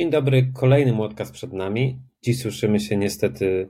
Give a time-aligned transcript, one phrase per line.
[0.00, 1.98] Dzień dobry, kolejny młotka przed nami.
[2.22, 3.68] Dziś słyszymy się niestety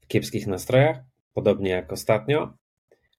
[0.00, 0.98] w kiepskich nastrojach,
[1.32, 2.54] podobnie jak ostatnio.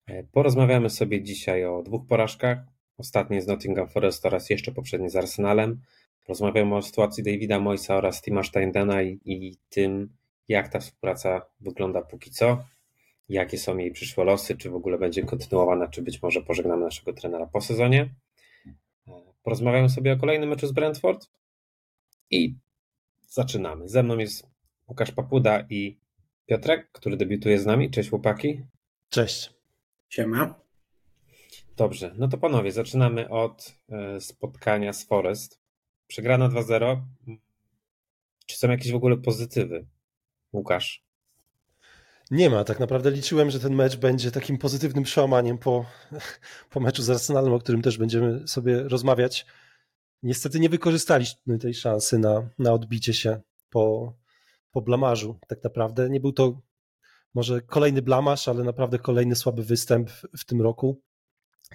[0.07, 2.57] E, porozmawiamy sobie dzisiaj o dwóch porażkach.
[2.97, 5.81] Ostatniej z Nottingham Forest oraz jeszcze poprzedniej z Arsenalem.
[6.27, 10.09] Rozmawiamy o sytuacji Davida Moisa oraz Tima Steindena i, i tym,
[10.47, 12.63] jak ta współpraca wygląda póki co,
[13.29, 17.13] jakie są jej przyszłe losy, czy w ogóle będzie kontynuowana, czy być może pożegnamy naszego
[17.13, 18.09] trenera po sezonie.
[19.07, 19.11] E,
[19.43, 21.27] porozmawiamy sobie o kolejnym meczu z Brentford
[22.29, 22.55] i
[23.27, 23.89] zaczynamy.
[23.89, 24.47] Ze mną jest
[24.87, 25.99] Łukasz Papuda i
[26.45, 27.91] Piotrek, który debiutuje z nami.
[27.91, 28.61] Cześć chłopaki.
[29.09, 29.53] Cześć.
[30.09, 30.65] Siema.
[31.77, 35.59] Dobrze, no to panowie, zaczynamy od e, spotkania z Forest.
[36.07, 37.01] Przegrana 2-0.
[38.45, 39.85] Czy są jakieś w ogóle pozytywy?
[40.53, 41.05] Łukasz.
[42.31, 42.63] Nie ma.
[42.63, 45.85] Tak naprawdę liczyłem, że ten mecz będzie takim pozytywnym przełamaniem po,
[46.71, 49.45] po meczu z Arsenalem, o którym też będziemy sobie rozmawiać.
[50.25, 54.13] Niestety nie wykorzystaliśmy tej szansy na, na odbicie się po,
[54.71, 55.39] po blamarzu.
[55.47, 56.61] Tak naprawdę nie był to
[57.33, 61.01] może kolejny blamaż, ale naprawdę kolejny słaby występ w, w tym roku.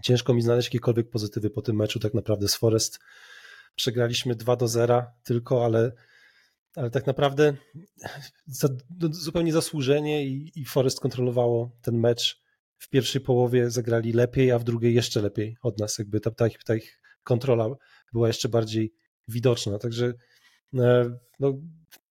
[0.02, 2.98] Ciężko mi znaleźć jakiekolwiek pozytywy po tym meczu tak naprawdę z Forest.
[3.74, 5.92] Przegraliśmy 2 do 0 tylko, ale,
[6.76, 7.56] ale tak naprawdę
[8.46, 8.68] za,
[9.00, 12.42] no, zupełnie zasłużenie i, i Forest kontrolowało ten mecz.
[12.78, 15.98] W pierwszej połowie zagrali lepiej, a w drugiej jeszcze lepiej od nas.
[15.98, 17.68] Jakby ta, ta, ta ich kontrola
[18.12, 18.92] była jeszcze bardziej
[19.28, 19.78] widoczna.
[19.78, 20.12] Także
[20.74, 21.58] e, no,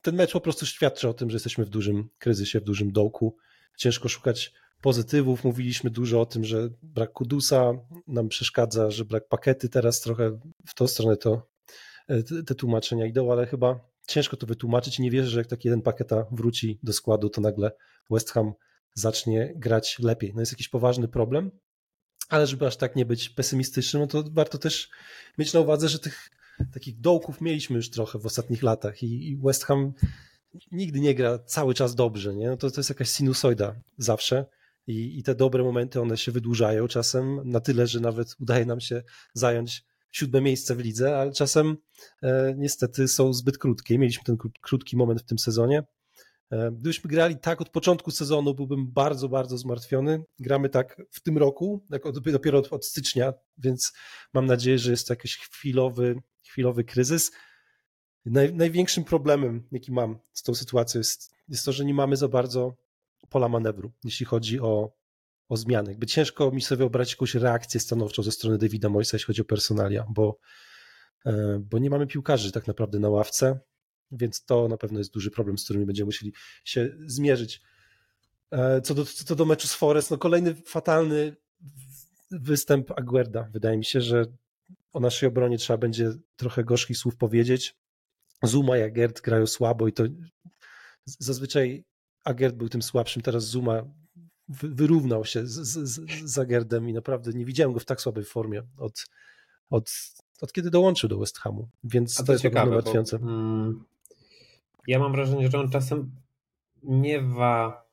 [0.02, 3.38] ten mecz po prostu świadczy o tym, że jesteśmy w dużym kryzysie, w dużym dołku.
[3.78, 5.44] Ciężko szukać pozytywów.
[5.44, 7.74] Mówiliśmy dużo o tym, że brak Kudusa
[8.08, 11.48] nam przeszkadza, że brak pakety teraz trochę w tą stronę to
[12.08, 15.00] e, te tłumaczenia idą, ale chyba ciężko to wytłumaczyć.
[15.00, 17.72] Nie wierzę, że jak taki jeden paketa wróci do składu, to nagle
[18.10, 18.54] West Ham
[18.94, 20.32] zacznie grać lepiej.
[20.34, 21.52] No jest jakiś poważny problem,
[22.30, 24.90] ale żeby aż tak nie być pesymistycznym, no to warto też
[25.38, 26.30] mieć na uwadze, że tych
[26.74, 29.94] takich dołków mieliśmy już trochę w ostatnich latach i West Ham
[30.72, 32.48] nigdy nie gra cały czas dobrze, nie?
[32.48, 34.46] No to, to jest jakaś sinusoida zawsze
[34.88, 38.80] i, i te dobre momenty, one się wydłużają czasem na tyle, że nawet udaje nam
[38.80, 39.04] się
[39.34, 41.78] zająć siódme miejsce w lidze, ale czasem
[42.24, 44.00] e, niestety są zbyt krótkie.
[44.00, 45.84] Mieliśmy ten krótki moment w tym sezonie,
[46.52, 50.24] gdybyśmy grali tak od początku sezonu, byłbym bardzo, bardzo zmartwiony.
[50.40, 51.86] Gramy tak w tym roku,
[52.32, 53.94] dopiero od, od stycznia, więc
[54.34, 57.32] mam nadzieję, że jest to jakiś chwilowy, chwilowy kryzys.
[58.26, 62.28] Naj, największym problemem, jaki mam z tą sytuacją, jest, jest to, że nie mamy za
[62.28, 62.76] bardzo
[63.30, 64.94] pola manewru, jeśli chodzi o,
[65.50, 65.92] o zmiany.
[65.92, 69.46] Jakby ciężko mi sobie wyobrazić jakąś reakcję stanowczą ze strony Davida Moisa, jeśli chodzi o
[69.46, 70.38] personalia, bo,
[71.26, 73.60] e, bo nie mamy piłkarzy tak naprawdę na ławce.
[74.12, 76.34] Więc to na pewno jest duży problem, z którym będziemy musieli
[76.64, 77.62] się zmierzyć.
[78.52, 81.36] E, co do, co do meczu z Forest, no kolejny fatalny
[82.32, 83.50] występ Aguerda.
[83.52, 84.26] Wydaje mi się, że
[84.94, 87.76] o naszej obronie trzeba będzie trochę gorzkich słów powiedzieć.
[88.44, 90.04] Zuma i Agert grają słabo i to
[91.06, 91.84] zazwyczaj
[92.26, 93.84] Agert był tym słabszym, teraz Zuma
[94.50, 98.64] wyrównał się z, z, z Agerdem i naprawdę nie widziałem go w tak słabej formie
[98.78, 99.06] od,
[99.70, 99.92] od,
[100.42, 103.18] od kiedy dołączył do West Hamu, więc to, to jest ciekawe, martwiące.
[103.18, 103.84] Mm,
[104.90, 106.12] ja mam wrażenie, że on czasem
[106.84, 107.86] miewa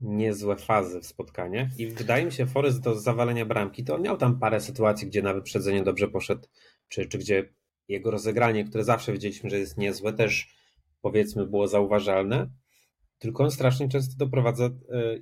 [0.00, 4.16] niezłe fazy w spotkaniach i wydaje mi się, Forest do zawalenia bramki, to on miał
[4.16, 6.48] tam parę sytuacji, gdzie na wyprzedzenie dobrze poszedł,
[6.88, 7.48] czy, czy gdzie
[7.88, 10.56] jego rozegranie, które zawsze wiedzieliśmy, że jest niezłe, też
[11.00, 12.50] powiedzmy było zauważalne,
[13.18, 14.70] tylko on strasznie często doprowadza, e,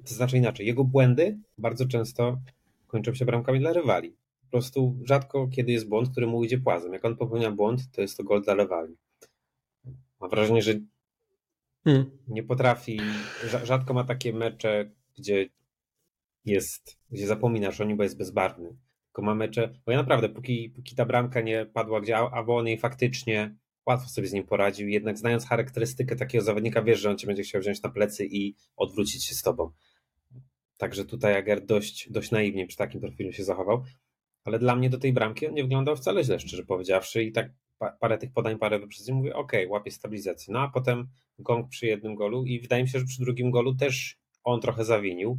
[0.08, 2.40] to znaczy inaczej, jego błędy bardzo często
[2.86, 4.16] kończą się bramkami dla rywali.
[4.42, 6.92] Po prostu rzadko kiedy jest błąd, który mu idzie płazem.
[6.92, 8.96] Jak on popełnia błąd, to jest to gol dla rywali.
[10.20, 10.74] Mam wrażenie, że
[11.84, 12.18] hmm.
[12.28, 13.00] nie potrafi,
[13.64, 15.48] rzadko ma takie mecze, gdzie
[16.44, 18.76] jest, gdzie zapominasz o nim, bo jest bezbarwny.
[19.06, 22.78] Tylko ma mecze, bo ja naprawdę, póki, póki ta bramka nie padła, gdzie on jej
[22.78, 23.56] faktycznie
[23.86, 27.42] łatwo sobie z nim poradził, jednak znając charakterystykę takiego zawodnika, wiesz, że on cię będzie
[27.42, 29.70] chciał wziąć na plecy i odwrócić się z tobą.
[30.78, 33.84] Także tutaj Ager dość, dość naiwnie przy takim profilu się zachował.
[34.44, 37.22] Ale dla mnie do tej bramki on nie wyglądał wcale źle, szczerze powiedziawszy.
[37.22, 37.50] I tak
[38.00, 40.54] parę tych podań, parę wyprzedzeń, mówię, ok, łapię stabilizację.
[40.54, 43.74] No a potem gong przy jednym golu i wydaje mi się, że przy drugim golu
[43.74, 45.38] też on trochę zawinił.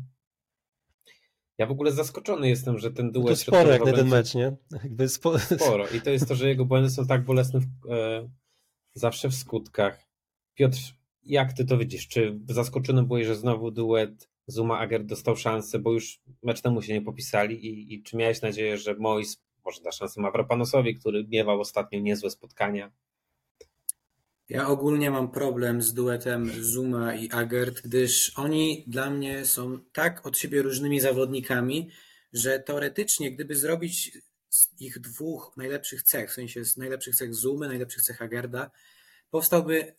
[1.58, 3.28] Ja w ogóle zaskoczony jestem, że ten duet...
[3.28, 4.56] To sporo jak na ten mecz, nie?
[4.84, 5.40] Jakby spo...
[5.40, 5.88] Sporo.
[5.88, 8.30] I to jest to, że jego błędy są tak bolesne w, e,
[8.94, 10.08] zawsze w skutkach.
[10.54, 10.78] Piotr,
[11.24, 12.08] jak ty to widzisz?
[12.08, 16.94] Czy zaskoczony byłeś, że znowu duet Zuma Ager dostał szansę, bo już mecz temu się
[16.94, 21.60] nie popisali i, i czy miałeś nadzieję, że Mois może da szansę Mavropanosowi, który miewał
[21.60, 22.92] ostatnio niezłe spotkania.
[24.50, 30.26] Ja ogólnie mam problem z duetem Zuma i Agert, gdyż oni dla mnie są tak
[30.26, 31.90] od siebie różnymi zawodnikami,
[32.34, 34.18] że teoretycznie, gdyby zrobić
[34.50, 38.72] z ich dwóch najlepszych cech, w sensie z najlepszych cech Zumy, najlepszych cech Agerda,
[39.30, 39.96] powstałby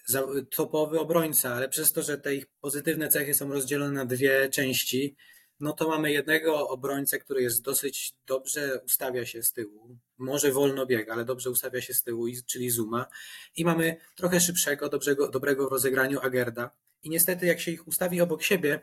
[0.50, 5.16] topowy obrońca, ale przez to, że te ich pozytywne cechy są rozdzielone na dwie części,
[5.62, 9.96] no to mamy jednego obrońcę, który jest dosyć dobrze ustawia się z tyłu.
[10.18, 13.06] Może wolno biega, ale dobrze ustawia się z tyłu, czyli Zuma.
[13.56, 16.70] I mamy trochę szybszego, dobrego, dobrego w rozegraniu Agerda.
[17.02, 18.80] I niestety, jak się ich ustawi obok siebie,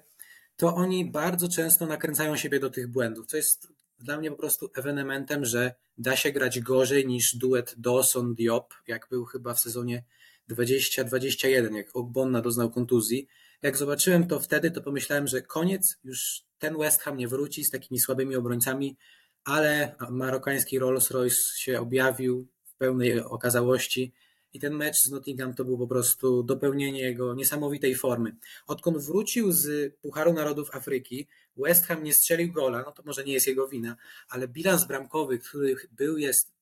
[0.56, 3.28] to oni bardzo często nakręcają siebie do tych błędów.
[3.28, 3.68] To jest
[4.00, 9.26] dla mnie po prostu ewenementem, że da się grać gorzej niż duet Dawson-Diop, jak był
[9.26, 10.04] chyba w sezonie
[10.50, 13.28] 20-21, jak Ogbonna doznał kontuzji.
[13.62, 17.70] Jak zobaczyłem to wtedy, to pomyślałem, że koniec, już ten West Ham nie wróci z
[17.70, 18.98] takimi słabymi obrońcami,
[19.44, 24.14] ale marokański Rolls-Royce się objawił w pełnej okazałości
[24.54, 28.36] i ten mecz z Nottingham to było po prostu dopełnienie jego niesamowitej formy.
[28.68, 31.28] Odkąd wrócił z Pucharu Narodów Afryki,
[31.58, 33.96] West Ham nie strzelił gola, no to może nie jest jego wina,
[34.30, 36.54] ale bilans bramkowy, który był, jest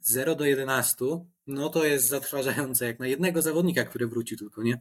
[0.00, 1.04] 0 do 11,
[1.46, 4.80] no to jest zatrważające jak na jednego zawodnika, który wrócił tylko, nie?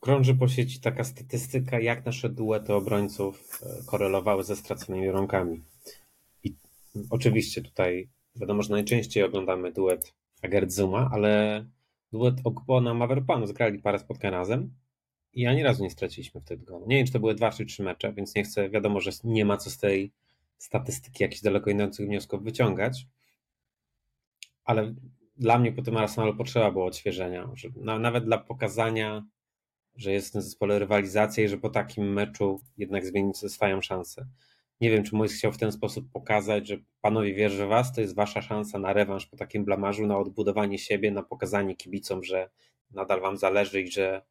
[0.00, 5.62] Krąży po sieci taka statystyka, jak nasze duety obrońców e, korelowały ze straconymi rąkami.
[6.44, 6.54] I
[7.10, 11.64] oczywiście tutaj wiadomo, że najczęściej oglądamy duet Agert Zuma, ale
[12.12, 14.74] duet Ogbona Maverpanu zgrali parę spotkań razem
[15.32, 16.80] i ani razu nie straciliśmy wtedy go.
[16.86, 19.44] Nie wiem, czy to były dwa czy trzy mecze, więc nie chcę, wiadomo, że nie
[19.44, 20.12] ma co z tej
[20.58, 23.06] statystyki jakichś daleko idących wniosków wyciągać,
[24.64, 24.94] ale
[25.36, 29.26] dla mnie po tym Arsenalu potrzeba było odświeżenia, że nawet dla pokazania
[29.98, 34.26] że jest w tym zespole rywalizacja i że po takim meczu jednak zmienić swoją szansę.
[34.80, 38.00] Nie wiem, czy Mois chciał w ten sposób pokazać, że panowie wierzę w was, to
[38.00, 42.50] jest wasza szansa na rewanż po takim blamarzu, na odbudowanie siebie, na pokazanie kibicom, że
[42.90, 44.22] nadal wam zależy i że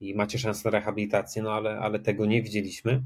[0.00, 3.02] i macie szansę na rehabilitację, no ale, ale tego nie widzieliśmy.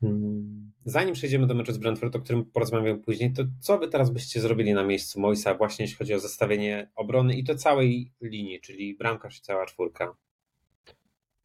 [0.00, 0.72] Hmm.
[0.84, 4.40] Zanim przejdziemy do meczu z Brentford, o którym porozmawiamy później, to co wy teraz byście
[4.40, 8.94] zrobili na miejscu Moisa, właśnie jeśli chodzi o zestawienie obrony i to całej linii, czyli
[8.94, 10.16] bramkarz i cała czwórka?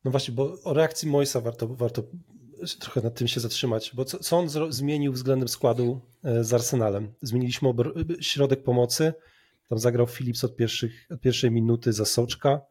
[0.03, 2.03] No właśnie, bo o reakcji Moisa warto, warto
[2.80, 7.13] trochę nad tym się zatrzymać, bo co, co on zmienił względem składu e, z Arsenalem?
[7.21, 7.74] Zmieniliśmy
[8.21, 9.13] środek pomocy,
[9.69, 12.62] tam zagrał Philips od, pierwszych, od pierwszej minuty za Soczka.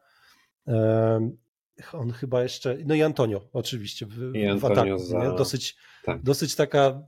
[1.93, 4.99] On chyba jeszcze, no i Antonio oczywiście w, I Antonio w ataku.
[4.99, 5.35] Za...
[5.35, 6.23] Dosyć, tak.
[6.23, 7.03] dosyć taka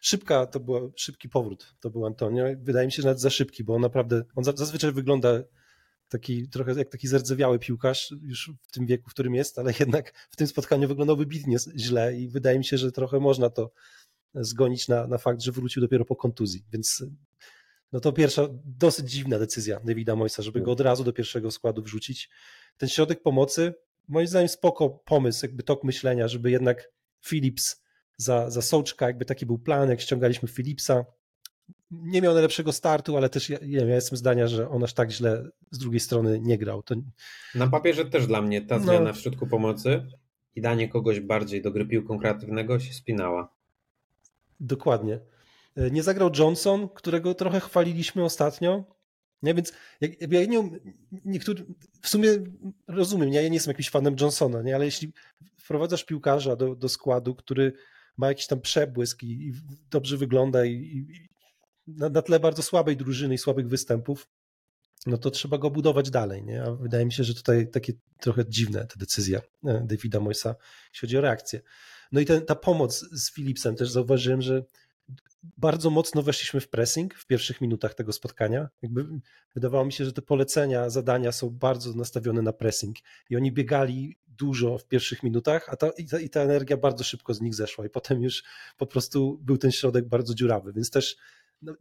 [0.00, 2.44] szybka, to był szybki powrót, to był Antonio.
[2.58, 5.42] Wydaje mi się, że nawet za szybki, bo on naprawdę, on zazwyczaj wygląda
[6.10, 10.28] taki trochę jak taki zardzewiały piłkarz już w tym wieku, w którym jest, ale jednak
[10.30, 13.72] w tym spotkaniu wyglądał wybitnie źle i wydaje mi się, że trochę można to
[14.34, 17.04] zgonić na, na fakt, że wrócił dopiero po kontuzji, więc
[17.92, 21.82] no to pierwsza dosyć dziwna decyzja Davida Moisa, żeby go od razu do pierwszego składu
[21.82, 22.30] wrzucić.
[22.76, 23.74] Ten środek pomocy,
[24.08, 26.92] moim zdaniem spoko pomysł, jakby tok myślenia, żeby jednak
[27.26, 27.82] Philips
[28.16, 31.04] za, za Sołczka, jakby taki był plan, jak ściągaliśmy Philipsa,
[31.90, 35.50] nie miał najlepszego startu, ale też ja, ja jestem zdania, że on aż tak źle
[35.70, 36.82] z drugiej strony nie grał.
[36.82, 36.94] To...
[37.54, 38.84] Na papierze też dla mnie ta no.
[38.84, 39.12] zmiana no.
[39.12, 40.06] w środku pomocy
[40.56, 43.54] i danie kogoś bardziej do gry piłką kreatywnego się spinała.
[44.60, 45.20] Dokładnie.
[45.76, 48.84] E, nie zagrał Johnson, którego trochę chwaliliśmy ostatnio.
[49.42, 50.70] Nie, więc jak, ja nie,
[51.24, 51.66] niektóry,
[52.02, 52.28] w sumie
[52.88, 55.12] rozumiem, ja nie jestem jakimś fanem Johnsona, nie, ale jeśli
[55.58, 57.72] wprowadzasz piłkarza do, do składu, który
[58.16, 59.52] ma jakiś tam przebłysk i, i
[59.90, 61.28] dobrze wygląda i, i,
[61.96, 64.28] na, na tle bardzo słabej drużyny i słabych występów,
[65.06, 66.44] no to trzeba go budować dalej.
[66.44, 66.62] Nie?
[66.62, 70.54] A wydaje mi się, że tutaj takie trochę dziwne te decyzje e, Davida Moisa,
[70.92, 71.60] jeśli chodzi o reakcję.
[72.12, 74.64] No i ten, ta pomoc z Philipsem też zauważyłem, że
[75.42, 78.68] bardzo mocno weszliśmy w pressing w pierwszych minutach tego spotkania.
[78.82, 79.06] Jakby
[79.54, 82.96] wydawało mi się, że te polecenia, zadania są bardzo nastawione na pressing
[83.30, 87.04] i oni biegali dużo w pierwszych minutach, a ta, i, ta, i ta energia bardzo
[87.04, 88.44] szybko z nich zeszła i potem już
[88.76, 91.16] po prostu był ten środek bardzo dziurawy, więc też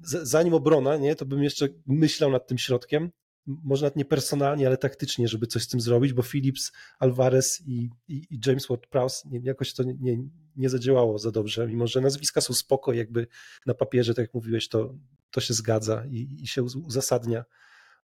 [0.02, 3.12] zanim obrona, nie, to bym jeszcze myślał nad tym środkiem,
[3.46, 7.90] może nawet nie personalnie, ale taktycznie, żeby coś z tym zrobić, bo Phillips, Alvarez i,
[8.08, 10.18] i, i James Ward-Prowse jakoś to nie,
[10.56, 13.28] nie zadziałało za dobrze, mimo że nazwiska są spoko, jakby
[13.66, 14.96] na papierze, tak jak mówiłeś, to,
[15.32, 17.46] to się zgadza i, i się uzasadnia,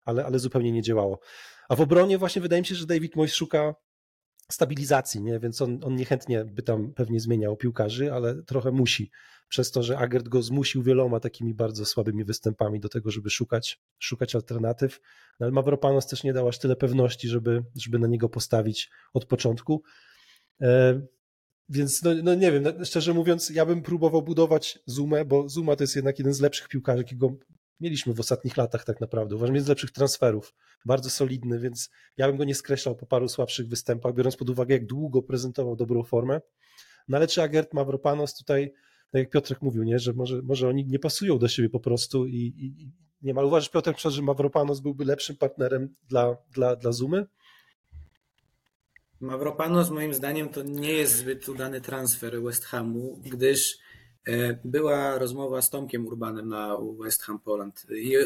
[0.04, 1.20] ale, ale zupełnie nie działało.
[1.68, 3.74] A w obronie właśnie wydaje mi się, że David Moyes szuka
[4.52, 5.38] stabilizacji, nie?
[5.38, 9.10] więc on, on niechętnie by tam pewnie zmieniał piłkarzy, ale trochę musi,
[9.48, 13.80] przez to, że Agert go zmusił wieloma takimi bardzo słabymi występami do tego, żeby szukać,
[13.98, 15.00] szukać alternatyw,
[15.40, 19.24] no, ale Mavropanos też nie dał aż tyle pewności, żeby, żeby na niego postawić od
[19.24, 19.82] początku.
[20.60, 21.00] E,
[21.68, 25.76] więc no, no, nie wiem, no, szczerze mówiąc, ja bym próbował budować Zumę, bo Zuma
[25.76, 27.36] to jest jednak jeden z lepszych piłkarzy, jakiego
[27.80, 29.36] mieliśmy w ostatnich latach tak naprawdę.
[29.36, 30.54] Uważam, jest z lepszych transferów,
[30.84, 34.74] bardzo solidny, więc ja bym go nie skreślał po paru słabszych występach, biorąc pod uwagę,
[34.74, 36.40] jak długo prezentował dobrą formę.
[37.08, 38.72] No ale czy Agert Mavropanos tutaj,
[39.12, 42.26] tak jak Piotrek mówił, nie, że może, może oni nie pasują do siebie po prostu
[42.26, 42.92] i, i
[43.22, 43.42] nie ma.
[43.42, 47.26] Uważasz, Piotr, że Mavropanos byłby lepszym partnerem dla, dla, dla Zumy?
[49.20, 53.78] Mavropanos moim zdaniem to nie jest zbyt udany transfer West Hamu, gdyż
[54.64, 57.86] była rozmowa z Tomkiem Urbanem na West Ham Poland.
[57.90, 58.16] I,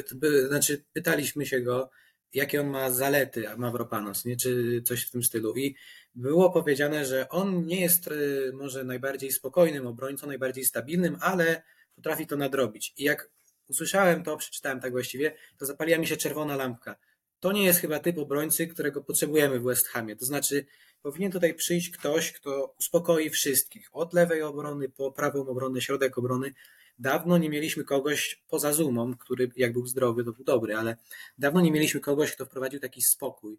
[0.49, 1.91] znaczy, pytaliśmy się go,
[2.35, 4.37] jakie on ma zalety, Mavropanos, nie?
[4.37, 5.57] czy coś w tym stylu.
[5.57, 5.75] I
[6.15, 8.13] było powiedziane, że on nie jest e,
[8.53, 11.63] może najbardziej spokojnym obrońcą, najbardziej stabilnym, ale
[11.95, 12.95] potrafi to nadrobić.
[12.97, 13.31] I jak
[13.69, 16.97] usłyszałem to, przeczytałem tak właściwie, to zapaliła mi się czerwona lampka.
[17.41, 20.17] To nie jest chyba typ obrońcy, którego potrzebujemy w West Hamie.
[20.17, 20.67] To znaczy,
[21.03, 23.89] powinien tutaj przyjść ktoś, kto uspokoi wszystkich.
[23.93, 26.55] Od lewej obrony po prawą obronę, środek obrony.
[26.99, 30.97] Dawno nie mieliśmy kogoś poza Zumą, który jak był zdrowy, to był dobry, ale
[31.39, 33.59] dawno nie mieliśmy kogoś, kto wprowadził taki spokój.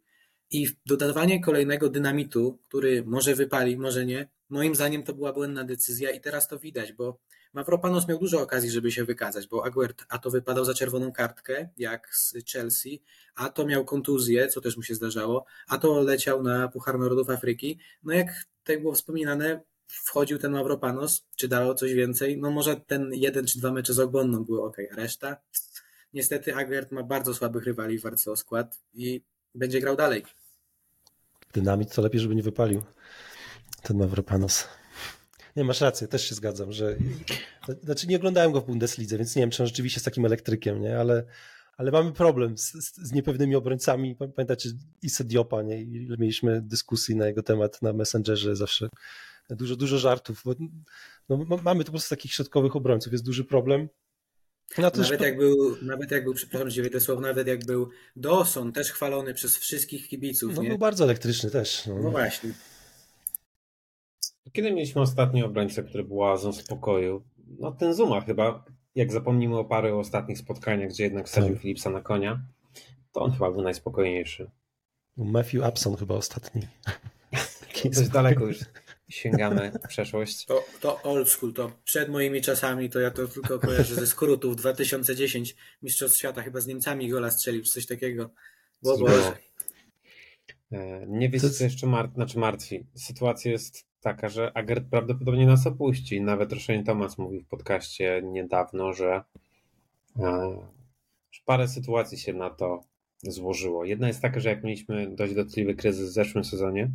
[0.52, 6.12] I dodawanie kolejnego dynamitu, który może wypali, może nie, moim zdaniem to była błędna decyzja
[6.12, 7.20] i teraz to widać, bo
[7.54, 11.70] Mavropanos miał dużo okazji, żeby się wykazać, bo Aguert a to wypadał za czerwoną kartkę,
[11.78, 13.04] jak z Chelsea,
[13.36, 17.30] a to miał kontuzję, co też mu się zdarzało, a to leciał na Puchar Narodów
[17.30, 17.80] Afryki.
[18.04, 23.14] No jak tutaj było wspominane, wchodził ten Mavropanos, czy dało coś więcej, no może ten
[23.14, 25.38] jeden czy dwa mecze z Ogbonną były ok, reszta?
[26.14, 29.24] Niestety Aguert ma bardzo słabych rywali w walce o skład i
[29.56, 30.26] będzie grał dalej.
[31.54, 32.84] Dynamit to lepiej, żeby nie wypalił
[33.84, 34.68] ten Mavropanos.
[35.56, 36.96] Nie, masz rację, też się zgadzam, że.
[37.84, 40.82] Znaczy, nie oglądałem go w Bundeslidze, więc nie wiem, czy on rzeczywiście jest takim elektrykiem,
[40.82, 41.00] nie?
[41.00, 41.24] Ale,
[41.78, 44.16] ale mamy problem z, z niepewnymi obrońcami.
[44.36, 44.70] Pamiętacie
[45.02, 45.82] Issa Diopa, nie?
[45.82, 48.90] Ile mieliśmy dyskusji na jego temat na Messengerze zawsze.
[49.50, 50.42] Dużo, dużo żartów.
[50.46, 50.56] Bo,
[51.30, 53.90] no, mamy tu po prostu takich środkowych obrońców, jest duży problem.
[54.78, 55.20] No nawet, też...
[55.20, 59.58] jak był, nawet jak był, przepraszam, że słow, nawet jak był Dawson, też chwalony przez
[59.58, 60.56] wszystkich kibiców.
[60.56, 60.70] No nie?
[60.70, 61.86] był bardzo elektryczny też.
[61.86, 62.54] No, no właśnie.
[64.54, 67.24] Kiedy mieliśmy ostatni obrońcę, który był oazą spokoju?
[67.60, 68.66] No ten Zuma chyba,
[68.96, 71.62] jak zapomnimy o paru ostatnich spotkaniach, gdzie jednak wsadził tak.
[71.62, 72.42] Philipsa na konia,
[73.12, 74.52] to on chyba był najspokojniejszy.
[75.18, 76.62] Matthew Upson chyba ostatni.
[77.96, 78.58] Dość daleko już
[79.10, 80.46] sięgamy w przeszłość.
[80.46, 84.56] To, to old school, to przed moimi czasami, to ja to tylko kojarzę ze skrótów
[84.56, 88.30] 2010 Mistrzostw Świata, chyba z Niemcami gola strzelił, czy coś takiego.
[88.84, 88.98] Bo,
[90.72, 92.86] e, Nie wiecie, co jeszcze mar znaczy martwi.
[92.96, 96.22] Sytuacja jest taka, że Agert prawdopodobnie nas opuści.
[96.22, 99.24] Nawet Roshane Thomas mówił w podcaście niedawno, że,
[100.20, 100.58] e,
[101.32, 102.82] że parę sytuacji się na to
[103.24, 103.86] złożyło.
[103.86, 106.92] Jedna jest taka, że jak mieliśmy dość dotkliwy kryzys w zeszłym sezonie,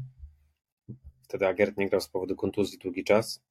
[1.22, 3.44] wtedy Agert nie grał z powodu kontuzji długi czas,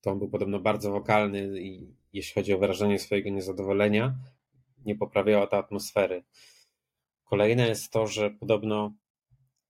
[0.00, 4.14] to on był podobno bardzo wokalny i jeśli chodzi o wyrażenie swojego niezadowolenia,
[4.84, 6.22] nie poprawiała to atmosfery.
[7.24, 8.92] Kolejne jest to, że podobno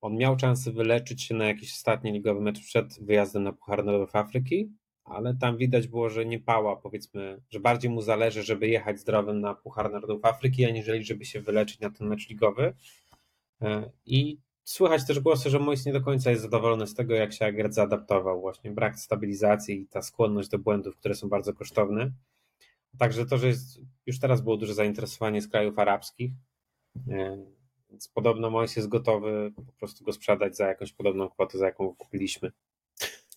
[0.07, 4.17] on miał szansę wyleczyć się na jakiś ostatni ligowy mecz przed wyjazdem na Puchar Narodów
[4.17, 4.71] Afryki,
[5.05, 9.41] ale tam widać było, że nie pała, powiedzmy, że bardziej mu zależy, żeby jechać zdrowym
[9.41, 12.75] na Puchar Narodów Afryki, aniżeli żeby się wyleczyć na ten mecz ligowy.
[13.63, 17.33] E, I słychać też głosy, że Mois nie do końca jest zadowolony z tego, jak
[17.33, 18.41] się Agret zaadaptował.
[18.41, 22.11] Właśnie brak stabilizacji i ta skłonność do błędów, które są bardzo kosztowne.
[22.99, 26.33] Także to, że jest, już teraz było duże zainteresowanie z krajów arabskich,
[27.09, 27.56] e,
[27.97, 31.95] więc podobno Mois jest gotowy po prostu go sprzedać za jakąś podobną kwotę, za jaką
[31.95, 32.53] kupiliśmy.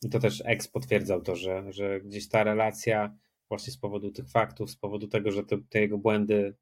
[0.01, 3.17] I to też ex potwierdzał to, że, że gdzieś ta relacja
[3.49, 6.55] właśnie z powodu tych faktów, z powodu tego, że te, te jego błędy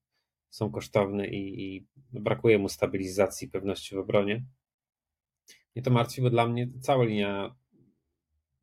[0.49, 4.43] są kosztowne i, i, brakuje mu stabilizacji pewności w obronie.
[5.75, 7.55] I to martwi, bo dla mnie cała linia,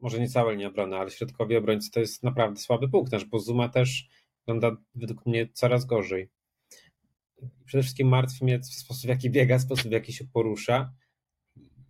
[0.00, 3.12] może nie cała linia obrony, ale środkowi obrońcy to jest naprawdę słaby punkt.
[3.12, 6.28] Nasz Bozuma też wygląda według mnie coraz gorzej
[7.64, 10.92] przede wszystkim martwi mnie sposób, w jaki biega, sposób, w jaki się porusza.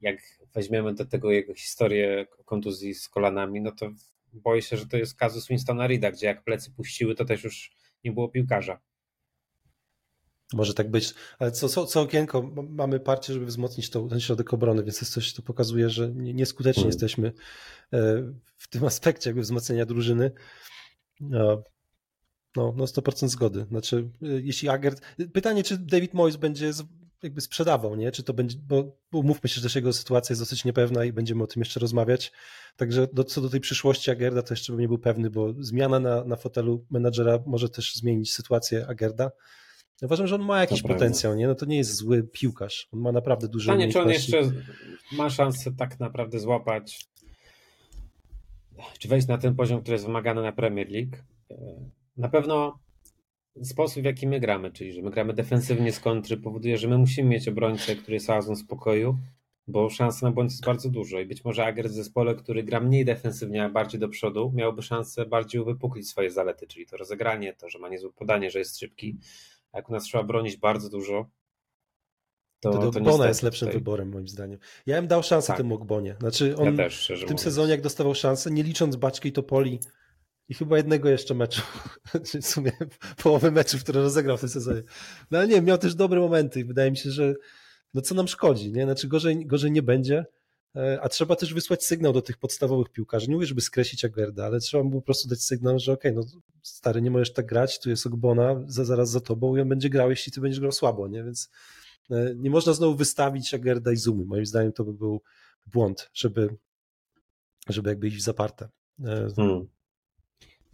[0.00, 0.16] Jak
[0.54, 3.90] weźmiemy do tego jego historię kontuzji z kolanami, no to
[4.32, 7.70] boję się, że to jest kazus Winstona Rida, gdzie jak plecy puściły, to też już
[8.04, 8.80] nie było piłkarza.
[10.52, 14.54] Może tak być, ale co, co, co okienko mamy parcie, żeby wzmocnić to, ten środek
[14.54, 16.88] obrony, więc jest coś, to pokazuje, że nieskuteczni hmm.
[16.88, 17.32] jesteśmy
[17.92, 20.32] e, w tym aspekcie jakby wzmocnienia drużyny.
[21.20, 21.62] No,
[22.56, 23.66] no 100% zgody.
[23.70, 25.00] Znaczy, y, jeśli Agert...
[25.32, 26.72] Pytanie, czy David Moyes będzie
[27.24, 28.12] jakby sprzedawał, nie?
[28.12, 31.12] Czy to będzie, bo, bo mówmy się, że też jego sytuacja jest dosyć niepewna i
[31.12, 32.32] będziemy o tym jeszcze rozmawiać.
[32.76, 36.00] Także do, co do tej przyszłości Agerda, to jeszcze bym nie był pewny, bo zmiana
[36.00, 39.30] na, na fotelu menadżera może też zmienić sytuację Agerda.
[40.02, 41.40] Uważam, że on ma jakiś to potencjał, prawda.
[41.40, 41.46] nie?
[41.46, 42.88] No to nie jest zły piłkarz.
[42.92, 44.40] On ma naprawdę duży Pytanie, czy on jeszcze
[45.12, 47.08] ma szansę tak naprawdę złapać,
[48.98, 51.16] czy wejść na ten poziom, który jest wymagany na Premier League
[52.16, 52.78] na pewno
[53.62, 56.98] sposób, w jaki my gramy, czyli że my gramy defensywnie z kontry, powoduje, że my
[56.98, 59.18] musimy mieć obrońcę, który jest oazą spokoju,
[59.66, 62.80] bo szans na błąd jest bardzo dużo i być może Ager w zespole, który gra
[62.80, 67.52] mniej defensywnie, a bardziej do przodu, miałby szansę bardziej uwypuklić swoje zalety, czyli to rozegranie,
[67.52, 69.18] to, że ma niezłe podanie, że jest szybki,
[69.72, 71.30] a jak u nas trzeba bronić bardzo dużo,
[72.60, 73.80] to, to, to Bona jest lepszym tutaj...
[73.80, 74.58] wyborem moim zdaniem.
[74.86, 75.56] Ja bym dał szansę tak.
[75.56, 76.16] temu Ogbonie.
[76.20, 77.40] Znaczy on ja też, w tym mówiąc.
[77.40, 79.80] sezonie jak dostawał szansę, nie licząc Baczki i Topoli
[80.48, 81.62] i chyba jednego jeszcze meczu,
[82.42, 82.72] w sumie
[83.22, 84.82] połowy meczów, które rozegrał w tym sezonie.
[85.30, 87.34] No ale nie, miał też dobre momenty i wydaje mi się, że
[87.94, 88.84] no co nam szkodzi, nie?
[88.84, 90.24] Znaczy gorzej, gorzej nie będzie,
[90.76, 93.28] e, a trzeba też wysłać sygnał do tych podstawowych piłkarzy.
[93.28, 96.24] Nie mówię, żeby skreślić Agerda, ale trzeba mu po prostu dać sygnał, że okej, okay,
[96.34, 99.68] no stary, nie możesz tak grać, tu jest Ogbona, za, zaraz za tobą i on
[99.68, 101.24] będzie grał, jeśli ty będziesz grał słabo, nie?
[101.24, 101.50] Więc
[102.10, 104.24] e, nie można znowu wystawić Agerda i Zumy.
[104.24, 105.22] Moim zdaniem to by był
[105.66, 106.56] błąd, żeby,
[107.68, 108.68] żeby jakby iść w zaparte.
[109.04, 109.66] E, hmm.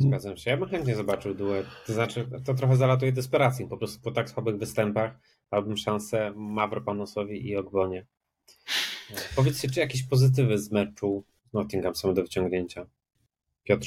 [0.01, 0.51] Zgadzam się.
[0.51, 1.67] Ja bym chętnie zobaczył duet.
[1.87, 3.69] To znaczy, to trochę zalatuje desperacją.
[3.69, 5.19] Po prostu po tak słabych występach
[5.51, 8.07] dałbym szansę Mavropanosowi i Ogbonie.
[9.37, 12.87] Powiedzcie, czy jakieś pozytywy z meczu Nottingham są do wyciągnięcia?
[13.65, 13.87] Piotr.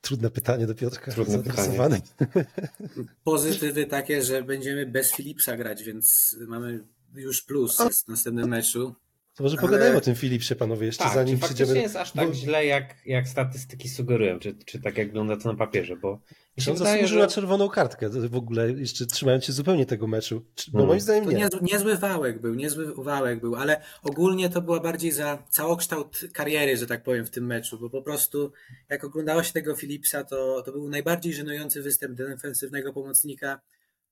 [0.00, 1.12] Trudne pytanie do Piotrka.
[1.12, 2.00] Trudne pytanie.
[3.24, 8.94] Pozytywy takie, że będziemy bez Philipsa grać, więc mamy już plus w następnym meczu.
[9.40, 11.74] To może pogadajmy o tym Filipsie, panowie, jeszcze tak, zanim czy przyjdziemy...
[11.74, 12.34] nie jest aż tak bo...
[12.34, 16.20] źle, jak, jak statystyki sugerują, czy, czy tak jak wygląda to na papierze, bo
[16.56, 17.28] mi się wydaje, że...
[17.28, 20.88] czerwoną kartkę w ogóle, jeszcze trzymając się zupełnie tego meczu, bo hmm.
[20.88, 21.36] moim zdaniem nie.
[21.36, 26.76] Niezły, niezły wałek był, niezły wałek był, ale ogólnie to była bardziej za całokształt kariery,
[26.76, 28.52] że tak powiem, w tym meczu, bo po prostu
[28.88, 33.60] jak oglądało się tego Filipsa, to, to był najbardziej żenujący występ defensywnego pomocnika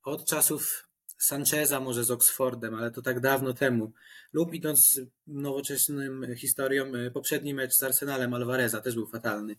[0.05, 0.88] od czasów
[1.19, 3.93] Sancheza może z Oxfordem, ale to tak dawno temu.
[4.33, 9.57] Lub idąc nowoczesnym historią, y, poprzedni mecz z Arsenalem Alvareza też był fatalny.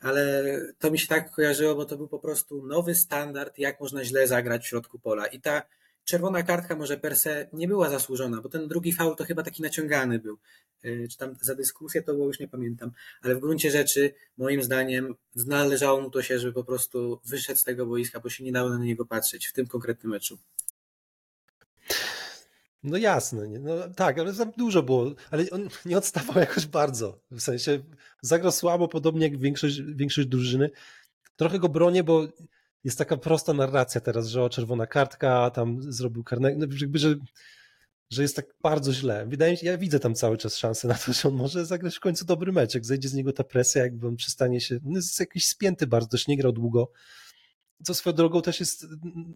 [0.00, 0.44] Ale
[0.78, 4.26] to mi się tak kojarzyło, bo to był po prostu nowy standard, jak można źle
[4.26, 5.26] zagrać w środku pola.
[5.26, 5.62] I ta
[6.04, 9.62] czerwona kartka może per se nie była zasłużona, bo ten drugi faul to chyba taki
[9.62, 10.38] naciągany był.
[10.84, 12.92] Y, czy tam za dyskusję to było, już nie pamiętam.
[13.22, 17.64] Ale w gruncie rzeczy, moim zdaniem, należało mu to się, żeby po prostu wyszedł z
[17.64, 20.38] tego boiska, bo się nie dało na niego patrzeć w tym konkretnym meczu.
[22.82, 23.48] No jasne?
[23.60, 27.20] No, tak, ale za dużo było, ale on nie odstawał jakoś bardzo.
[27.30, 27.82] W sensie
[28.22, 30.70] zagrał słabo, podobnie jak większość, większość drużyny.
[31.36, 32.28] Trochę go bronię, bo
[32.84, 37.14] jest taka prosta narracja teraz, że o czerwona kartka, tam zrobił karnego, no jakby, że,
[38.10, 39.26] że jest tak bardzo źle.
[39.26, 41.96] Wydaje mi się, ja widzę tam cały czas szansę na to, że on może zagrać
[41.96, 44.96] w końcu dobry mecz, jak zejdzie z niego ta presja, jakby on przestanie się, no
[44.96, 46.92] jest jakiś spięty bardzo, też nie grał długo,
[47.82, 49.34] co swoją drogą też jest mm,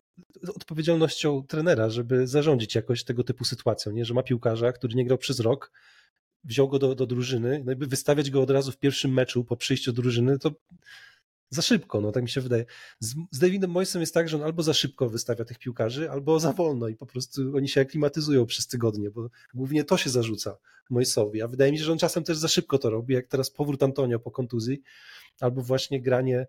[0.55, 4.05] odpowiedzialnością trenera, żeby zarządzić jakoś tego typu sytuacją, nie?
[4.05, 5.73] że ma piłkarza, który nie grał przez rok,
[6.45, 9.57] wziął go do, do drużyny, no jakby wystawiać go od razu w pierwszym meczu po
[9.57, 10.51] przyjściu do drużyny, to
[11.51, 12.65] za szybko, no tak mi się wydaje.
[13.01, 16.41] Z, z Davidem Moisem jest tak, że on albo za szybko wystawia tych piłkarzy, albo
[16.41, 20.59] za wolno i po prostu oni się aklimatyzują przez tygodnie, bo głównie to się zarzuca
[20.91, 23.51] Moisowi, a wydaje mi się, że on czasem też za szybko to robi, jak teraz
[23.51, 24.83] powrót Antonio po kontuzji,
[25.41, 26.47] albo właśnie granie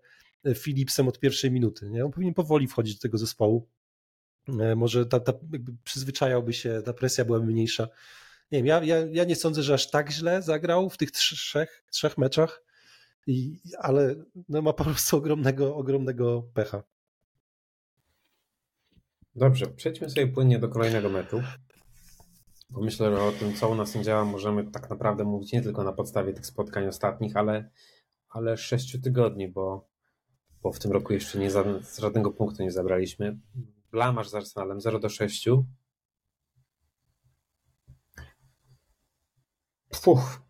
[0.54, 1.90] Philipsem od pierwszej minuty.
[1.90, 2.04] Nie?
[2.04, 3.68] On powinien powoli wchodzić do tego zespołu.
[4.60, 5.32] E, może ta, ta,
[5.84, 7.88] przyzwyczajałby się, ta presja byłaby mniejsza.
[8.52, 11.84] Nie wiem, ja, ja, ja nie sądzę, że aż tak źle zagrał w tych trzech,
[11.90, 12.62] trzech meczach,
[13.26, 14.14] i, ale
[14.48, 16.82] no, ma po prostu ogromnego, ogromnego pecha.
[19.34, 21.42] Dobrze, przejdźmy sobie płynnie do kolejnego meczu.
[22.70, 25.62] Bo myślę, że o tym, co u nas nie działa, możemy tak naprawdę mówić nie
[25.62, 27.70] tylko na podstawie tych spotkań ostatnich, ale,
[28.28, 29.88] ale sześciu tygodni, bo
[30.62, 31.64] bo w tym roku jeszcze nie za,
[31.98, 33.38] żadnego punktu nie zabraliśmy.
[33.90, 35.48] Blamasz z Arsenalem 0 do 6.
[40.02, 40.40] Puch.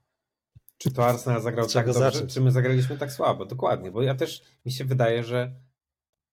[0.79, 2.35] Czy to Arsenal zagrał tak dobrze, zacząć?
[2.35, 3.45] czy my zagraliśmy tak słabo?
[3.45, 5.55] Dokładnie, bo ja też mi się wydaje, że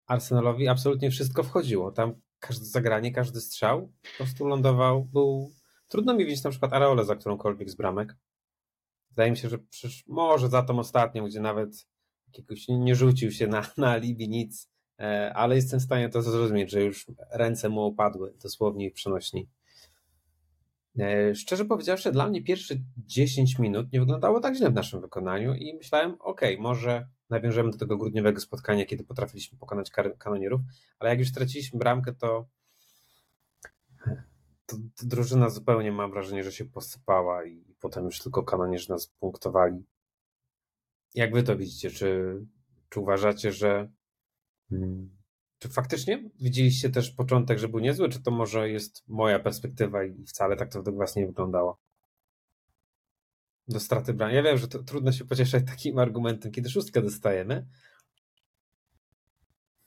[0.07, 1.91] Arsenalowi absolutnie wszystko wchodziło.
[1.91, 5.51] Tam każde zagranie, każdy strzał po prostu lądował, był...
[5.87, 8.17] Trudno mi widzieć na przykład Areole za którąkolwiek z bramek.
[9.09, 9.57] Wydaje mi się, że
[10.07, 11.87] może za tą ostatnią, gdzie nawet
[12.37, 14.69] jakiegoś nie rzucił się na, na alibi nic,
[14.99, 19.47] e, ale jestem w stanie to zrozumieć, że już ręce mu opadły, dosłownie przenośni.
[20.99, 25.53] E, szczerze powiedziawszy, dla mnie pierwsze 10 minut nie wyglądało tak źle w naszym wykonaniu
[25.53, 30.61] i myślałem, ok, może nawiążemy do tego grudniowego spotkania, kiedy potrafiliśmy pokonać kanonierów,
[30.99, 32.47] ale jak już straciliśmy bramkę, to,
[34.65, 39.07] to, to drużyna zupełnie mam wrażenie, że się posypała i potem już tylko kanonierzy nas
[39.07, 39.85] punktowali.
[41.15, 41.91] Jak wy to widzicie?
[41.91, 42.39] Czy,
[42.89, 43.89] czy uważacie, że
[44.69, 45.09] hmm,
[45.59, 50.25] czy faktycznie widzieliście też początek, że był niezły, czy to może jest moja perspektywa i
[50.25, 51.79] wcale tak to według was nie wyglądało?
[53.67, 54.31] Do straty bram.
[54.31, 57.67] Ja wiem, że to trudno się pocieszać takim argumentem, kiedy szóstkę dostajemy.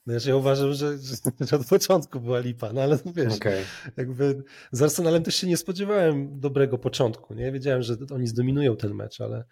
[0.05, 0.97] No ja uważam, że,
[1.39, 3.63] że, od początku była lipa, no ale wiesz, okay.
[3.97, 7.51] jakby z Arsenalem też się nie spodziewałem dobrego początku, nie?
[7.51, 9.45] Wiedziałem, że oni zdominują ten mecz, ale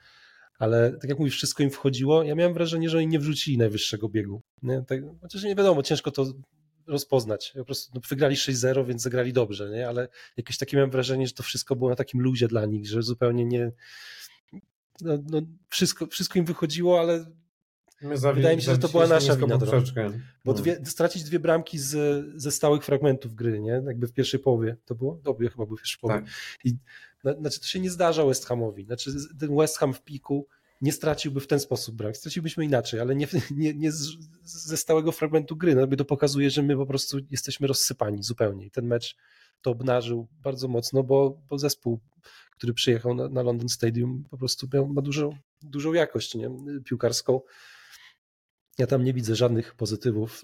[0.57, 2.23] ale tak jak mówisz, wszystko im wchodziło.
[2.23, 4.41] Ja miałem wrażenie, że oni nie wrzucili najwyższego biegu.
[4.63, 4.83] Nie?
[4.87, 6.25] Tak, chociaż nie wiadomo, ciężko to
[6.87, 7.53] rozpoznać.
[7.57, 9.87] Po prostu no, wygrali 6-0, więc zagrali dobrze, nie?
[9.87, 13.03] ale jakieś takie miałem wrażenie, że to wszystko było na takim luzie dla nich, że
[13.03, 13.71] zupełnie nie.
[15.01, 17.25] No, no wszystko, wszystko im wychodziło, ale
[18.35, 19.57] Wydaje mi się, że to była nasza wina.
[19.57, 20.53] Bo no.
[20.53, 23.81] dwie, stracić dwie bramki z, ze stałych fragmentów gry, nie?
[23.85, 24.77] Jakby w pierwszej połowie.
[24.85, 25.19] To było?
[25.23, 26.19] Dobie chyba był w pierwszej połowie.
[26.21, 26.29] Tak.
[26.63, 26.77] I,
[27.39, 28.85] znaczy to się nie zdarza West Hamowi.
[28.85, 30.47] Znaczy ten West Ham w piku
[30.81, 32.17] nie straciłby w ten sposób brak.
[32.17, 35.75] Stracilibyśmy inaczej, ale nie, nie, nie z, ze stałego fragmentu gry.
[35.75, 38.65] No to pokazuje, że my po prostu jesteśmy rozsypani zupełnie.
[38.65, 39.15] I ten mecz
[39.61, 41.99] to obnażył bardzo mocno, bo, bo zespół,
[42.51, 46.49] który przyjechał na, na London Stadium po prostu miał, ma dużą, dużą jakość nie?
[46.85, 47.41] piłkarską.
[48.77, 50.41] Ja tam nie widzę żadnych pozytywów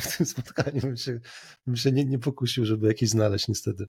[0.00, 0.80] w tym spotkaniu.
[0.80, 1.20] Bym się,
[1.66, 3.86] bym się nie, nie pokusił, żeby jakieś znaleźć niestety.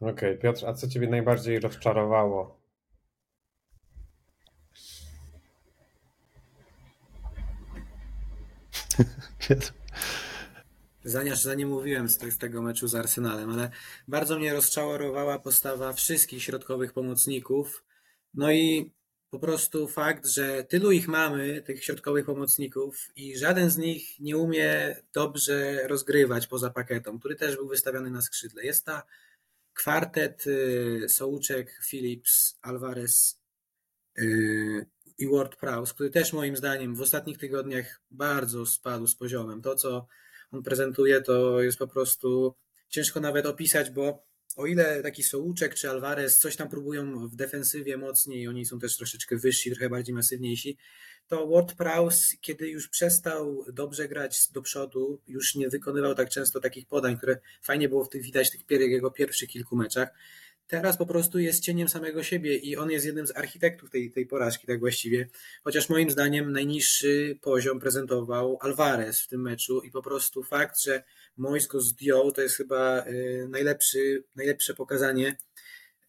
[0.00, 0.36] Okej, okay.
[0.36, 2.60] Piotr, a co ciebie najbardziej rozczarowało?
[9.48, 9.72] Piotr.
[11.04, 13.70] Zaniasz, za nie mówiłem z, z tego meczu z Arsenalem, ale
[14.08, 17.84] bardzo mnie rozczarowała postawa wszystkich środkowych pomocników.
[18.34, 18.92] No i
[19.30, 24.36] po prostu fakt, że tylu ich mamy, tych środkowych pomocników, i żaden z nich nie
[24.36, 28.64] umie dobrze rozgrywać poza paketą, który też był wystawiony na skrzydle.
[28.64, 29.02] Jest ta
[29.74, 33.40] kwartet y, Sołuczek, Phillips, Alvarez
[34.18, 34.86] y,
[35.18, 39.62] i Ward Prowse, który też moim zdaniem w ostatnich tygodniach bardzo spadł z poziomem.
[39.62, 40.06] To, co
[40.52, 42.54] on prezentuje, to jest po prostu
[42.88, 47.96] ciężko nawet opisać, bo o ile taki Sołuczek czy Alvarez coś tam próbują w defensywie
[47.96, 50.76] mocniej, oni są też troszeczkę wyżsi, trochę bardziej masywniejsi,
[51.28, 56.60] to Ward Prowse, kiedy już przestał dobrze grać do przodu, już nie wykonywał tak często
[56.60, 60.08] takich podań, które fajnie było w tych widać tych jego pierwszych kilku meczach,
[60.66, 64.26] teraz po prostu jest cieniem samego siebie i on jest jednym z architektów tej, tej
[64.26, 65.28] porażki, tak właściwie.
[65.64, 71.02] Chociaż moim zdaniem najniższy poziom prezentował Alvarez w tym meczu i po prostu fakt, że
[71.36, 75.36] Mois go zdjął, to jest chyba y, najlepszy, najlepsze pokazanie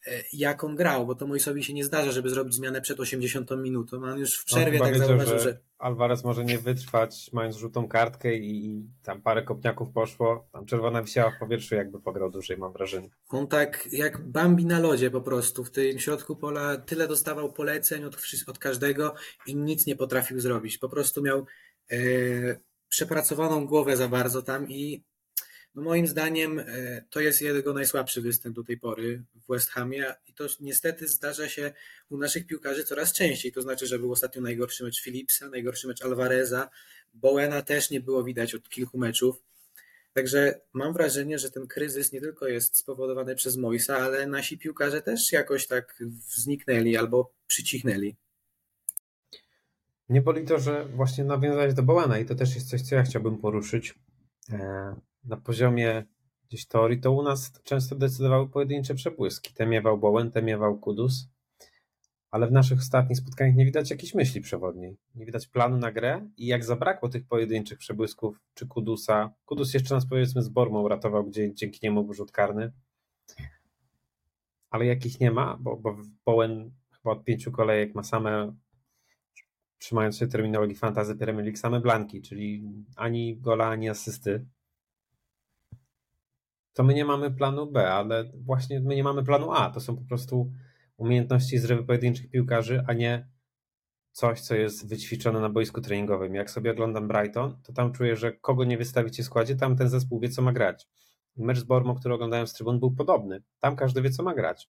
[0.08, 3.52] E, jak on grał, bo to Moisowi się nie zdarza, żeby zrobić zmianę przed 80
[3.58, 4.04] minutą.
[4.04, 5.60] On już w przerwie tak wiedział, zauważył, że, że...
[5.78, 10.48] Alvarez może nie wytrwać, mając żółtą kartkę i, i, tam parę kopniaków poszło.
[10.52, 13.10] Tam czerwona wisiała w powietrzu, jakby pograł dłużej, mam wrażenie.
[13.30, 15.64] On tak jak Bambi na lodzie po prostu.
[15.64, 19.14] W tym środku pola tyle dostawał poleceń od, od każdego
[19.48, 20.78] i nic nie potrafił zrobić.
[20.78, 21.46] Po prostu miał
[21.92, 21.98] e,
[22.90, 25.04] przepracowaną głowę za bardzo tam i
[25.76, 26.64] no moim zdaniem e,
[27.10, 31.50] to jest jego najsłabszy występ do tej pory w West Hamie i to niestety zdarza
[31.50, 31.74] się
[32.10, 33.52] u naszych piłkarzy coraz częściej.
[33.52, 36.70] To znaczy, że był ostatnio najgorszy mecz Philipsa, najgorszy mecz Alvareza,
[37.14, 39.44] Bowena też nie było widać od kilku meczów.
[40.14, 45.02] Także mam wrażenie, że ten kryzys nie tylko jest spowodowany przez Moisa, ale nasi piłkarze
[45.02, 48.16] też jakoś tak zniknęli albo przycichnęli.
[50.10, 53.04] Nie boli to, że właśnie nawiązałeś do Bowena i to też jest coś, co ja
[53.04, 53.96] chciałbym poruszyć.
[55.24, 56.06] Na poziomie
[56.50, 59.54] gdzieś teorii, to u nas często decydowały pojedyncze przebłyski.
[59.54, 61.30] Temiewał Bowen, temiewał Kudus,
[62.32, 64.98] ale w naszych ostatnich spotkaniach nie widać jakiejś myśli przewodniej.
[65.16, 69.96] Nie widać planu na grę i jak zabrakło tych pojedynczych przebłysków, czy Kudusa, Kudus jeszcze
[69.96, 72.72] nas powiedzmy z Bormą uratował, gdzie dzięki niemu rzut karny,
[74.70, 78.56] ale jakich nie ma, bo, bo Bowen chyba od pięciu kolejek ma same
[79.78, 82.64] trzymając się terminologii fantazy Premier League, same blanki, czyli
[82.96, 84.46] ani gola, ani asysty
[86.74, 89.70] to my nie mamy planu B, ale właśnie my nie mamy planu A.
[89.70, 90.52] To są po prostu
[90.98, 93.28] umiejętności zrywy pojedynczych piłkarzy, a nie
[94.12, 96.36] coś, co jest wyćwiczone na boisku treningowym.
[96.36, 99.90] Jak sobie oglądam Brighton, to tam czuję, że kogo nie wystawicie w składzie, tam ten
[99.90, 100.88] zespół wie, co ma grać.
[101.38, 103.44] Mecz z Bormo, który oglądałem z trybun, był podobny.
[103.60, 104.70] Tam każdy wie, co ma grać.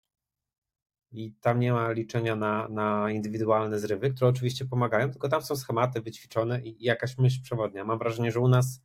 [1.12, 5.56] I tam nie ma liczenia na, na indywidualne zrywy, które oczywiście pomagają, tylko tam są
[5.56, 7.84] schematy wyćwiczone i jakaś myśl przewodnia.
[7.84, 8.82] Mam wrażenie, że u nas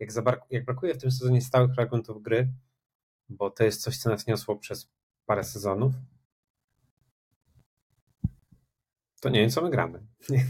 [0.00, 0.10] jak,
[0.50, 2.48] jak brakuje w tym sezonie stałych fragmentów gry,
[3.28, 4.90] bo to jest coś, co nas niosło przez
[5.26, 5.94] parę sezonów,
[9.20, 10.06] to nie wiem, co my gramy.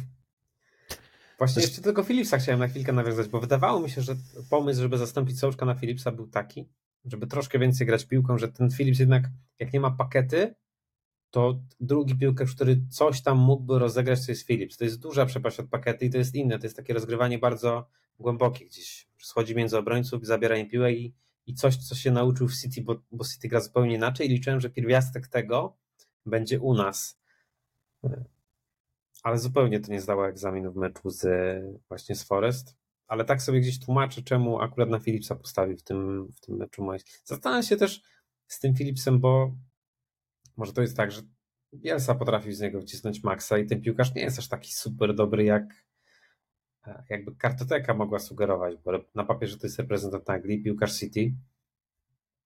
[1.38, 4.16] Właśnie jeszcze tylko Philipsa chciałem na chwilkę nawiązać, bo wydawało mi się, że
[4.50, 6.68] pomysł, żeby zastąpić Sołczka na Philipsa był taki,
[7.04, 9.24] żeby troszkę więcej grać piłką, że ten Philips jednak,
[9.58, 10.54] jak nie ma pakety,
[11.34, 14.76] to drugi piłkarz, który coś tam mógłby rozegrać, to jest Philips.
[14.76, 16.58] To jest duża przepaść od pakety i to jest inne.
[16.58, 19.08] To jest takie rozgrywanie bardzo głębokie gdzieś.
[19.18, 21.14] Schodzi między obrońców, zabiera im piłę i,
[21.46, 24.28] i coś, co się nauczył w City, bo, bo City gra zupełnie inaczej.
[24.28, 25.76] Liczyłem, że pierwiastek tego
[26.26, 27.20] będzie u nas.
[29.22, 31.26] Ale zupełnie to nie zdało egzaminu w meczu z
[31.88, 32.76] właśnie z Forest.
[33.06, 36.86] Ale tak sobie gdzieś tłumaczę, czemu akurat na Philipsa postawił w tym, w tym meczu.
[37.24, 38.02] Zastanawiam się też
[38.46, 39.54] z tym Philipsem, bo
[40.56, 41.22] może to jest tak, że
[41.74, 45.44] Bielsa potrafił z niego wcisnąć maksa i ten piłkarz nie jest aż taki super dobry,
[45.44, 45.84] jak
[47.10, 51.34] jakby kartoteka mogła sugerować, bo na papierze to jest reprezentant Anglii, piłkarz City,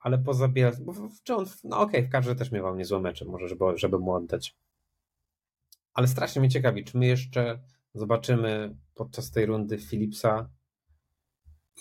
[0.01, 0.93] ale poza Bielsą, bo
[1.29, 4.57] John, no okej, okay, w każdym też miewał niezłe mecze, może żeby, żeby mu oddać.
[5.95, 7.61] Ale strasznie mnie ciekawi, czy my jeszcze
[7.95, 10.51] zobaczymy podczas tej rundy Philipsa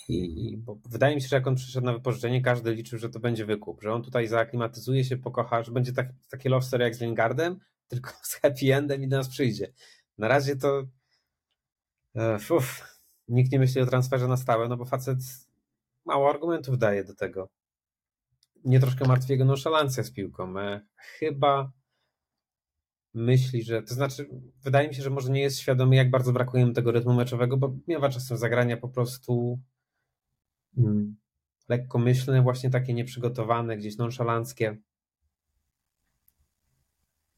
[0.09, 3.19] i, bo wydaje mi się, że jak on przyszedł na wypożyczenie, każdy liczył, że to
[3.19, 6.95] będzie wykup, że on tutaj zaaklimatyzuje się, pokocha, że będzie tak, takie love story jak
[6.95, 9.73] z Lingardem, tylko z happy endem i do nas przyjdzie.
[10.17, 10.83] Na razie to
[12.49, 15.17] uf, nikt nie myśli o transferze na stałe, no bo facet
[16.05, 17.49] mało argumentów daje do tego.
[18.65, 20.59] Nie troszkę martwi jego nonszalancja z piłką.
[20.59, 21.71] E, chyba
[23.13, 24.29] myśli, że to znaczy,
[24.63, 27.57] wydaje mi się, że może nie jest świadomy, jak bardzo brakuje mu tego rytmu meczowego,
[27.57, 29.59] bo miewa czasem zagrania po prostu
[31.69, 34.77] lekkomyślne, właśnie takie nieprzygotowane, gdzieś nonszalanckie.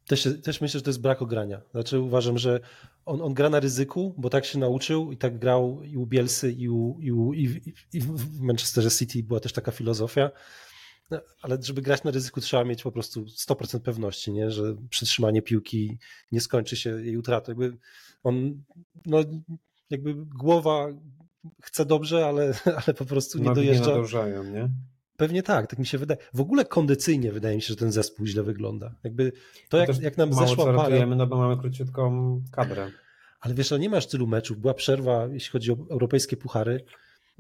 [0.08, 1.62] Też, też myślę, że to jest brak ogrania.
[1.72, 2.60] Znaczy uważam, że
[3.06, 6.52] on, on gra na ryzyku, bo tak się nauczył i tak grał i u Bielsy
[6.52, 10.32] i, u, i, u, i, i w Manchesterze City była też taka filozofia,
[11.12, 14.52] no, ale żeby grać na ryzyku trzeba mieć po prostu 100% pewności, nie?
[14.52, 15.98] że przytrzymanie piłki
[16.32, 17.52] nie skończy się jej utratą.
[17.52, 17.78] Jakby
[18.24, 18.64] on,
[19.06, 19.18] no,
[19.90, 20.88] jakby głowa
[21.62, 22.54] chce dobrze, ale,
[22.86, 23.86] ale po prostu nie dojeżdża.
[23.86, 24.70] Nie nadążają, nie?
[25.18, 26.20] Pewnie tak, tak mi się wydaje.
[26.34, 28.96] W ogóle kondycyjnie wydaje mi się, że ten zespół źle wygląda.
[29.04, 29.32] Jakby
[29.70, 31.06] to, jak, jak nam mało zeszła co para...
[31.06, 32.92] no bo mamy króciutką kadrę.
[33.42, 34.58] Ale wiesz, no nie masz tylu meczów.
[34.58, 36.86] Była przerwa, jeśli chodzi o europejskie puchary.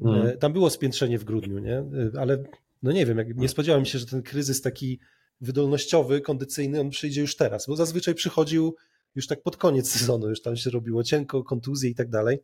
[0.01, 0.37] Mm.
[0.37, 1.77] Tam było spiętrzenie w grudniu, nie?
[1.77, 2.43] E, ale
[2.83, 4.99] no nie wiem, jak, nie spodziewałem się, że ten kryzys taki
[5.41, 8.75] wydolnościowy, kondycyjny, on przyjdzie już teraz, bo zazwyczaj przychodził
[9.15, 12.39] już tak pod koniec sezonu, już tam się robiło cienko, kontuzje i tak dalej.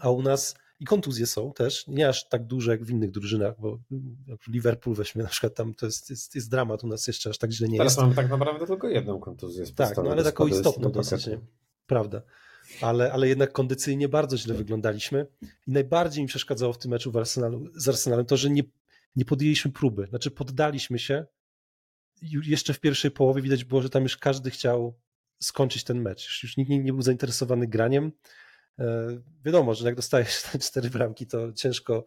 [0.00, 3.54] A u nas i kontuzje są też, nie aż tak duże jak w innych drużynach,
[3.58, 3.78] bo
[4.48, 7.52] Liverpool weźmy na przykład tam, to jest, jest, jest dramat, u nas jeszcze aż tak
[7.52, 8.02] źle nie Teraz jest.
[8.02, 9.66] mamy tak naprawdę tylko jedną kontuzję.
[9.66, 11.38] Z tak, no ale taką istotną dosyć, nie?
[11.86, 12.22] prawda.
[12.80, 15.26] Ale, ale jednak kondycyjnie bardzo źle wyglądaliśmy
[15.66, 18.62] i najbardziej mi przeszkadzało w tym meczu w Arsenalu, z Arsenalem to, że nie,
[19.16, 21.26] nie podjęliśmy próby, znaczy poddaliśmy się
[22.22, 24.94] jeszcze w pierwszej połowie widać było, że tam już każdy chciał
[25.40, 26.42] skończyć ten mecz.
[26.42, 28.12] Już nikt nie był zainteresowany graniem.
[28.78, 32.04] E, wiadomo, że jak dostajesz te cztery bramki, to ciężko,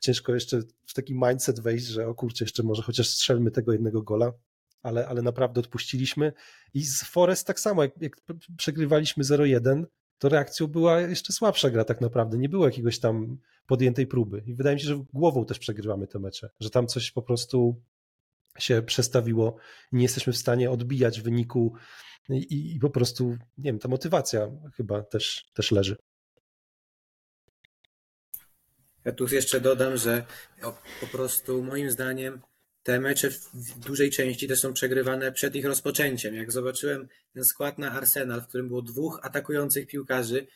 [0.00, 4.02] ciężko jeszcze w taki mindset wejść, że o kurczę, jeszcze może chociaż strzelmy tego jednego
[4.02, 4.32] gola,
[4.82, 6.32] ale, ale naprawdę odpuściliśmy.
[6.74, 8.16] I z Forest tak samo, jak, jak
[8.56, 9.84] przegrywaliśmy 0-1,
[10.18, 12.38] to reakcją była jeszcze słabsza gra tak naprawdę.
[12.38, 14.42] Nie było jakiegoś tam podjętej próby.
[14.46, 17.82] I wydaje mi się, że głową też przegrywamy te mecze, że tam coś po prostu
[18.58, 19.56] się przestawiło.
[19.92, 21.74] Nie jesteśmy w stanie odbijać wyniku
[22.30, 25.96] i, i po prostu, nie wiem, ta motywacja chyba też, też leży.
[29.04, 30.26] Ja tu jeszcze dodam, że
[31.00, 32.40] po prostu moim zdaniem
[32.82, 36.34] te mecze w dużej części też są przegrywane przed ich rozpoczęciem.
[36.34, 40.46] Jak zobaczyłem ten skład na Arsenal, w którym było dwóch atakujących piłkarzy,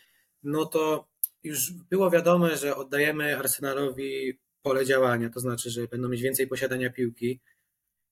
[0.42, 1.08] no to
[1.42, 6.90] już było wiadome, że oddajemy Arsenalowi pole działania, to znaczy, że będą mieć więcej posiadania
[6.90, 7.40] piłki.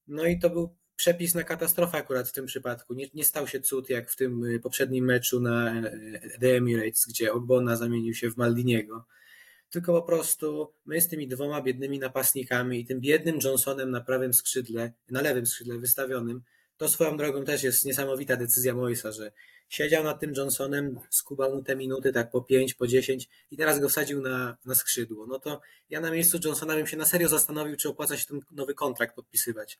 [0.06, 2.94] No i to był przepis na katastrofę akurat w tym przypadku.
[2.94, 7.06] Nie, nie stał się cud jak w tym y, poprzednim meczu na y, The Emirates,
[7.08, 9.04] gdzie Ogbona zamienił się w Maldiniego.
[9.70, 14.34] Tylko po prostu my z tymi dwoma biednymi napastnikami i tym biednym Johnsonem na prawym
[14.34, 16.42] skrzydle, na lewym skrzydle wystawionym,
[16.76, 19.32] to swoją drogą też jest niesamowita decyzja Moisa, że
[19.68, 23.80] siedział nad tym Johnsonem, skubał mu te minuty tak po 5, po 10 i teraz
[23.80, 25.26] go wsadził na, na skrzydło.
[25.26, 28.40] No to ja na miejscu Johnsona bym się na serio zastanowił, czy opłaca się ten
[28.50, 29.78] nowy kontrakt podpisywać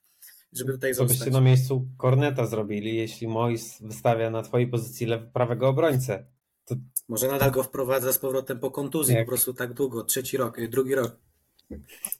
[0.53, 5.23] żeby tutaj Co byście na miejscu Korneta zrobili, jeśli Mois wystawia na twojej pozycji lew,
[5.33, 6.27] prawego obrońcę?
[6.65, 6.75] To...
[7.09, 9.25] Może nadal go wprowadza z powrotem po kontuzji, Jak?
[9.25, 11.17] po prostu tak długo, trzeci rok, y, drugi rok.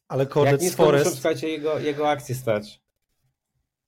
[0.09, 1.13] Ale Kornet z Forest...
[1.13, 2.83] słuchajcie, jego, jego akcji stać.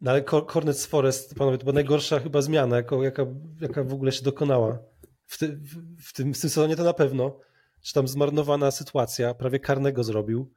[0.01, 3.27] No ale Kornet z Forest, panowie, to była najgorsza chyba zmiana, jaka, jaka,
[3.61, 4.79] jaka w ogóle się dokonała.
[5.27, 7.41] W, ty, w, w, tym, w tym sezonie to na pewno.
[7.83, 10.53] Czy tam zmarnowana sytuacja, prawie karnego zrobił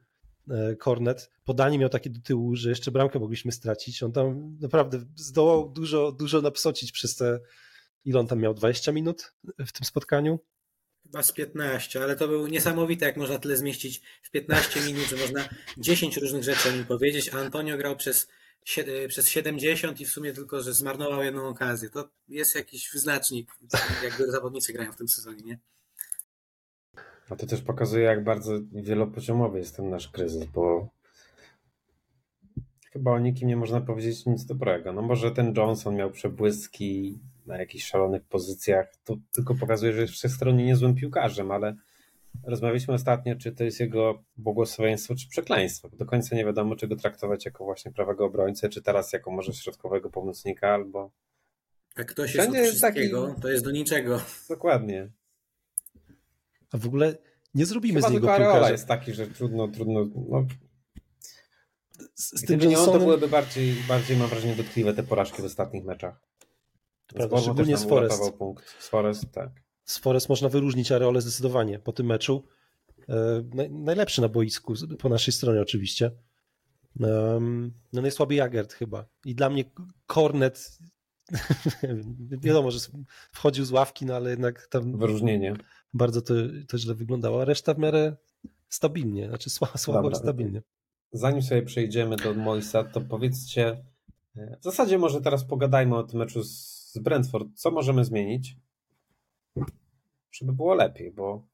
[0.78, 1.30] Kornet.
[1.44, 4.02] Podanie miał takie do tyłu, że jeszcze bramkę mogliśmy stracić.
[4.02, 7.40] On tam naprawdę zdołał dużo, dużo napsocić przez te,
[8.04, 10.38] ile on tam miał, 20 minut w tym spotkaniu?
[11.02, 15.16] Chyba z 15, ale to był niesamowite, jak można tyle zmieścić w 15 minut, że
[15.16, 18.28] można 10 różnych rzeczy o nim powiedzieć, a Antonio grał przez,
[19.08, 21.90] przez 70 i w sumie tylko, że zmarnował jedną okazję.
[21.90, 23.52] To jest jakiś wyznacznik,
[24.02, 25.58] jak zawodnicy grają w tym sezonie, nie?
[27.30, 30.88] A to też pokazuje, jak bardzo wielopoziomowy jest ten nasz kryzys, bo
[32.92, 34.92] chyba o nikim nie można powiedzieć nic dobrego.
[34.92, 40.12] No może ten Johnson miał przebłyski na jakichś szalonych pozycjach, to tylko pokazuje, że jest
[40.12, 41.76] wszechstronnie niezłym piłkarzem, ale
[42.44, 45.88] rozmawialiśmy ostatnio, czy to jest jego błogosławieństwo, czy przekleństwo.
[45.92, 49.52] Do końca nie wiadomo, czy go traktować jako właśnie prawego obrońcę, czy teraz jako może
[49.52, 51.10] środkowego pomocnika, albo,
[51.98, 54.20] Jak ktoś jest Wszędzie od jest taki- wszystkiego, to jest do niczego.
[54.48, 55.08] Dokładnie.
[56.72, 57.16] A w ogóle
[57.54, 58.70] nie zrobimy Chyba z niego piłkarza.
[58.70, 60.06] jest taki, że trudno, trudno.
[60.30, 60.46] No,
[62.14, 65.02] Z, z tym gdyby nie on, to Johnsonem, byłyby bardziej, bardziej, mam wrażenie, dotkliwe te
[65.02, 66.20] porażki w ostatnich meczach.
[67.06, 68.32] prawda, szczególnie z Forest.
[68.38, 68.64] punkt.
[68.80, 69.50] Z Forest, tak.
[69.84, 72.44] z Forest można wyróżnić Areolę zdecydowanie po tym meczu.
[73.08, 73.14] E,
[73.54, 76.10] naj, najlepszy na boisku, po naszej stronie oczywiście.
[77.92, 79.06] No najsłabiej Jagert chyba.
[79.24, 79.64] I dla mnie
[80.06, 80.78] Kornet,
[82.42, 82.78] wiadomo, że
[83.32, 85.56] wchodził z ławki, no ale jednak tam Wyróżnienie.
[85.94, 86.34] Bardzo to,
[86.68, 88.16] to źle wyglądało, a reszta w miarę
[88.68, 90.62] stabilnie, znaczy słabo, słabo stabilnie.
[91.12, 93.84] Zanim sobie przejdziemy do Moisa, to powiedzcie,
[94.36, 97.48] e, w zasadzie może teraz pogadajmy o tym meczu z z Brentford.
[97.54, 98.56] Co możemy zmienić,
[100.30, 101.46] żeby było lepiej, bo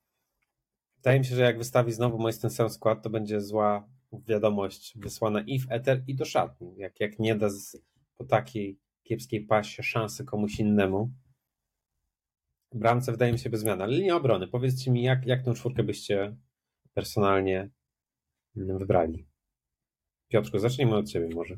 [0.97, 4.99] wydaje mi się, że jak wystawi znowu Mois ten sam skład, to będzie zła wiadomość
[4.99, 6.77] wysłana i w Eter, i do szatni.
[6.77, 7.77] Jak, jak nie da z,
[8.17, 11.11] po takiej kiepskiej pasie szansy komuś innemu.
[12.75, 14.49] Bramce wydaje mi się bez zmian, ale linia obrony.
[14.49, 16.37] Powiedzcie mi, jak, jak tą czwórkę byście
[16.95, 17.71] personalnie
[18.57, 19.27] mm, wybrali?
[20.29, 21.57] Piotrku, zacznijmy od ciebie może.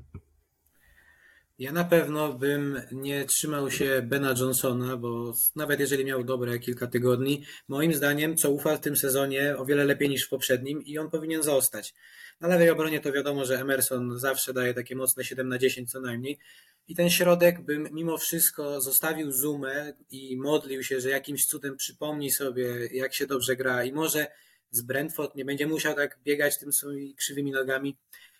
[1.58, 6.86] Ja na pewno bym nie trzymał się Bena Johnsona, bo nawet jeżeli miał dobre kilka
[6.86, 10.98] tygodni, moim zdaniem co ufa w tym sezonie o wiele lepiej niż w poprzednim i
[10.98, 11.94] on powinien zostać.
[12.40, 16.00] Na lewej obronie to wiadomo, że Emerson zawsze daje takie mocne 7 na 10 co
[16.00, 16.38] najmniej.
[16.88, 22.30] I ten środek bym mimo wszystko zostawił Zoomę i modlił się, że jakimś cudem przypomni
[22.30, 24.26] sobie, jak się dobrze gra i może
[24.70, 27.96] z Brentford nie będzie musiał tak biegać tym swoimi krzywymi nogami.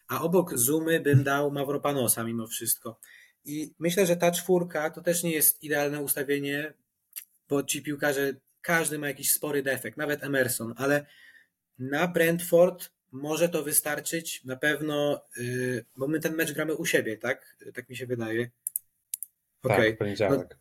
[0.09, 3.01] A obok Zoomy bym dał Mavropanosa mimo wszystko.
[3.45, 6.75] I myślę, że ta czwórka to też nie jest idealne ustawienie,
[7.49, 11.07] bo ci piłkarze, każdy ma jakiś spory defekt, nawet Emerson, ale
[11.79, 17.17] na Brentford może to wystarczyć na pewno, yy, bo my ten mecz gramy u siebie,
[17.17, 17.57] tak?
[17.75, 18.51] Tak mi się wydaje.
[19.63, 19.87] Okej.
[19.91, 20.59] Tak, w poniedziałek.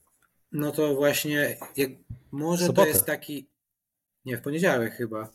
[0.52, 1.90] No to właśnie, jak,
[2.32, 2.82] może Sobotę.
[2.88, 3.48] to jest taki.
[4.26, 5.30] Nie, w poniedziałek chyba.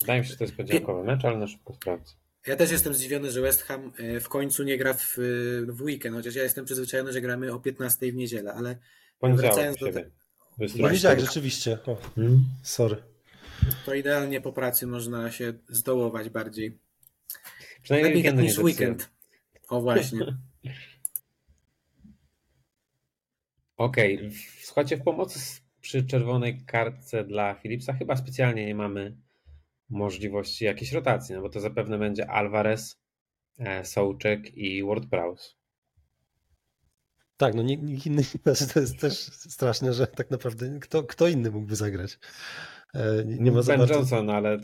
[0.00, 2.14] Wydaje mi się, że to jest poniedziałkowy mecz, ale na szybko sprawdzę.
[2.46, 5.14] Ja też jestem zdziwiony, że West Ham e, w końcu nie gra w,
[5.68, 8.76] w weekend, chociaż ja jestem przyzwyczajony, że gramy o 15 w niedzielę, ale
[9.18, 10.00] Poniedziałek Wracając do siebie.
[10.02, 10.10] te-
[10.64, 11.78] Wystroj- Poniedziałek rzeczywiście.
[11.86, 12.44] O, Hmm?
[12.62, 13.02] sorry.
[13.84, 16.78] To idealnie po pracy można się zdołować bardziej.
[17.82, 19.10] Przynajmniej Lepiej tak niż weekend.
[19.68, 20.26] O właśnie.
[23.76, 29.16] Okej, słuchajcie, w pomocy przy czerwonej kartce dla Philipsa chyba specjalnie nie mamy
[29.88, 33.00] możliwości jakiejś rotacji, no bo to zapewne będzie Alvarez,
[33.58, 35.54] e, Sołczek i Ward-Prowse.
[37.36, 41.28] Tak, no nikt, nikt inny, znaczy to jest też straszne, że tak naprawdę kto, kto
[41.28, 42.18] inny mógłby zagrać.
[42.94, 43.94] E, Nie, nie ma za Ben bardzo...
[43.94, 44.58] Johnson, ale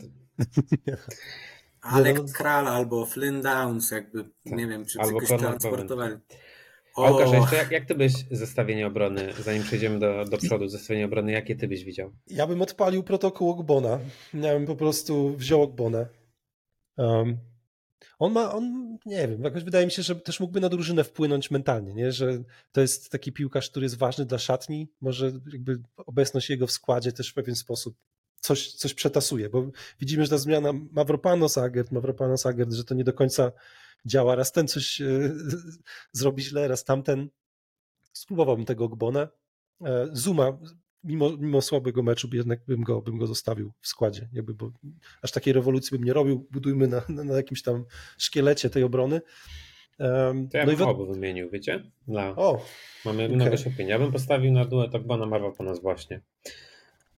[1.81, 6.15] Alek no- Kral albo Flynn Downs, jakby nie wiem, czy Albo transportowali.
[6.97, 11.05] A Łukasz, jeszcze jak, jak ty byś zestawienie obrony, zanim przejdziemy do, do przodu, zestawienie
[11.05, 12.11] obrony, jakie ty byś widział?
[12.27, 13.99] Ja bym odpalił protokół Ogbona.
[14.33, 16.05] Ja bym po prostu wziął Ogbona.
[16.97, 17.37] Um,
[18.19, 21.51] on ma, on, nie wiem, jakoś wydaje mi się, że też mógłby na drużynę wpłynąć
[21.51, 22.11] mentalnie, nie?
[22.11, 26.71] że to jest taki piłkarz, który jest ważny dla szatni, może jakby obecność jego w
[26.71, 27.95] składzie też w pewien sposób
[28.41, 33.03] coś, coś przetasuje, bo widzimy, że ta zmiana Mavropanos Agert, Mavropanos Agert, że to nie
[33.03, 33.51] do końca
[34.05, 34.35] działa.
[34.35, 35.31] Raz ten coś e,
[36.11, 37.29] zrobi źle, raz tamten.
[38.13, 39.27] Spróbowałbym tego Ogbona.
[39.85, 40.57] E, Zuma,
[41.03, 44.29] mimo, mimo słabego meczu, jednak bym go, bym go zostawił w składzie.
[44.33, 44.71] Jakby, bo
[45.21, 46.47] aż takiej rewolucji bym nie robił.
[46.51, 47.85] Budujmy na, na, na jakimś tam
[48.17, 49.21] szkielecie tej obrony.
[49.99, 51.83] Um, To ja no i bym wi- obu wymienił, wiecie?
[52.07, 52.65] Dla, o,
[53.05, 53.35] mamy okej.
[53.35, 53.55] mnogo.
[53.87, 56.21] Ja bym postawił na duet Ogbona Marwa po nas właśnie.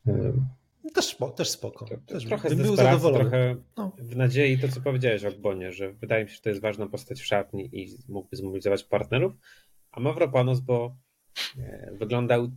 [0.08, 0.46] Ym,
[0.94, 1.86] też, też spoko.
[1.86, 3.20] to- to Też trochę bym był zadowolony.
[3.24, 3.92] trochę No.
[4.00, 6.88] w nadziei to, co powiedziałeś o Ogbonie, że wydaje mi się, że to jest ważna
[6.88, 9.34] postać w szatni i mógłby zmobilizować partnerów,
[9.92, 10.96] a Mavropanos, bo
[11.60, 12.52] e, wyglądał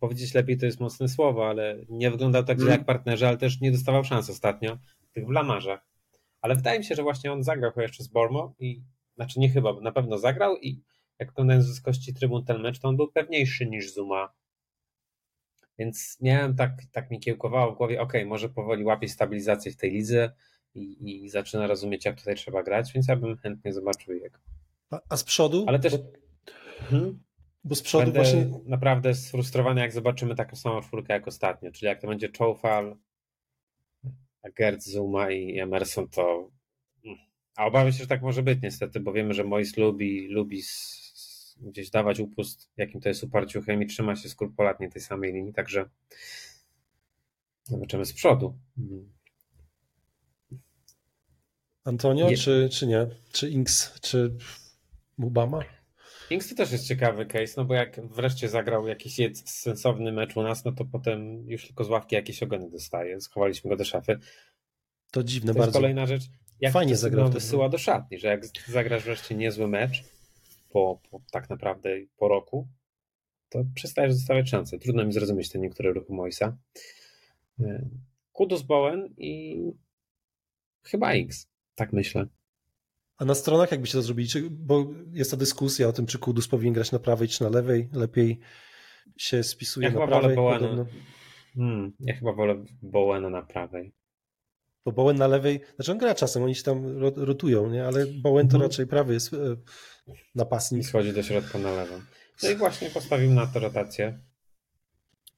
[0.00, 2.78] powiedzieć lepiej to jest mocne słowo, ale nie wyglądał tak źle Mm.
[2.78, 4.78] jak partnerzy, ale też nie dostawał szans ostatnio
[5.10, 5.86] w tych blamarzach.
[6.40, 8.82] Ale wydaje mi się, że właśnie on zagrał chyba jeszcze z Bormo i
[9.16, 10.82] znaczy nie chyba, bo na pewno zagrał i
[11.18, 14.32] jak oglądając z kości trybun ten mecz, to on był pewniejszy niż Zuma.
[15.78, 19.76] Więc nie wiem, tak, tak mi kiełkowało w głowie, ok, może powoli łapie stabilizację w
[19.76, 20.32] tej lidze
[20.74, 24.38] i, i zaczyna rozumieć, jak tutaj trzeba grać, więc ja bym chętnie zobaczył jego.
[24.90, 25.64] A, a z przodu?
[25.68, 26.04] Ale też Bo,
[26.90, 27.22] hmm,
[27.64, 31.86] bo z przodu będę właśnie naprawdę sfrustrowany, jak zobaczymy taką samą czwórkę jak ostatnio, czyli
[31.86, 32.96] jak to będzie Choufal,
[34.56, 36.50] Gerd, Zuma i Emerson, to
[37.56, 40.62] a obawiam się, że tak może być niestety, bo wiemy, że Mois lubi, lubi
[41.60, 45.88] gdzieś dawać upust, jakim to jest uparciuchem i trzyma się skrupulatnie tej samej linii, także
[47.64, 48.58] zobaczymy z przodu.
[48.78, 49.12] Mm.
[51.84, 53.06] Antonio, Je- czy, czy nie?
[53.32, 54.36] Czy Inks, czy
[55.18, 55.60] Mubama?
[56.30, 60.42] Inks to też jest ciekawy case, no bo jak wreszcie zagrał jakiś sensowny mecz u
[60.42, 63.20] nas, no to potem już tylko z ławki jakieś ogony dostaje.
[63.20, 64.18] Schowaliśmy go do szafy.
[65.10, 65.68] To dziwne to bardzo.
[65.68, 66.22] jest kolejna rzecz.
[66.60, 67.24] Jak Fajnie zagrał.
[67.24, 70.04] No, wysyła do szatni, że jak zagrasz wreszcie niezły mecz
[70.68, 72.68] po, po tak naprawdę po roku,
[73.48, 74.78] to przestajesz zostawiać szanse.
[74.78, 76.56] Trudno mi zrozumieć te niektóre ruchy Moisa.
[77.60, 77.88] E,
[78.32, 79.62] Kudus Bowen i
[80.82, 82.26] chyba X, tak myślę.
[83.20, 84.28] A na stronach jakbyście to zrobili?
[84.28, 87.50] Czy, bo jest ta dyskusja o tym, czy Kudus powinien grać na prawej czy na
[87.50, 87.88] lewej.
[87.92, 88.40] Lepiej
[89.16, 90.36] się spisuje ja na chyba prawej.
[90.36, 90.86] Bowena.
[91.54, 93.92] Hmm, ja chyba wolę Bowena na prawej.
[94.84, 97.86] Bo Bowen na lewej, znaczy on gra czasem, oni się tam rotują, nie?
[97.86, 98.62] ale Bowen to Mhm.
[98.70, 99.36] raczej prawy jest e,
[100.34, 100.80] napastnik.
[100.82, 101.94] I schodzi do środka na lewo.
[102.42, 104.18] No i właśnie postawimy na to rotację.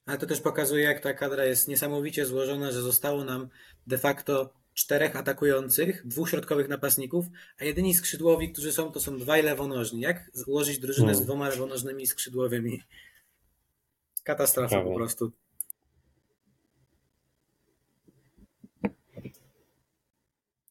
[0.07, 3.49] Ale to też pokazuje, jak ta kadra jest niesamowicie złożona, że zostało nam
[3.87, 7.27] de facto czterech atakujących, dwóch środkowych napastników,
[7.61, 10.01] a jedyni skrzydłowi, którzy są, to są dwaj lewonożni.
[10.01, 11.25] Jak ułożyć drużynę z Hmm.
[11.25, 12.83] dwoma lewonożnymi skrzydłowymi?
[14.25, 14.91] Katastrofa Prawie.
[14.91, 15.33] po prostu.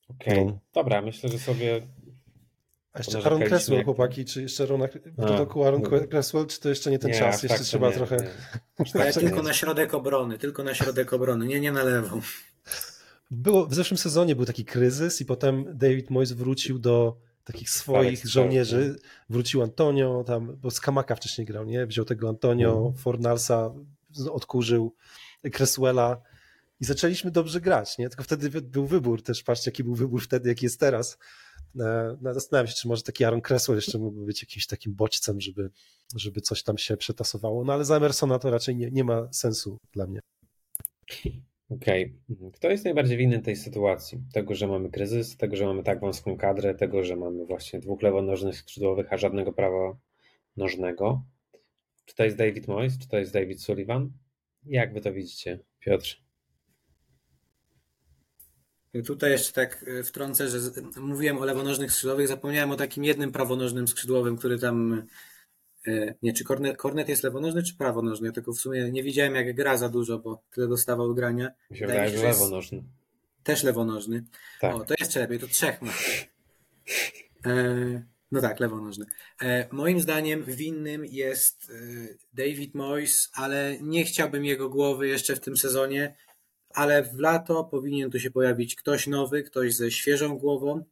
[0.10, 0.60] Okej, No.
[0.74, 1.88] dobra, myślę, że sobie
[2.94, 4.88] A jeszcze Aaron Cresswell, jak- chłopaki, czy jeszcze Aaron, A,
[5.28, 5.90] to wokół Aaron no.
[6.08, 7.44] Cresswell, czy to jeszcze nie ten nie, czas?
[7.44, 8.18] Jeszcze tak trzeba nie, trochę...
[8.18, 8.30] nie.
[9.02, 9.44] Ale Tak, tylko nie.
[9.44, 12.22] na środek obrony, tylko na środek obrony, nie, nie na lewą.
[13.32, 18.20] Było, w zeszłym sezonie był taki kryzys i potem David Moyes wrócił do takich swoich
[18.20, 18.96] strzałów, żołnierzy.
[19.30, 21.86] Wrócił Antonio, tam, bo Skamaka wcześniej grał, nie?
[21.86, 22.96] Wziął tego Antonio, Mhm.
[22.96, 23.74] Fornalsa,
[24.32, 24.96] odkurzył
[25.58, 26.22] Cresswella
[26.80, 28.10] i zaczęliśmy dobrze grać, nie?
[28.10, 31.18] Tylko wtedy był wybór też, patrzcie jaki był wybór wtedy, jaki jest teraz.
[31.80, 35.42] E, no, Zastanawiam się, czy może taki Aaron Cresswell jeszcze mógłby być jakimś takim bodźcem,
[35.42, 35.72] żeby,
[36.16, 39.78] żeby coś tam się przetasowało, no ale za Emersona to raczej nie, nie ma sensu
[39.94, 40.20] dla mnie.
[41.76, 42.16] Okej.
[42.54, 44.22] Kto jest najbardziej winny tej sytuacji?
[44.34, 48.02] Tego, że mamy kryzys, tego, że mamy tak wąską kadrę, tego, że mamy właśnie dwóch
[48.02, 51.24] lewonożnych skrzydłowych, a żadnego prawonożnego.
[52.06, 54.12] Czy to jest David Moyes, czy to jest David Sullivan?
[54.66, 56.22] Jak wy to widzicie, Piotr?
[59.06, 60.60] Tutaj jeszcze tak e, wtrącę, że
[60.98, 65.08] mówiłem o lewonożnych skrzydłowych, zapomniałem o takim jednym prawonożnym skrzydłowym, który tam.
[65.88, 68.28] E, Nie, czy Kornet, Kornet jest lewonożny, czy prawonożny?
[68.28, 71.52] Ja tylko w sumie nie widziałem, jak gra za dużo, bo tyle dostawał grania.
[71.72, 72.84] Mi się Wydaje że lewonożny.
[73.44, 74.24] Też lewonożny.
[74.60, 74.76] Tak.
[74.76, 75.94] O, to jeszcze lepiej, to trzech ma.
[77.46, 79.06] E, no tak, lewonożny.
[79.42, 81.74] E, moim zdaniem winnym jest e,
[82.34, 86.16] David Moyes, ale nie chciałbym jego głowy jeszcze w tym sezonie,
[86.74, 90.84] ale w lato powinien tu się pojawić ktoś nowy, ktoś ze świeżą głową,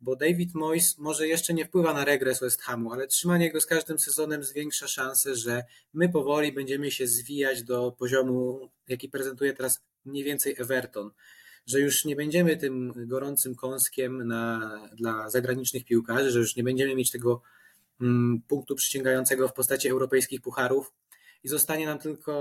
[0.00, 3.66] bo David Moyes może jeszcze nie wpływa na regres West Hamu, ale trzymanie go z
[3.66, 9.84] każdym sezonem zwiększa szansę, że my powoli będziemy się zwijać do poziomu, jaki prezentuje teraz
[10.04, 11.10] mniej więcej Everton
[11.66, 16.94] że już nie będziemy tym gorącym kąskiem na, dla zagranicznych piłkarzy, że już nie będziemy
[16.94, 17.42] mieć tego
[18.00, 20.92] mm, punktu przyciągającego w postaci europejskich pucharów
[21.44, 22.34] i zostanie nam tylko,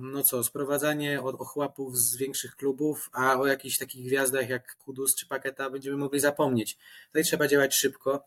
[0.00, 5.14] no co, sprowadzanie od ochłapów z większych klubów, a o jakichś takich gwiazdach jak Kudus
[5.14, 6.78] czy Paketa będziemy mogli zapomnieć.
[7.06, 8.24] Tutaj trzeba działać szybko.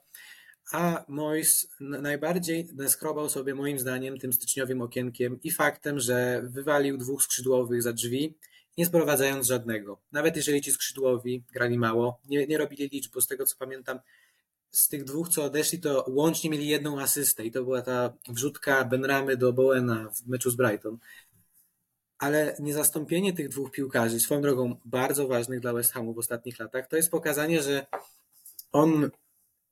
[0.72, 7.24] A Mois najbardziej naskrobał sobie moim zdaniem tym styczniowym okienkiem i faktem, że wywalił dwóch
[7.24, 8.38] skrzydłowych za drzwi,
[8.78, 10.02] nie sprowadzając żadnego.
[10.12, 14.00] Nawet jeżeli ci skrzydłowi grali mało, nie, nie robili liczb, bo z tego co pamiętam,
[14.74, 18.86] z tych dwóch, co odeszli, to łącznie mieli jedną asystę i to była ta wrzutka
[18.86, 20.98] Benramy do Bowena w meczu z Brighton.
[22.18, 26.88] Ale niezastąpienie tych dwóch piłkarzy, swoją drogą bardzo ważnych dla West Hamu w ostatnich latach,
[26.88, 27.86] to jest pokazanie, że
[28.72, 29.10] on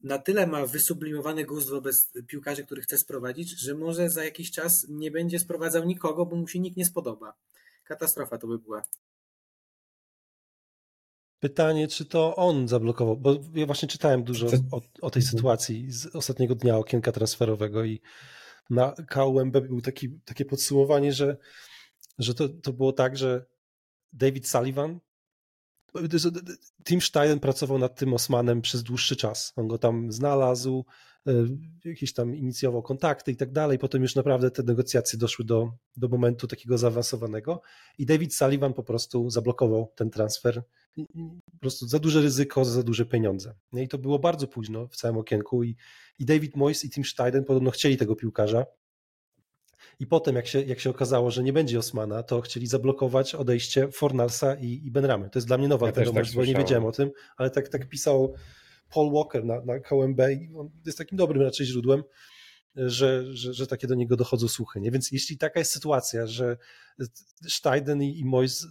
[0.04, 4.86] na tyle ma wysublimowany gust wobec piłkarzy, których chce sprowadzić, że może za jakiś czas
[4.90, 7.34] nie będzie sprowadzał nikogo, bo mu się nikt nie spodoba.
[7.84, 8.84] Katastrofa to by była.
[11.42, 16.06] Pytanie, czy to on zablokował, bo ja właśnie czytałem dużo o, o tej sytuacji z
[16.06, 18.02] ostatniego dnia okienka transferowego i
[18.70, 21.38] na KUMB był taki, takie podsumowanie, że,
[22.20, 23.46] że to, to było tak, że
[24.14, 25.00] David Sullivan,
[26.84, 29.54] Tim Stein pracował nad tym Osmanem przez dłuższy czas.
[29.56, 30.86] On go tam znalazł,
[31.86, 33.80] jakieś tam inicjował kontakty i tak dalej.
[33.80, 37.62] Potem już naprawdę te negocjacje doszły do, do momentu takiego zaawansowanego
[37.98, 40.64] i David Sullivan po prostu zablokował ten transfer.
[41.52, 43.56] Po prostu za duże ryzyko, za duże pieniądze.
[43.74, 45.76] I to było bardzo późno w całym okienku i,
[46.20, 48.66] i David Moyes i Tim Stein podobno chcieli tego piłkarza.
[50.00, 53.92] I potem, jak się, jak się okazało, że nie będzie Osmana, to chcieli zablokować odejście
[53.92, 55.30] Fornalsa i, i Benramy.
[55.30, 57.70] To jest dla mnie nowa Ja wiadomość, tak bo nie wiedziałem o tym, ale tak,
[57.70, 58.36] tak pisał
[58.94, 62.04] Paul Walker na, na KMB i on jest takim dobrym raczej źródłem.
[62.76, 64.82] że, że, że takie do niego dochodzą słuchy.
[64.82, 64.92] Nie?
[64.92, 66.58] Więc jeśli taka jest sytuacja, że
[67.48, 68.68] Steiden i Mois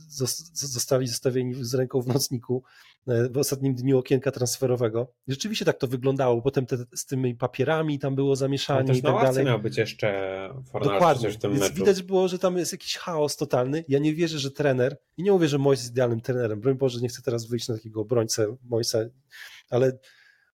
[0.52, 2.62] zostali zostawieni z ręką w nocniku
[3.08, 6.42] e, w ostatnim dniu okienka transferowego, rzeczywiście tak to wyglądało.
[6.42, 9.44] Potem te, z tymi papierami tam było zamieszanie i tak dalej.
[9.44, 10.30] miał być jeszcze
[10.82, 11.30] Dokładnie.
[11.30, 11.74] W tym Więc meczu.
[11.74, 13.84] widać było, że tam jest jakiś chaos totalny.
[13.88, 17.00] Ja nie wierzę, że trener, i nie mówię, że Mois jest idealnym trenerem, broń Boże,
[17.00, 18.98] nie chcę teraz wyjść na takiego obrońcę Moisa,
[19.70, 19.98] ale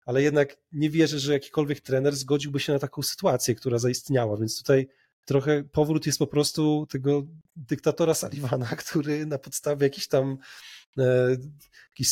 [0.06, 4.58] ale jednak nie wierzę, że jakikolwiek trener zgodziłby się na taką sytuację, która zaistniała, więc
[4.58, 4.88] tutaj
[5.24, 7.22] trochę powrót jest po prostu tego
[7.56, 10.38] dyktatora Sullivana, który na podstawie jakichś tam
[10.98, 11.36] e,
[11.88, 12.10] jakichś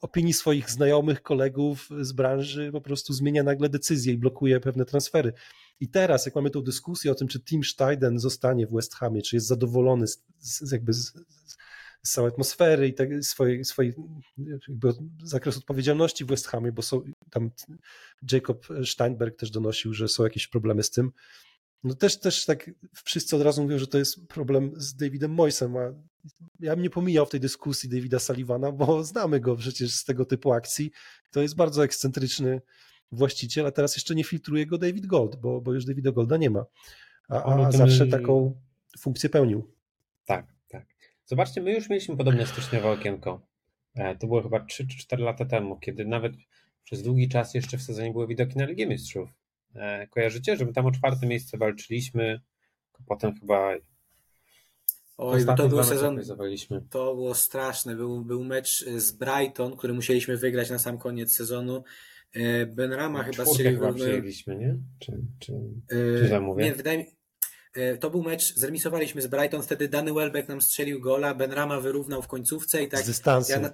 [0.00, 5.32] opinii swoich znajomych, kolegów z branży po prostu zmienia nagle decyzje i blokuje pewne transfery.
[5.80, 9.22] I teraz, jak mamy tą dyskusję o tym, czy Tim Steiden zostanie w West Hamie,
[9.22, 11.12] czy jest zadowolony z, z jakby z,
[12.02, 13.94] całej atmosfery i tak, swojej, swojej
[15.22, 17.50] zakres odpowiedzialności w West Hamie, bo są tam
[18.32, 21.12] Jacob Steinberg też donosił, że są jakieś problemy z tym.
[21.84, 22.70] No też, też tak
[23.04, 25.80] wszyscy od razu mówią, że to jest problem z Davidem Moisem, a
[26.60, 30.24] ja bym nie pomijał w tej dyskusji Davida Sullivana, bo znamy go przecież z tego
[30.24, 30.90] typu akcji.
[31.30, 32.60] To jest bardzo ekscentryczny
[33.12, 36.50] właściciel, a teraz jeszcze nie filtruje go David Gold, bo, bo już Davida Golda nie
[36.50, 36.64] ma.
[37.28, 38.60] A, a zawsze taką
[38.98, 39.74] funkcję pełnił.
[40.24, 40.54] Tak,
[41.26, 43.46] Zobaczcie, my już mieliśmy podobne styczniowe okienko.
[43.94, 46.32] E, to było chyba 3 czy 4 lata temu, kiedy nawet
[46.84, 49.30] przez długi czas jeszcze w sezonie były widoki na Ligę Mistrzów.
[49.74, 52.40] E, kojarzycie, że my tam o czwarte miejsce walczyliśmy,
[53.06, 53.74] potem chyba
[55.16, 56.20] Oj, to był sezon.
[56.90, 57.96] To było straszne.
[57.96, 61.84] Był, był mecz z Brighton, który musieliśmy wygrać na sam koniec sezonu.
[62.32, 63.80] E, Benrama no, chyba strzelił.
[63.80, 64.78] chyba przyjęliśmy, nie?
[64.98, 65.52] Czy, czy,
[65.88, 66.64] czy zamówię?
[66.64, 67.04] Nie, wydaje mi
[68.00, 72.22] to był mecz, zremisowaliśmy z Brighton, wtedy Dany Welbeck nam strzelił gola, Ben Rama wyrównał
[72.22, 73.00] w końcówce i tak...
[73.00, 73.52] Z dystansu.
[73.52, 73.70] Ja na,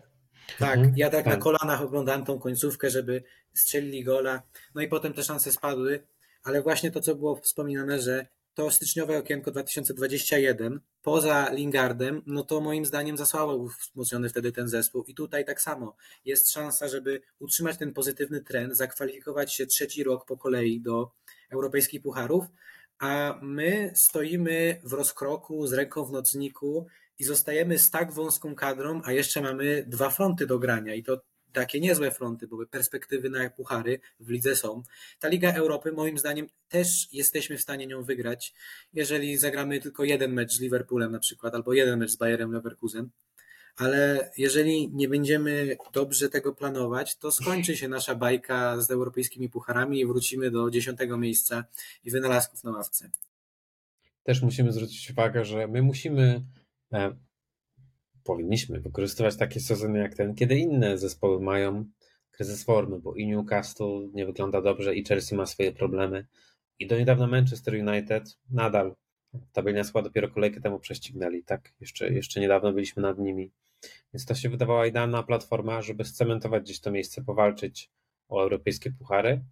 [0.59, 3.23] tak, mhm, ja tak, tak, na kolanach oglądałem tą końcówkę, żeby
[3.55, 4.43] strzelili gola,
[4.75, 6.07] no i potem te szanse spadły,
[6.43, 12.61] ale właśnie to, co było wspominane, że to styczniowe okienko 2021, poza Lingardem, no to
[12.61, 15.05] moim zdaniem za słabo był wzmocniony wtedy ten zespół.
[15.05, 20.27] I tutaj tak samo jest szansa, żeby utrzymać ten pozytywny trend, zakwalifikować się trzeci rok
[20.27, 21.11] po kolei do
[21.51, 22.45] europejskich pucharów,
[22.99, 26.87] a my stoimy w rozkroku z ręką w nocniku
[27.19, 31.21] i zostajemy z tak wąską kadrą, a jeszcze mamy dwa fronty do grania i to
[31.53, 34.83] takie niezłe fronty, bo perspektywy na puchary w lidze są.
[35.21, 38.55] Ta Liga Europy moim zdaniem też jesteśmy w stanie nią wygrać,
[38.93, 43.09] jeżeli zagramy tylko jeden mecz z Liverpoolem na przykład, albo jeden mecz z Bayerem Leverkusen
[43.79, 50.01] ale jeżeli nie będziemy dobrze tego planować, to skończy się nasza bajka z europejskimi pucharami
[50.01, 51.65] i wrócimy do dziesiątego miejsca
[52.05, 53.11] i wynalazków na ławce.
[54.23, 56.45] Też musimy zwrócić uwagę, że my musimy,
[56.93, 57.17] e,
[58.25, 61.85] powinniśmy wykorzystywać takie sezony jak ten, kiedy inne zespoły mają
[62.31, 66.27] kryzys formy, bo i Newcastle nie wygląda dobrze, i Chelsea ma swoje problemy,
[66.79, 68.95] i do niedawna Manchester United nadal
[69.53, 71.73] tabelnia skład dopiero kolejkę temu prześcignęli, tak?
[71.81, 73.53] Jeszcze, jeszcze niedawno byliśmy nad nimi.
[74.15, 77.91] Więc to się wydawała idealna platforma, żeby scementować gdzieś to miejsce, powalczyć
[78.29, 79.45] o europejskie puchary.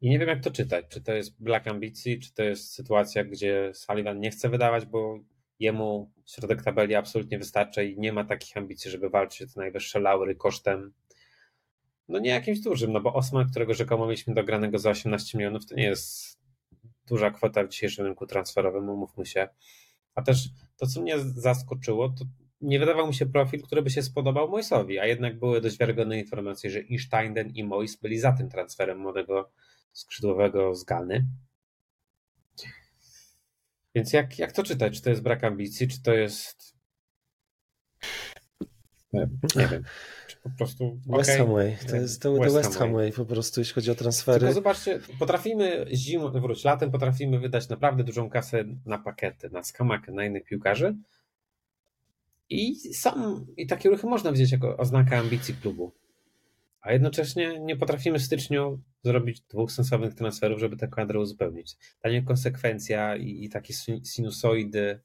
[0.00, 0.84] I nie wiem, jak to czytać.
[0.88, 5.18] Czy to jest brak ambicji, czy to jest sytuacja, gdzie Sullivan nie chce wydawać, bo
[5.58, 10.00] jemu środek tabeli absolutnie wystarcza i nie ma takich ambicji, żeby walczyć o te najwyższe
[10.00, 10.92] laury kosztem
[12.08, 15.74] no nie jakimś dużym, no bo Osman, którego rzekomo mieliśmy dogranego za 18 milionów, to
[15.74, 16.38] nie jest
[17.06, 19.48] duża kwota w dzisiejszym rynku transferowym, umówmy się.
[20.14, 22.24] A też to, co mnie zaskoczyło, to
[22.62, 26.18] nie wydawał mi się profil, który by się spodobał Moisowi, a jednak były dość wiarygodne
[26.18, 29.50] informacje, że i Steinden i Mois byli za tym transferem młodego
[29.92, 31.26] skrzydłowego z Gany.
[33.94, 34.94] Więc jak, jak to czytać?
[34.94, 36.76] Czy to jest brak ambicji, czy to jest.
[39.12, 39.84] Nie, nie wiem.
[40.26, 41.00] Czy po prostu.
[41.06, 41.38] West okay.
[41.38, 41.76] Ham Way.
[41.88, 44.38] To jest to West, West Ham Way po prostu, jeśli chodzi o transfery.
[44.38, 50.12] Tylko zobaczcie, potrafimy zimą, wróć, latem potrafimy wydać naprawdę dużą kasę na pakety, na skamakę,
[50.12, 50.96] na innych piłkarzy,
[52.52, 55.92] i sam, i takie ruchy można wziąć jako oznakę ambicji klubu.
[56.80, 61.76] A jednocześnie nie potrafimy w styczniu zrobić dwóch sensownych transferów, żeby tę kadrę uzupełnić.
[62.00, 63.74] Ta niekonsekwencja i, i takie
[64.04, 65.00] sinusoidy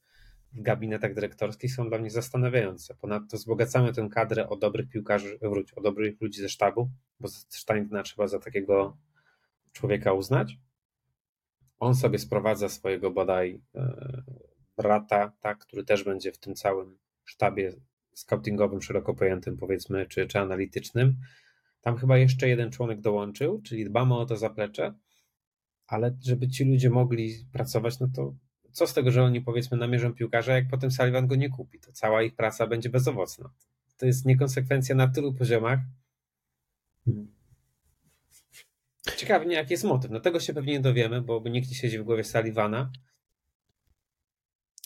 [0.53, 2.95] w gabinetach dyrektorskich są dla mnie zastanawiające.
[2.95, 6.89] Ponadto wzbogacamy tę kadrę o dobrych piłkarzy, wróć, o dobrych ludzi ze sztabu,
[7.19, 8.97] bo Steindna trzeba za takiego
[9.71, 10.57] człowieka uznać.
[11.79, 14.23] On sobie sprowadza swojego bodaj e,
[14.77, 17.73] brata, tak, który też będzie w tym całym sztabie
[18.13, 21.17] scoutingowym, szeroko pojętym, powiedzmy, czy, czy analitycznym.
[21.81, 24.93] Tam chyba jeszcze jeden członek dołączył, czyli dbamy o to zaplecze,
[25.87, 28.33] ale żeby ci ludzie mogli pracować, no to
[28.71, 31.91] co z tego, że oni powiedzmy namierzą piłkarza, jak potem Sullivan go nie kupi, to
[31.91, 33.49] cała ich praca będzie bezowocna.
[33.97, 35.79] To jest niekonsekwencja na tylu poziomach.
[39.17, 40.11] Ciekawe, nie, jaki jest motyw.
[40.11, 42.91] No tego się pewnie nie dowiemy, bo nikt nie siedzi w głowie Sullivana.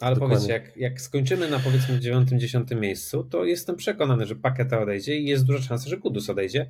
[0.01, 0.35] Ale Dokładnie.
[0.35, 5.17] powiedzcie, jak, jak skończymy na powiedzmy dziewiątym, dziesiątym miejscu, to jestem przekonany, że Paketa odejdzie
[5.17, 6.69] i jest duża szansa, że Kudus odejdzie.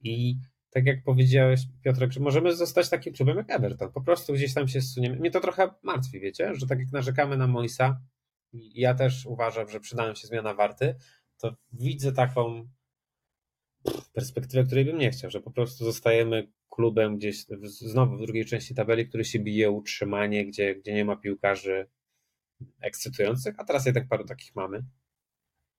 [0.00, 0.36] I
[0.70, 3.92] tak jak powiedziałeś, Piotrek, że możemy zostać takim klubem jak Everton.
[3.92, 5.16] Po prostu gdzieś tam się zsuniemy.
[5.16, 8.00] Mnie to trochę martwi, wiecie, że tak jak narzekamy na Moisa,
[8.52, 10.94] ja też uważam, że przydają się zmiana warty,
[11.38, 12.68] to widzę taką
[14.12, 18.74] perspektywę, której bym nie chciał, że po prostu zostajemy klubem gdzieś znowu w drugiej części
[18.74, 21.86] tabeli, który się bije utrzymanie, gdzie, gdzie nie ma piłkarzy
[22.80, 24.84] ekscytujących, a teraz jednak paru takich mamy.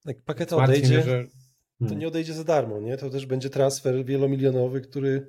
[0.04, 1.24] Jak pakiet odejdzie, że...
[1.78, 1.98] to hmm.
[1.98, 2.96] nie odejdzie za darmo, nie?
[2.96, 5.28] To też będzie transfer wielomilionowy, który,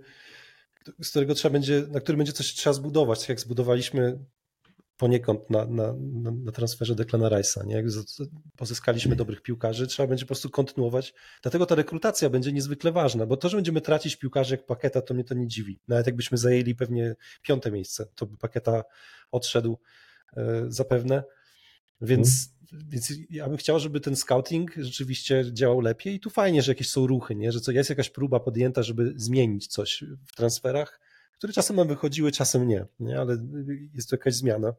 [1.01, 4.19] z którego trzeba będzie, na który będzie coś trzeba zbudować, tak jak zbudowaliśmy
[4.99, 7.65] poniekąd na, na, na, na transferze Declana Rice'a.
[7.65, 7.75] Nie?
[7.75, 7.85] Jak
[8.57, 11.13] pozyskaliśmy dobrych piłkarzy, trzeba będzie po prostu kontynuować.
[11.41, 15.13] Dlatego ta rekrutacja będzie niezwykle ważna, bo to, że będziemy tracić piłkarzy jak Paketa, to
[15.13, 15.79] mnie to nie dziwi.
[15.87, 18.83] Nawet jakbyśmy zajęli pewnie piąte miejsce, to by Paketa
[19.31, 19.79] odszedł
[20.37, 21.23] e, zapewne.
[22.01, 22.89] Więc, hmm.
[22.89, 26.89] więc ja bym chciał, żeby ten scouting rzeczywiście działał lepiej i tu fajnie, że jakieś
[26.89, 27.51] są ruchy, nie?
[27.51, 30.99] że co, jest jakaś próba podjęta, żeby zmienić coś w transferach,
[31.37, 33.19] które czasem nam wychodziły, czasem nie, nie?
[33.19, 33.37] ale
[33.93, 34.73] jest to jakaś zmiana.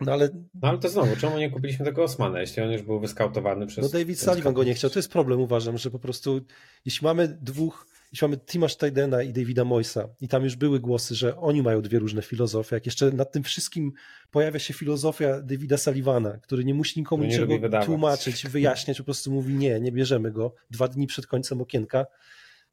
[0.00, 0.28] No ale...
[0.54, 3.92] no ale to znowu, czemu nie kupiliśmy tego Osmana, jeśli on już był wyskautowany przez...
[3.92, 6.40] No David Sullivan go nie chciał, to jest problem uważam, że po prostu
[6.84, 11.14] jeśli mamy dwóch, jeśli mamy Tima Steidena i Davida Moisa i tam już były głosy,
[11.14, 13.92] że oni mają dwie różne filozofie, jak jeszcze nad tym wszystkim
[14.30, 19.54] pojawia się filozofia Davida Sullivana, który nie musi nikomu niczego tłumaczyć, wyjaśniać, po prostu mówi
[19.54, 22.06] nie, nie bierzemy go dwa dni przed końcem okienka,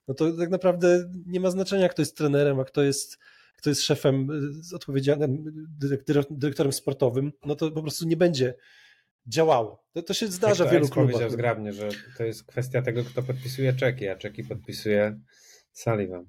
[0.07, 3.17] no to tak naprawdę nie ma znaczenia, kto jest trenerem, a kto jest
[3.57, 4.31] kto jest szefem
[4.71, 5.67] y, odpowiedzialnym,
[6.31, 8.53] dyrektorem sportowym, no to po prostu nie będzie
[9.27, 9.83] działało.
[9.93, 11.11] To, to się zdarza w wielu klubach.
[11.11, 15.19] powiedział zgrabnie, że to jest kwestia tego, kto podpisuje czeki, a czeki podpisuje
[15.71, 16.25] Sullivan.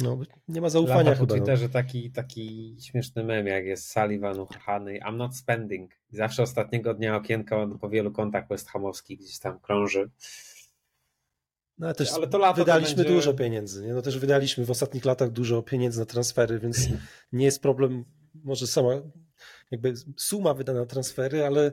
[0.00, 0.18] No,
[0.48, 1.34] nie ma zaufania Lata chyba.
[1.34, 1.44] Na no.
[1.44, 1.72] Twitterze no.
[1.72, 5.92] taki, taki śmieszny mem, jak jest Sullivan uchany, I'm not spending.
[6.12, 10.10] I zawsze ostatniego dnia okienka po wielu kontach West Hamowskich gdzieś tam krąży.
[11.78, 13.12] No, ale też ale to wydaliśmy będzie...
[13.14, 13.86] dużo pieniędzy.
[13.86, 13.94] Nie?
[13.94, 16.88] No też wydaliśmy w ostatnich latach dużo pieniędzy na transfery, więc
[17.32, 18.04] nie jest problem,
[18.34, 18.90] może sama
[19.70, 21.72] jakby suma wydana na transfery, ale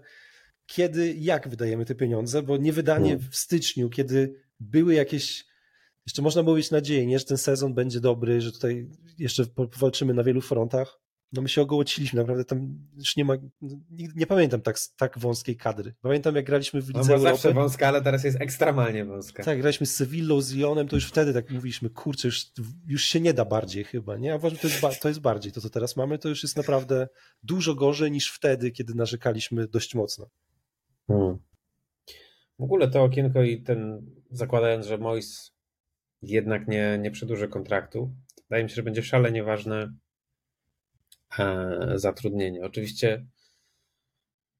[0.68, 3.32] kiedy, jak wydajemy te pieniądze, bo nie wydanie hmm.
[3.32, 5.45] w styczniu, kiedy były jakieś,
[6.05, 10.13] jeszcze można było mieć nadzieję, nie, że ten sezon będzie dobry, że tutaj jeszcze powalczymy
[10.13, 10.99] na wielu frontach,
[11.34, 13.34] no my się ogołociliśmy, naprawdę tam już nie ma,
[13.91, 15.93] nie, nie pamiętam tak, tak wąskiej kadry.
[16.01, 17.36] Pamiętam jak graliśmy w no Lidze no, Europy.
[17.36, 19.43] zawsze wąska, ale teraz jest ekstremalnie wąska.
[19.43, 22.45] Tak, graliśmy z Sevillą, z Lyonem, to już wtedy tak mówiliśmy, kurczę, już,
[22.88, 24.34] już się nie da bardziej chyba, nie?
[24.34, 27.07] A uważam, to jest, to jest bardziej, to co teraz mamy, to już jest naprawdę
[27.43, 30.30] dużo gorzej niż wtedy, kiedy narzekaliśmy dość mocno.
[31.07, 31.37] Hmm.
[32.59, 35.55] W ogóle to okienko i ten, zakładając, że Mois
[36.21, 38.15] jednak nie, nie przedłuży kontraktu,
[38.49, 39.93] wydaje mi się, że będzie szalenie ważne
[41.39, 42.65] E, zatrudnienie.
[42.65, 43.25] Oczywiście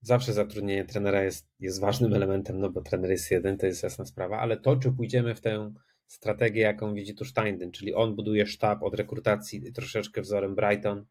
[0.02, 4.06] zawsze zatrudnienie trenera jest, jest ważnym elementem, no bo trener jest jeden, to jest jasna
[4.06, 5.74] sprawa, ale to, czy pójdziemy w tę
[6.08, 11.06] strategię, jaką widzi tu Steindyn, czyli on buduje sztab od rekrutacji troszeczkę wzorem Brighton,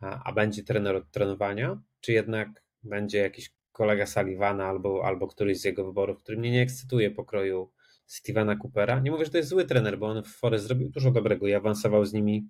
[0.00, 5.60] a, a będzie trener od trenowania, czy jednak będzie jakiś kolega Sullivana albo, albo któryś
[5.60, 7.72] z jego wyborów, który mnie nie ekscytuje pokroju
[8.06, 9.00] Stevena Coopera.
[9.00, 11.54] Nie mówię, że to jest zły trener, bo on w Forest zrobił dużo dobrego i
[11.54, 12.48] awansował z nimi,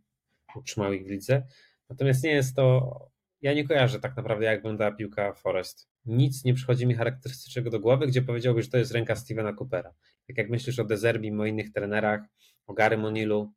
[0.57, 1.43] utrzymał ich w lidze,
[1.89, 2.95] Natomiast nie jest to.
[3.43, 5.89] Ja nie kojarzę tak naprawdę, jak wyglądała piłka Forest.
[6.05, 9.95] Nic nie przychodzi mi charakterystycznego do głowy, gdzie powiedziałbyś, że to jest ręka Stevena Coopera.
[10.27, 12.21] Tak jak myślisz o Dezerbim, o innych trenerach,
[12.67, 13.53] o Gary Monilu,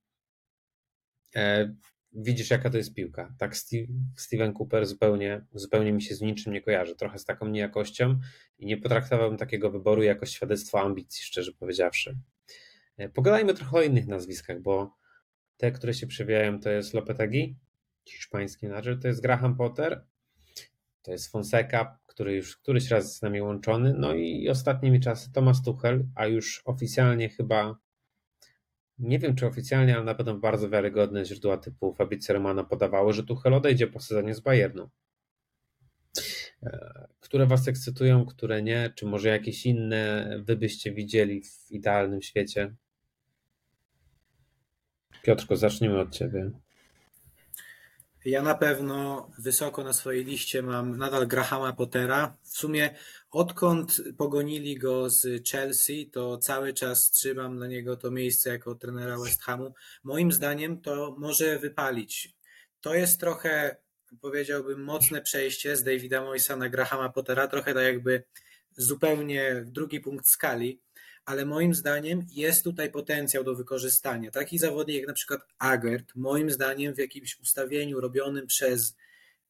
[1.35, 1.75] e,
[2.17, 3.35] widzisz, jaka to jest piłka.
[3.37, 6.95] Tak Steve, Steven Cooper zupełnie, zupełnie mi się z niczym nie kojarzy.
[6.95, 8.19] Trochę z taką niejakością
[8.59, 12.17] i nie potraktowałbym takiego wyboru jako świadectwo ambicji, szczerze powiedziawszy.
[12.97, 14.97] E, pogadajmy trochę o innych nazwiskach, bo
[15.57, 17.55] te, które się przewijają, to jest Lopetegi,
[18.05, 20.05] hiszpański menadżer, to jest Graham Potter,
[21.01, 25.31] to jest Fonseca, który już któryś raz jest z nami łączony, no i ostatnimi czasy
[25.31, 27.77] Thomas Tuchel, a już oficjalnie chyba,
[28.99, 33.23] nie wiem czy oficjalnie, ale na pewno bardzo wiarygodne źródła typu Fabrizio Romano podawały, że
[33.23, 34.89] Tuchel odejdzie po sezonie z Bayernu.
[36.63, 38.93] E, które was ekscytują, które nie?
[38.95, 42.75] Czy może jakieś inne wy byście widzieli w idealnym świecie?
[45.23, 46.51] Piotrko, zacznijmy od ciebie.
[48.27, 52.37] Ja na pewno wysoko na swojej liście mam nadal Grahama Pottera.
[52.43, 52.95] W sumie
[53.31, 59.17] odkąd pogonili go z Chelsea, to cały czas trzymam na niego to miejsce jako trenera
[59.19, 59.73] West Hamu.
[60.03, 62.35] Moim zdaniem to może wypalić.
[62.81, 63.77] To jest trochę,
[64.21, 68.23] powiedziałbym, mocne przejście z Davida Moisa na Grahama Pottera, trochę tak jakby
[68.77, 70.81] zupełnie drugi punkt skali,
[71.27, 74.31] ale moim zdaniem jest tutaj potencjał do wykorzystania.
[74.31, 78.95] Taki zawodnik jak na przykład Agert, moim zdaniem w jakimś ustawieniu robionym przez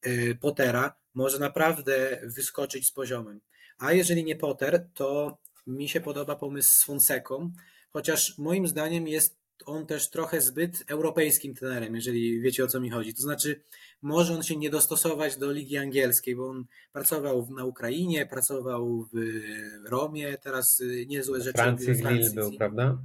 [0.06, 3.40] y, Pottera może naprawdę wyskoczyć z poziomem.
[3.78, 7.52] A jeżeli nie Potter, to mi się podoba pomysł z Fonseką,
[7.90, 12.90] chociaż moim zdaniem jest on też trochę zbyt europejskim trenerem, jeżeli wiecie o co mi
[12.90, 13.14] chodzi.
[13.14, 13.62] To znaczy,
[14.02, 19.88] może on się nie dostosować do ligi angielskiej, bo on pracował na Ukrainie, pracował w
[19.88, 22.34] Romie, teraz y, niezłe rzeczy Francji, Francji.
[22.34, 22.98] był, prawda?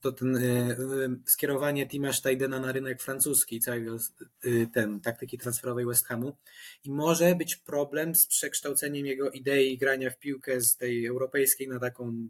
[0.00, 3.96] To ten y, y, skierowanie Tima Steidena na rynek francuski, całego
[4.44, 6.36] y, ten, taktyki transferowej West Hamu
[6.84, 11.80] i może być problem z przekształceniem jego idei grania w piłkę z tej europejskiej na
[11.80, 12.28] taką,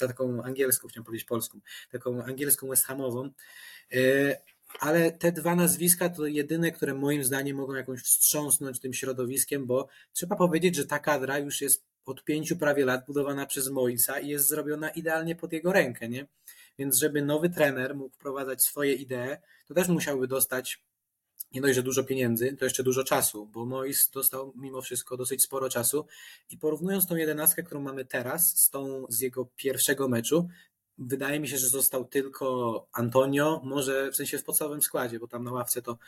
[0.00, 1.60] na taką angielską, chciałem powiedzieć polską,
[1.92, 3.30] taką angielską West Hamową,
[4.80, 9.88] ale te dwa nazwiska to jedyne, które moim zdaniem mogą jakąś wstrząsnąć tym środowiskiem, bo
[10.12, 14.28] trzeba powiedzieć, że ta kadra już jest od pięciu prawie lat budowana przez Moisa i
[14.28, 16.26] jest zrobiona idealnie pod jego rękę, nie?
[16.78, 19.36] Więc żeby nowy trener mógł wprowadzać swoje idee,
[19.68, 20.82] to też musiałby dostać
[21.52, 25.42] nie dość, że dużo pieniędzy, to jeszcze dużo czasu, bo Mois dostał mimo wszystko dosyć
[25.42, 26.06] sporo czasu.
[26.50, 30.48] I porównując tą jedenastkę, którą mamy teraz z tą z jego pierwszego meczu,
[30.98, 35.44] wydaje mi się, że został tylko Antonio, może w sensie w podstawowym składzie, bo tam
[35.44, 35.98] na ławce to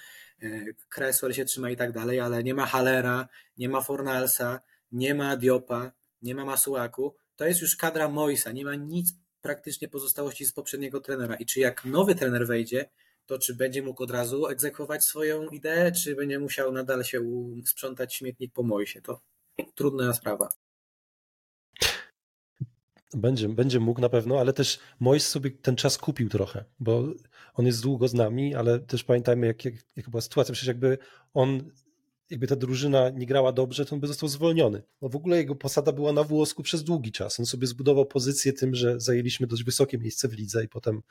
[0.89, 4.61] Cresswell się trzyma i tak dalej, ale nie ma Halera, nie ma Fornalsa,
[4.93, 5.93] nie ma Diopa,
[6.23, 9.13] nie ma Masuaku, to jest już kadra Moisa, nie ma nic
[9.43, 11.35] praktycznie pozostałości z poprzedniego trenera?
[11.35, 12.91] I czy jak nowy trener wejdzie,
[13.27, 17.21] to czy będzie mógł od razu egzekwować swoją ideę, czy będzie musiał nadal się
[17.67, 19.21] sprzątać śmietnik po Moisie, to
[19.75, 20.49] trudna sprawa.
[23.15, 27.05] Będzie, będzie mógł na pewno, ale też Mois sobie ten czas kupił trochę, bo
[27.55, 30.99] on jest długo z nami, ale też pamiętajmy, jak, jak, jak była sytuacja, przecież jakby
[31.35, 31.71] on
[32.31, 34.83] jakby ta drużyna nie grała dobrze, to on by został zwolniony.
[35.03, 37.41] No w ogóle jego posada była na włosku przez długi czas.
[37.41, 41.03] On sobie zbudował pozycję tym, że zajęliśmy dość wysokie miejsce w lidze i potem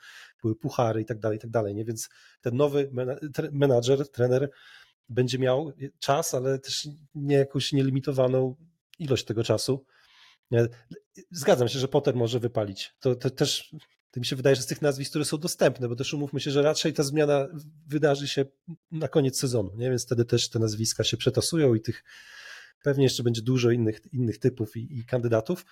[0.42, 1.74] były puchary i tak dalej, i tak dalej.
[1.74, 1.84] Nie?
[1.84, 2.08] Więc
[2.40, 2.90] ten nowy
[3.52, 4.50] menadżer, trener
[5.08, 8.56] będzie miał czas, ale też nie jakąś nielimitowaną
[8.98, 9.84] ilość tego czasu.
[11.30, 12.94] Zgadzam się, że Potter może wypalić.
[13.00, 13.74] To, to też
[14.10, 16.50] to mi się wydaje, że z tych nazwisk, które są dostępne, bo też umówmy się,
[16.50, 17.48] że raczej ta zmiana
[17.86, 18.44] wydarzy się
[18.90, 19.90] na koniec sezonu, nie?
[19.90, 22.04] więc wtedy też te nazwiska się przetasują i tych
[22.82, 25.66] pewnie jeszcze będzie dużo innych, innych typów i, i kandydatów,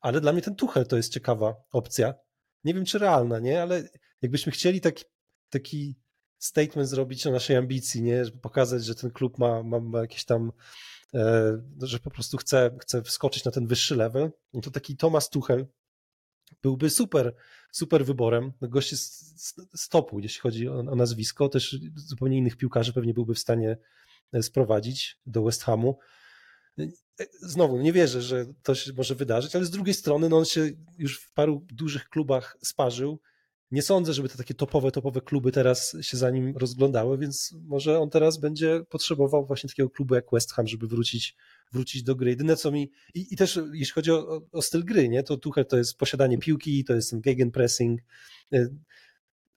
[0.00, 2.14] ale dla mnie ten Tuchel to jest ciekawa opcja.
[2.64, 3.62] Nie wiem, czy realna, nie?
[3.62, 3.88] ale
[4.22, 5.04] jakbyśmy chcieli taki,
[5.50, 5.96] taki
[6.38, 8.24] statement zrobić o naszej ambicji, nie?
[8.24, 10.52] Żeby pokazać, że ten klub ma, ma, ma jakieś tam
[11.14, 15.30] e, że po prostu chce, chce wskoczyć na ten wyższy level, no to taki Thomas
[15.30, 15.66] Tuchel
[16.62, 17.34] byłby super,
[17.72, 18.52] super wyborem.
[18.60, 19.34] No, gość jest
[19.80, 21.48] stopu, jeśli chodzi o, o nazwisko.
[21.48, 23.76] Też zupełnie innych piłkarzy pewnie byłby w stanie
[24.32, 25.98] e, sprowadzić do West Hamu.
[26.78, 26.86] E,
[27.40, 30.70] znowu, nie wierzę, że to się może wydarzyć, ale z drugiej strony no on się
[30.98, 33.20] już w paru dużych klubach sparzył
[33.70, 37.98] nie sądzę, żeby te takie topowe, topowe kluby teraz się za nim rozglądały, więc może
[37.98, 41.36] on teraz będzie potrzebował właśnie takiego klubu jak West Ham, żeby wrócić,
[41.72, 42.30] wrócić do gry.
[42.30, 45.66] Jedyne co mi, i, i też jeśli chodzi o, o, styl gry, nie, to Tuchel
[45.66, 48.00] to jest posiadanie piłki, to jest ten gegenpressing,
[48.52, 48.68] e,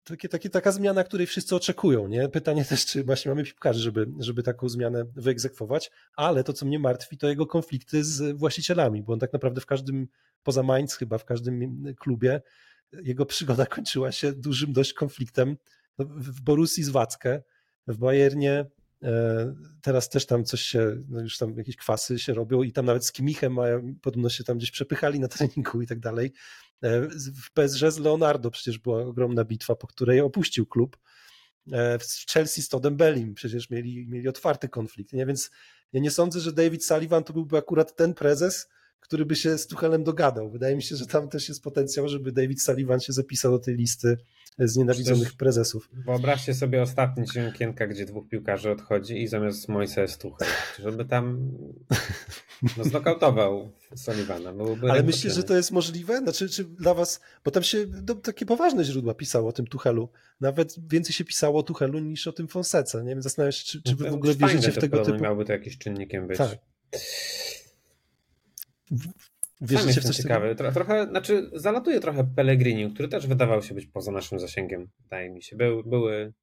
[0.04, 2.08] takie, takie, taka zmiana, której wszyscy oczekują.
[2.08, 2.30] Nie?
[2.30, 6.80] Pytanie też, czy właśnie mamy piłkarzy, żeby, żeby taką zmianę wyegzekwować, ale to, co mnie
[6.80, 10.08] martwi, to jego konflikty z właścicielami, bo on tak naprawdę w każdym,
[10.44, 12.42] poza Mainz chyba, w każdym klubie
[12.92, 15.58] jego przygoda kończyła się dużym dość konfliktem
[15.98, 17.42] no, w Borussii z Wackę,
[17.88, 18.66] w Bayernie
[19.04, 22.86] e, teraz też tam coś się, no już tam jakieś kwasy się robią i tam
[22.86, 26.34] nawet z Kimichem mają, podobno się tam gdzieś przepychali na treningu i tak dalej.
[26.84, 27.02] E,
[27.46, 30.98] w PSG z Leonardo przecież była ogromna bitwa, po której opuścił klub.
[31.72, 35.26] E, w Chelsea z Todem Bellim przecież mieli, mieli otwarty konflikt, nie?
[35.26, 35.52] więc
[35.94, 38.70] ja nie sądzę, że David Sullivan to byłby akurat ten prezes,
[39.08, 40.50] który by się z Tuchelem dogadał.
[40.50, 43.76] Wydaje mi się, że tam też jest potencjał, żeby David Sullivan się zapisał do tej
[43.76, 44.18] listy
[44.60, 45.90] znienawidzonych prezesów.
[45.94, 50.48] Wyobraźcie sobie ostatni dzień okienka, gdzie dwóch piłkarzy odchodzi i zamiast Moisa jest Tuchel.
[50.80, 51.52] Żeby tam
[52.78, 54.54] no, znokautował Sullivana.
[54.90, 56.18] Ale myślisz, że to jest możliwe?
[56.18, 60.10] Znaczy, czy dla was, bo tam się do, takie poważne źródła pisało o tym Tuchelu.
[60.42, 63.04] Nawet więcej się pisało o Tuchelu niż o tym Fonsece.
[63.04, 65.24] Nie wiem, zastanawiam się, czy, czy wy w ogóle wierzycie w tego typu...
[65.24, 66.38] miałby to jakiś czynnikiem być.
[66.38, 66.58] Tak.
[69.62, 70.56] Wierzycie w coś ciekawy.
[70.56, 75.30] Tro, trochę, znaczy zalatuje trochę Pellegrini, który też wydawał się być poza naszym zasięgiem, wydaje
[75.30, 75.56] mi się.
[75.56, 76.34] Był, były...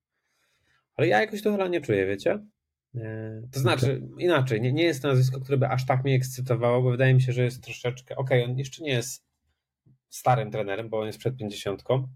[0.96, 2.46] Ale ja jakoś to chyba nie czuję, wiecie?
[2.94, 4.24] E, to znaczy, okay.
[4.24, 7.22] inaczej, nie, nie jest to nazwisko, które by aż tak mnie ekscytowało, bo wydaje mi
[7.22, 9.24] się, że jest troszeczkę, okej, okay, on jeszcze nie jest
[10.08, 12.08] starym trenerem, bo on jest przed pięćdziesiątką,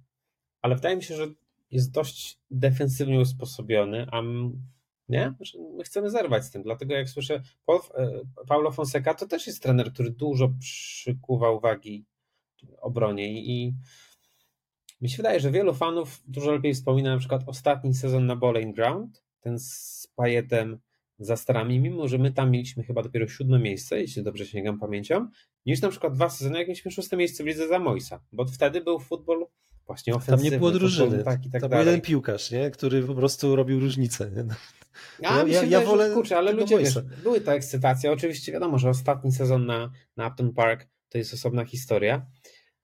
[0.62, 1.26] ale wydaje mi się, że
[1.70, 4.22] jest dość defensywnie usposobiony, a
[5.08, 5.34] Nie?
[5.76, 9.62] My chcemy zerwać z tym, dlatego jak słyszę Paul, e, Paulo Fonseca, to też jest
[9.62, 12.04] trener, który dużo przykuwa uwagi
[12.80, 13.74] obronie i,
[15.00, 18.76] mi się wydaje, że wielu fanów dużo lepiej wspomina na przykład ostatni sezon na Bowling
[18.76, 20.78] Ground, ten z Pajetem
[21.18, 25.28] za starami, mimo że my tam mieliśmy chyba dopiero siódme miejsce, jeśli dobrze sięgam pamięcią,
[25.66, 28.80] niż na przykład dwa sezony, jak mieliśmy szóste miejsce w lidze za Moisa, bo wtedy
[28.80, 29.46] był futbol
[29.86, 30.36] właśnie ofensywny.
[30.36, 32.70] Tam nie było drużyny, tak i tak tam był jeden piłkarz, nie?
[32.70, 34.30] który po prostu robił różnicę.
[34.30, 34.44] Nie?
[35.20, 38.12] Ja, ja, ja, wolę kurczę, ale ludzie, wiesz, były to ekscytacje.
[38.12, 42.26] Oczywiście wiadomo, że ostatni sezon na, na Upton Park to jest osobna historia,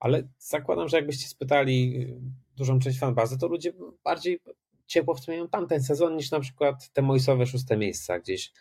[0.00, 2.20] ale zakładam, że jakbyście spytali y,
[2.56, 3.72] dużą część fanbazy, to ludzie
[4.04, 4.40] bardziej
[4.86, 8.52] ciepło wspominają tamten sezon niż na przykład te Mojsowe szóste miejsca gdzieś.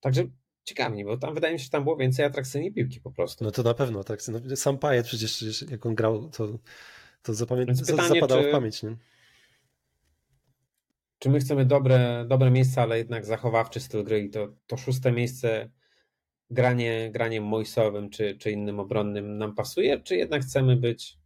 [0.00, 0.24] Także
[0.64, 3.44] ciekawi, bo tam wydaje mi się, że tam było więcej atrakcyjnej piłki po prostu.
[3.44, 4.56] No to na pewno atrakcyjnej.
[4.56, 6.48] Sam Pajet przecież jak on grał, to,
[7.22, 8.82] to zapamię- pytanie, zapadało czy, w pamięć.
[8.82, 8.96] Nie?
[11.18, 15.12] Czy my chcemy dobre, dobre miejsca, ale jednak zachowawczy styl gry i to, to szóste
[15.12, 15.70] miejsce
[16.50, 21.18] granie, graniem Mojsowym czy, czy innym obronnym nam pasuje, czy jednak chcemy być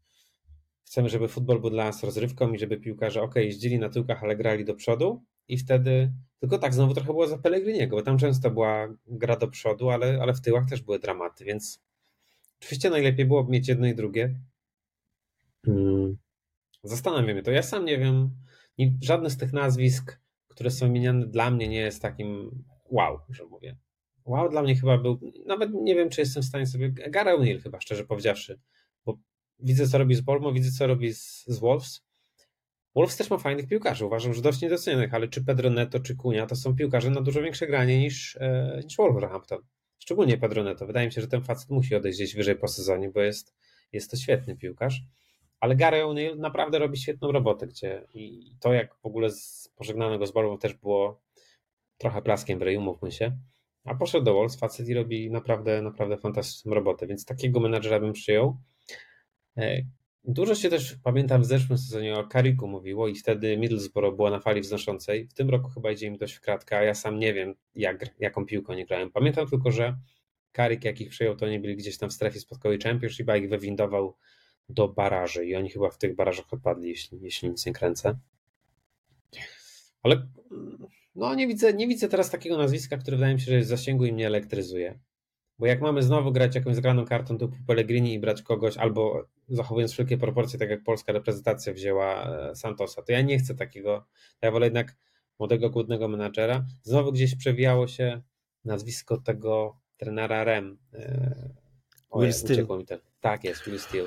[0.93, 4.37] chcemy, żeby futbol był dla nas rozrywką i żeby piłkarze ok, jeździli na tyłkach, ale
[4.37, 8.51] grali do przodu i wtedy, tylko tak znowu trochę było za Pellegriniego, bo tam często
[8.51, 11.83] była gra do przodu, ale, ale w tyłach też były dramaty, więc
[12.61, 14.41] oczywiście najlepiej byłoby mieć jedno i drugie.
[15.67, 16.17] Hmm.
[16.83, 17.51] Zastanawiam się to.
[17.51, 18.31] Ja sam nie wiem,
[19.03, 23.77] żadne z tych nazwisk, które są wymieniane dla mnie nie jest takim wow, że mówię.
[24.25, 27.63] Wow, dla mnie chyba był, nawet nie wiem, czy jestem w stanie sobie, Gary O'Neill
[27.63, 28.61] chyba, szczerze powiedziawszy,
[29.05, 29.19] bo
[29.59, 32.05] widzę, co robi z Bolmo, widzę, co robi z, z Wolves.
[32.95, 36.47] Wolves też ma fajnych piłkarzy, uważam, że dość niedocenionych, ale czy Pedro Neto, czy Kunia,
[36.47, 39.59] to są piłkarze na dużo większe granie niż, e, niż Wolverhampton.
[39.99, 40.87] Szczególnie Pedro Neto.
[40.87, 43.55] Wydaje mi się, że ten facet musi odejść gdzieś wyżej po sezonie, bo jest,
[43.93, 45.03] jest to świetny piłkarz.
[45.63, 49.29] Ale Gary O'Neill naprawdę robi świetną robotę, gdzie i to jak w ogóle
[49.77, 51.23] pożegnano go z Bolmo też było
[51.99, 53.39] trochę plaskiem w ryju, mówmy się.
[53.85, 58.13] A poszedł do Wolves, facet i robi naprawdę, naprawdę fantastyczną robotę, więc takiego menadżera bym
[58.13, 58.57] przyjął.
[59.57, 59.83] E,
[60.25, 64.41] dużo się też, pamiętam, w zeszłym sezonie o Kariku mówiło i wtedy Middlesbrough była na
[64.41, 65.29] fali wznoszącej.
[65.29, 68.15] W tym roku chyba idzie im dość w kratkę, a ja sam nie wiem, jak,
[68.19, 69.11] jaką piłką nie grałem.
[69.11, 69.97] Pamiętam tylko, że
[70.53, 74.17] Karik, jakich przyjął, to nie byli gdzieś tam w strefie spadkowej Championship, a ich wywindował
[74.69, 78.19] do baraży i oni chyba w tych barażach odpadli, jeśli, jeśli nic nie kręcę.
[80.03, 80.27] Ale
[81.15, 83.71] no nie widzę, nie widzę teraz takiego nazwiska, które wydaje mi się, że jest w
[83.71, 84.99] zasięgu i mnie elektryzuje.
[85.59, 89.93] Bo jak mamy znowu grać jakąś zgraną kartą typu Pellegrini i brać kogoś, albo zachowując
[89.93, 94.07] wszelkie proporcje, tak jak polska reprezentacja wzięła e, Santosa, to ja nie chcę takiego,
[94.43, 94.97] ja wolę jednak
[95.39, 96.67] młodego, głodnego menadżera.
[96.83, 98.23] Znowu gdzieś przewijało się
[98.65, 100.79] nazwisko tego trenera Rem.
[100.95, 101.51] E,
[102.17, 102.67] Will Steel.
[103.21, 104.07] Tak jest, Will Steel.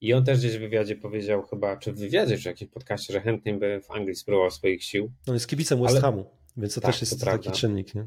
[0.00, 3.12] I on też gdzieś w wywiadzie powiedział chyba, czy w wywiadzie, czy w jakimś podcaście,
[3.12, 5.12] że chętnie by w Anglii spróbował swoich sił.
[5.28, 7.94] On jest kibicem West Hamu, więc to tak, też jest to taki czynnik.
[7.94, 8.06] Nie?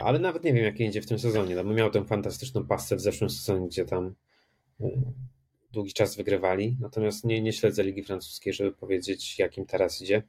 [0.00, 1.56] Ale nawet nie wiem, jak idzie w tym sezonie.
[1.56, 4.14] No, miał tę fantastyczną pasę w zeszłym sezonie, gdzie tam
[4.80, 4.90] e,
[5.72, 6.76] długi czas wygrywali.
[6.80, 10.22] Natomiast nie, nie śledzę Ligi Francuskiej, żeby powiedzieć, jakim teraz idzie.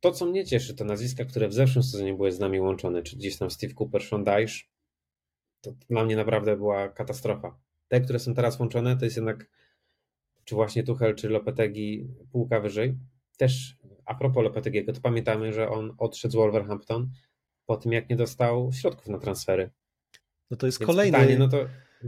[0.00, 3.16] To, co mnie cieszy, to nazwiska, które w zeszłym sezonie były z nami łączone, czy
[3.16, 4.64] gdzieś tam Steve Cooper, Sean Dyche,
[5.60, 7.63] to dla mnie naprawdę była katastrofa.
[7.94, 9.46] Te, które są teraz łączone, to jest jednak
[10.44, 12.98] czy właśnie Tuchel, czy Lopetegi półka wyżej.
[13.36, 17.10] Też a propos Lopetegiego, to pamiętamy, że on odszedł z Wolverhampton
[17.66, 19.70] po tym, jak nie dostał środków na transfery.
[20.50, 21.66] No to jest Więc kolejny, pytanie, no to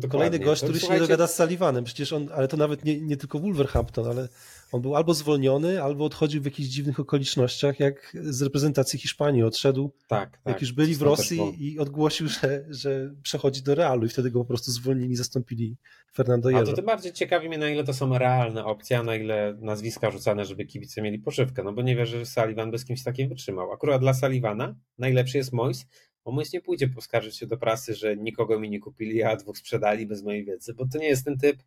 [0.08, 1.84] kolejny gość, który się nie dogada z Sullivanem.
[1.84, 4.28] Przecież on, ale to nawet nie, nie tylko Wolverhampton, ale
[4.72, 9.92] on był albo zwolniony, albo odchodził w jakichś dziwnych okolicznościach, jak z reprezentacji Hiszpanii odszedł.
[10.08, 10.40] Tak, tak.
[10.46, 14.38] Jak już byli w Rosji i ogłosił, że, że przechodzi do Realu i wtedy go
[14.38, 15.76] po prostu zwolnili i zastąpili
[16.14, 16.62] Fernando Hierro.
[16.62, 19.56] A to tym bardziej ciekawi mnie, na ile to są realne opcje, a na ile
[19.60, 21.62] nazwiska rzucane, żeby kibice mieli pożywkę.
[21.62, 23.72] No bo nie wierzę, że Sullivan bez kimś takim wytrzymał.
[23.72, 25.86] Akurat dla Sullivana najlepszy jest Mois,
[26.26, 29.58] bo Mois nie pójdzie poskarżyć się do prasy, że nikogo mi nie kupili, a dwóch
[29.58, 31.62] sprzedali bez mojej wiedzy, bo to nie jest ten typ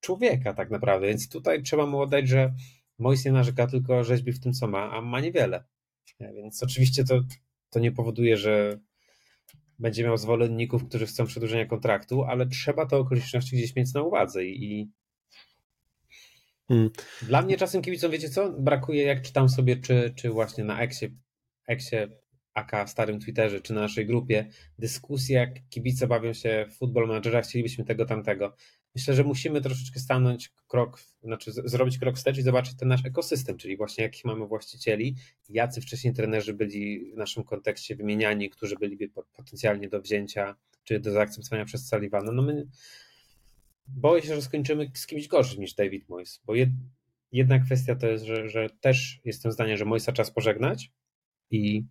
[0.00, 2.54] człowieka tak naprawdę, więc tutaj trzeba mu oddać, że
[2.98, 5.64] Mois nie narzeka, tylko rzeźbi w tym, co ma, a ma niewiele.
[6.20, 7.20] Więc oczywiście to,
[7.70, 8.80] to nie powoduje, że
[9.78, 14.44] będzie miał zwolenników, którzy chcą przedłużenia kontraktu, ale trzeba te okoliczności gdzieś mieć na uwadze
[14.44, 14.90] i
[16.68, 16.90] hmm.
[17.22, 21.08] dla mnie czasem kibicom, wiecie co, brakuje, jak czytam sobie, czy, czy właśnie na Exie,
[21.66, 22.08] Exie
[22.58, 24.46] aka starym Twitterze, czy na naszej grupie,
[24.78, 28.54] dyskusje, jak kibice bawią się w futbol managera, chcielibyśmy tego, tamtego
[28.94, 33.56] myślę, że musimy troszeczkę stanąć krok, znaczy zrobić krok wstecz i zobaczyć ten nasz ekosystem,
[33.56, 35.16] czyli właśnie jakich mamy właścicieli,
[35.48, 41.12] jacy wcześniej trenerzy byli w naszym kontekście wymieniani, którzy byliby potencjalnie do wzięcia czy do
[41.12, 42.32] zaakceptowania przez Sullivana.
[42.32, 42.66] No my
[43.86, 46.70] boję się, że skończymy z kimś gorszym niż David Moyes, bo jed...
[47.32, 50.92] jedna kwestia to jest, że, że też jestem zdania, że Mojsa czas pożegnać
[51.50, 51.84] i,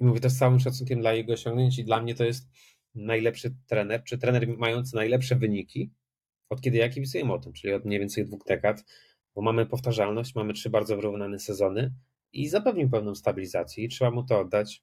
[0.00, 2.48] i mówię to z całym szacunkiem dla jego osiągnięć i dla mnie to jest
[2.94, 5.90] najlepszy trener, czy trener mający najlepsze wyniki,
[6.50, 8.84] od kiedy ja kibicuję o tym, czyli od mniej więcej dwóch dekad,
[9.34, 11.94] bo mamy powtarzalność, mamy trzy bardzo wyrównane sezony
[12.32, 14.82] i zapewnił pewną stabilizację i trzeba mu to oddać.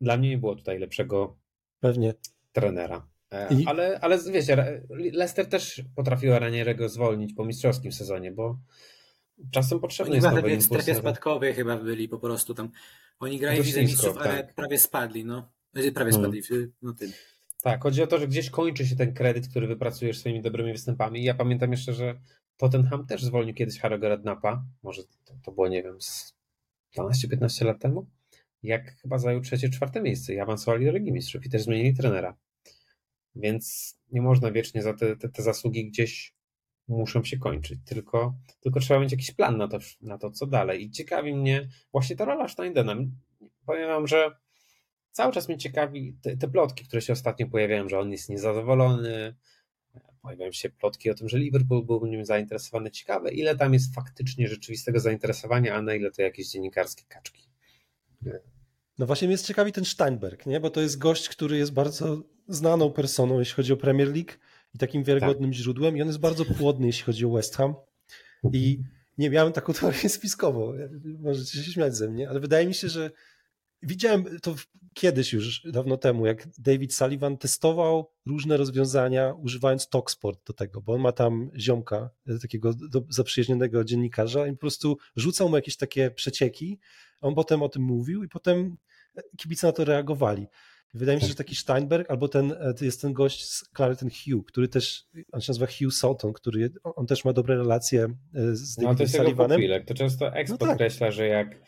[0.00, 1.38] Dla mnie nie było tutaj lepszego
[1.80, 2.14] Pewnie.
[2.52, 3.08] trenera.
[3.30, 3.66] E, I...
[3.66, 8.58] Ale, ale wiecie, Leicester też potrafił Ranierego zwolnić po mistrzowskim sezonie, bo
[9.50, 10.64] czasem potrzebny Oni jest nowy impuls.
[10.64, 12.70] w strefie spadkowej chyba byli po prostu tam.
[13.18, 14.54] Oni grali w Mistrzów, ale tak.
[14.54, 15.52] prawie spadli, no.
[15.72, 16.24] Znaczy, prawie hmm.
[16.24, 16.72] spadli, hmm.
[16.82, 17.12] no tym.
[17.62, 21.24] Tak, chodzi o to, że gdzieś kończy się ten kredyt, który wypracujesz swoimi dobrymi występami.
[21.24, 22.20] Ja pamiętam jeszcze, że
[22.56, 24.64] Tottenham też zwolnił kiedyś Harry'ego Rednapa.
[24.82, 25.98] Może to, to było, nie wiem,
[26.98, 28.06] 12-15 lat temu.
[28.62, 32.36] Jak chyba zajął trzecie, czwarte miejsce i awansowali do Ligi Mistrzów i też zmienili trenera.
[33.34, 36.35] Więc nie można wiecznie za te, te, te zasługi gdzieś
[36.88, 40.84] muszą się kończyć, tylko, tylko trzeba mieć jakiś plan na to, na to, co dalej.
[40.84, 42.96] I ciekawi mnie właśnie ta rola Steindena.
[43.66, 44.30] Powiem wam, że
[45.10, 49.34] cały czas mnie ciekawi te, te plotki, które się ostatnio pojawiają, że on jest niezadowolony.
[50.22, 52.90] Pojawiają się plotki o tym, że Liverpool był nim zainteresowany.
[52.90, 57.48] Ciekawe, ile tam jest faktycznie rzeczywistego zainteresowania, a na ile to jakieś dziennikarskie kaczki.
[58.98, 60.60] No właśnie mnie jest ciekawi ten Steinberg, nie?
[60.60, 64.32] bo to jest gość, który jest bardzo znaną personą, jeśli chodzi o Premier League
[64.76, 65.58] i takim wiarygodnym tak.
[65.58, 67.74] źródłem i on jest bardzo płodny, jeśli chodzi o West Ham
[68.52, 68.78] i
[69.18, 70.72] nie miałem taką teorię spiskową,
[71.18, 73.10] możecie się śmiać ze mnie, ale wydaje mi się, że
[73.82, 74.54] widziałem to
[74.94, 80.92] kiedyś już, dawno temu, jak David Sullivan testował różne rozwiązania używając Talksport do tego, bo
[80.92, 85.76] on ma tam ziomka, e, takiego do, zaprzyjaźnionego dziennikarza i po prostu rzucał mu jakieś
[85.76, 86.78] takie przecieki,
[87.20, 88.76] on potem o tym mówił i potem
[89.36, 90.46] kibice na to reagowali.
[90.94, 94.46] Wydaje mi się, że taki Steinberg albo ten, e, jest ten gość z Clareton Hugh,
[94.46, 98.08] który też, on się nazywa Hugh Sultan, który on też ma dobre relacje e,
[98.56, 99.60] z Davidem no, to jest Sullivanem.
[99.86, 100.68] To często Expo no tak.
[100.68, 101.60] podkreśla, że jak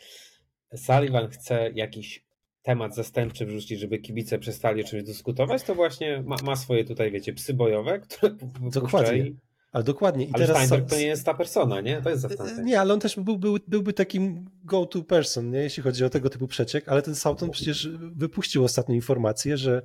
[0.75, 2.25] Sullivan chce jakiś
[2.61, 7.11] temat zastępczy wrzucić, żeby kibice przestali o czymś dyskutować, to właśnie ma, ma swoje tutaj,
[7.11, 8.35] wiecie, psy bojowe, które
[8.71, 9.17] Dokładnie.
[9.17, 9.48] I...
[9.71, 10.25] Ale dokładnie.
[10.25, 12.01] I ale teraz Steinberg to nie jest ta persona, nie?
[12.01, 12.61] To jest zastępca.
[12.61, 15.59] Nie, ale on też był, był, byłby takim go-to person, nie?
[15.59, 19.81] jeśli chodzi o tego typu przeciek, ale ten Southon przecież wypuścił ostatnią informację, że,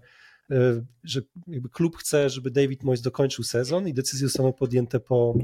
[0.50, 1.20] e, że
[1.72, 5.34] klub chce, żeby David Moyes dokończył sezon i decyzje zostaną podjęte po,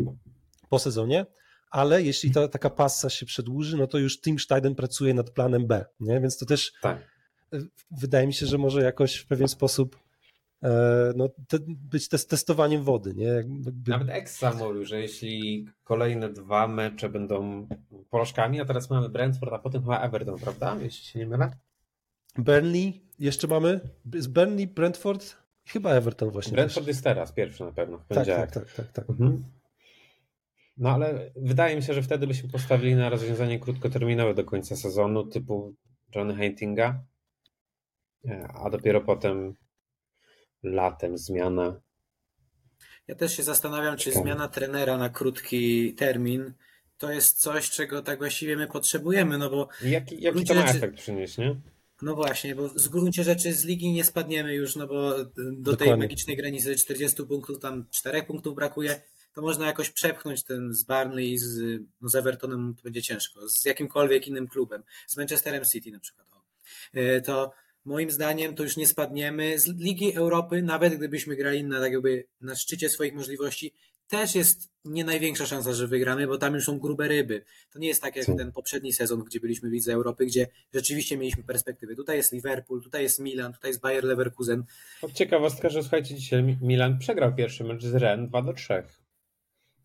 [0.68, 1.26] po sezonie,
[1.70, 5.66] ale jeśli ta, taka passa się przedłuży, no to już Tim Steiden pracuje nad planem
[5.66, 6.20] B, nie?
[6.20, 6.98] Więc to też tak.
[7.90, 9.96] wydaje mi się, że może jakoś w pewien sposób
[11.16, 13.14] no, te, być testowaniem wody.
[13.14, 13.26] Nie?
[13.26, 13.90] Jakby...
[13.90, 17.68] Nawet Exa mówił, że jeśli kolejne dwa mecze będą
[18.10, 20.76] porażkami, a teraz mamy Brentford, a potem chyba Everton, prawda?
[20.82, 21.50] Jeśli się nie mylę.
[22.38, 23.80] Burnley jeszcze mamy?
[24.14, 25.36] Z Burnley, Brentford?
[25.66, 26.52] Chyba Everton właśnie.
[26.52, 26.88] Brentford też.
[26.88, 27.98] jest teraz pierwszy na pewno.
[28.08, 29.10] Tak, tak, tak, tak, tak.
[29.10, 29.44] Mhm.
[30.76, 35.26] No ale wydaje mi się, że wtedy byśmy postawili na rozwiązanie krótkoterminowe do końca sezonu,
[35.26, 35.74] typu
[36.14, 37.04] Johnny Haintinga,
[38.28, 39.54] e, a dopiero potem
[40.62, 41.80] latem zmiana.
[43.08, 46.52] Ja też się zastanawiam, czy zmiana trenera na krótki termin
[46.98, 49.68] to jest coś, czego tak właściwie my potrzebujemy, no bo...
[49.82, 50.78] Jaki, jaki to ma rzeczy...
[50.78, 51.56] efekt przynieść, nie?
[52.02, 55.76] No właśnie, bo z gruncie rzeczy z ligi nie spadniemy już, no bo do Dokładnie.
[55.76, 59.00] tej magicznej granicy 40 punktów, tam 4 punktów brakuje,
[59.34, 63.48] to można jakoś przepchnąć ten z Barnley i z, no z Evertonem to będzie ciężko,
[63.48, 66.30] z jakimkolwiek innym klubem, z Manchesterem City na przykład.
[66.94, 67.52] E, to
[67.84, 69.58] moim zdaniem to już nie spadniemy.
[69.58, 73.72] Z Ligi Europy, nawet gdybyśmy grali na, tak jakby na szczycie swoich możliwości,
[74.08, 77.44] też jest nie największa szansa, że wygramy, bo tam już są grube ryby.
[77.70, 81.16] To nie jest tak jak ten poprzedni sezon, gdzie byliśmy w Lidze Europy, gdzie rzeczywiście
[81.16, 81.96] mieliśmy perspektywy.
[81.96, 84.64] Tutaj jest Liverpool, tutaj jest Milan, tutaj jest Bayer Leverkusen.
[85.14, 88.82] Ciekawostka, że słuchajcie, dzisiaj Milan przegrał pierwszy mecz z Ren 2 do 3.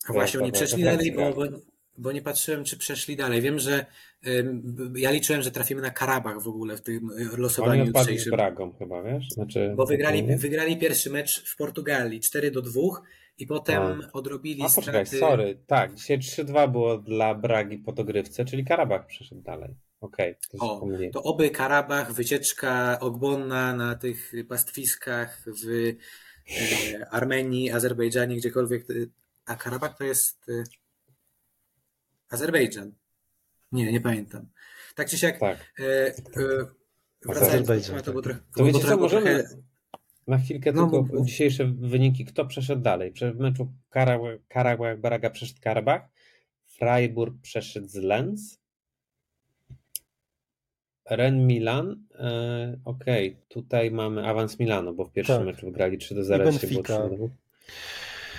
[0.08, 1.46] A właśnie, oni przeszli dalej, bo, bo
[1.98, 3.41] bo nie patrzyłem, czy przeszli dalej.
[3.41, 3.86] Wiem, że
[4.96, 8.34] ja liczyłem, że trafimy na Karabach w ogóle w tym y, losowaniu Oni jutrzejszym.
[8.34, 9.30] z Bragą chyba, wiesz?
[9.30, 12.82] Znaczy, bo wygrali, wygrali pierwszy mecz w Portugalii 4 do 2
[13.38, 14.12] i potem A.
[14.14, 15.20] odrobili A poczekaj, straty...
[15.20, 19.76] sorry, tak, dzisiaj 3-2 było dla Bragi po dogrywce, czyli Karabach przeszedł dalej.
[20.02, 25.96] Okej, okay, to, to oby Karabach, wycieczka ogbonna na tych pastwiskach w
[26.91, 28.86] e, Armenii, Azerbejdżanie, gdziekolwiek.
[29.46, 30.52] A Karabach to jest
[32.30, 32.91] Azerbejdżan.
[33.71, 34.47] Nie, nie pamiętam.
[34.95, 35.39] Tak czy siak.
[35.39, 35.73] Tak.
[35.80, 36.13] E, e,
[37.26, 38.39] wracając do tematu, bo trochę.
[38.57, 39.57] To wiecie co, możemy trochę...
[40.28, 41.26] na chwilkę no, tylko bo...
[41.26, 42.26] dzisiejsze wyniki.
[42.26, 43.13] Kto przeszedł dalej?
[43.36, 43.73] W meczu
[44.47, 46.09] Karabach Baraga przeszedł Karabach,
[46.65, 48.59] Freiburg przeszedł z Lens,
[51.09, 52.05] Ren Milan.
[52.19, 53.45] E, Okej, okay.
[53.47, 55.45] tutaj mamy awans Milano, bo w pierwszym tak.
[55.45, 56.43] meczu wygrali 3 do 0.
[56.43, 57.09] I Benfica.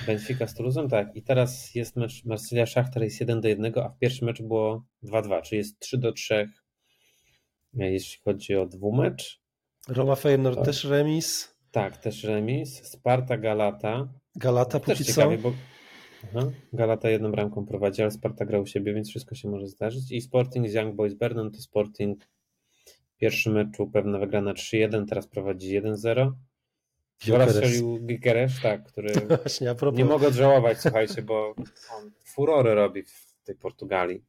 [0.07, 1.16] Benfica z Toulouse, tak.
[1.16, 4.84] I teraz jest mecz Marsylia Szachtar jest 1 do 1, a w pierwszym meczu było
[5.05, 6.49] 2-2, czyli jest 3 do 3
[7.74, 9.40] jeśli chodzi o dwumecz.
[9.88, 10.64] Roma Feyenoord tak.
[10.64, 11.57] też remis.
[11.70, 12.84] Tak, też remis.
[12.84, 14.09] Sparta Galata.
[14.36, 15.53] Galata póki też ciekawie, bo
[16.24, 16.51] Aha.
[16.72, 20.12] Galata jedną bramką prowadzi, ale Sparta gra u siebie, więc wszystko się może zdarzyć.
[20.12, 22.24] I Sporting z Young Boys Bernan to Sporting
[22.84, 26.32] w pierwszym meczu pewna wygrana 3-1, teraz prowadzi 1-0.
[27.27, 29.12] Gola strzelił Gikeresz, tak, który
[29.43, 31.55] Właśnie, nie mogę odżałować, słuchajcie, bo
[31.99, 34.25] on furory robi w tej Portugalii.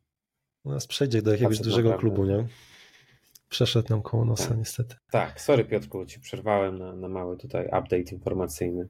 [0.63, 2.47] U nas przejdzie do jakiegoś dużego klubu, nie?
[3.49, 4.57] Przeszedł nam koło nosa, tak.
[4.57, 4.95] niestety.
[5.11, 8.89] Tak, sorry Piotrku, ci przerwałem na, na mały tutaj update informacyjny.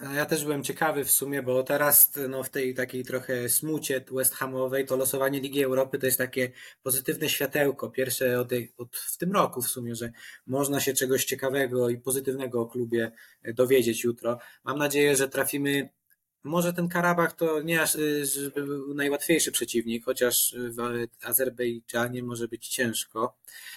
[0.00, 4.34] Ja też byłem ciekawy w sumie, bo teraz no, w tej takiej trochę smucie West
[4.34, 6.50] Hamowej to losowanie Ligi Europy to jest takie
[6.82, 7.90] pozytywne światełko.
[7.90, 10.12] Pierwsze od, od, w tym roku w sumie, że
[10.46, 13.12] można się czegoś ciekawego i pozytywnego o klubie
[13.54, 14.38] dowiedzieć jutro.
[14.64, 15.88] Mam nadzieję, że trafimy.
[16.44, 22.68] Może ten Karabach to nie aż żeby był najłatwiejszy przeciwnik, chociaż w Azerbejdżanie może być
[22.68, 23.36] ciężko.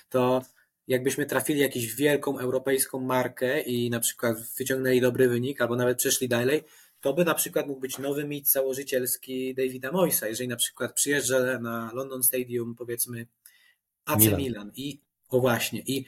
[0.09, 0.41] To
[0.87, 6.27] jakbyśmy trafili jakąś wielką europejską markę i na przykład wyciągnęli dobry wynik, albo nawet przeszli
[6.27, 6.63] dalej,
[7.01, 11.59] to by na przykład mógł być nowy mit założycielski Davida Moisa, jeżeli na przykład przyjeżdża
[11.59, 13.27] na London Stadium, powiedzmy
[14.05, 16.05] AC Milan, Milan i o właśnie, i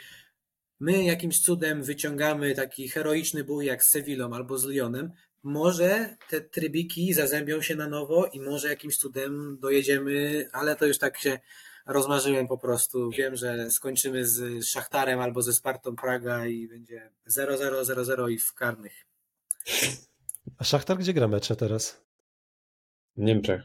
[0.80, 5.12] my jakimś cudem wyciągamy taki heroiczny bój jak z Sewillą albo z Lyonem,
[5.44, 10.98] może te trybiki zazębią się na nowo i może jakimś cudem dojedziemy, ale to już
[10.98, 11.40] tak się
[11.86, 13.10] rozmarzyłem po prostu.
[13.10, 18.54] Wiem, że skończymy z Szachtarem albo ze Spartą Praga i będzie 0-0, 0-0 i w
[18.54, 19.06] karnych.
[20.58, 22.02] A Szachtar gdzie gra mecze teraz?
[23.18, 23.62] W Niemczech.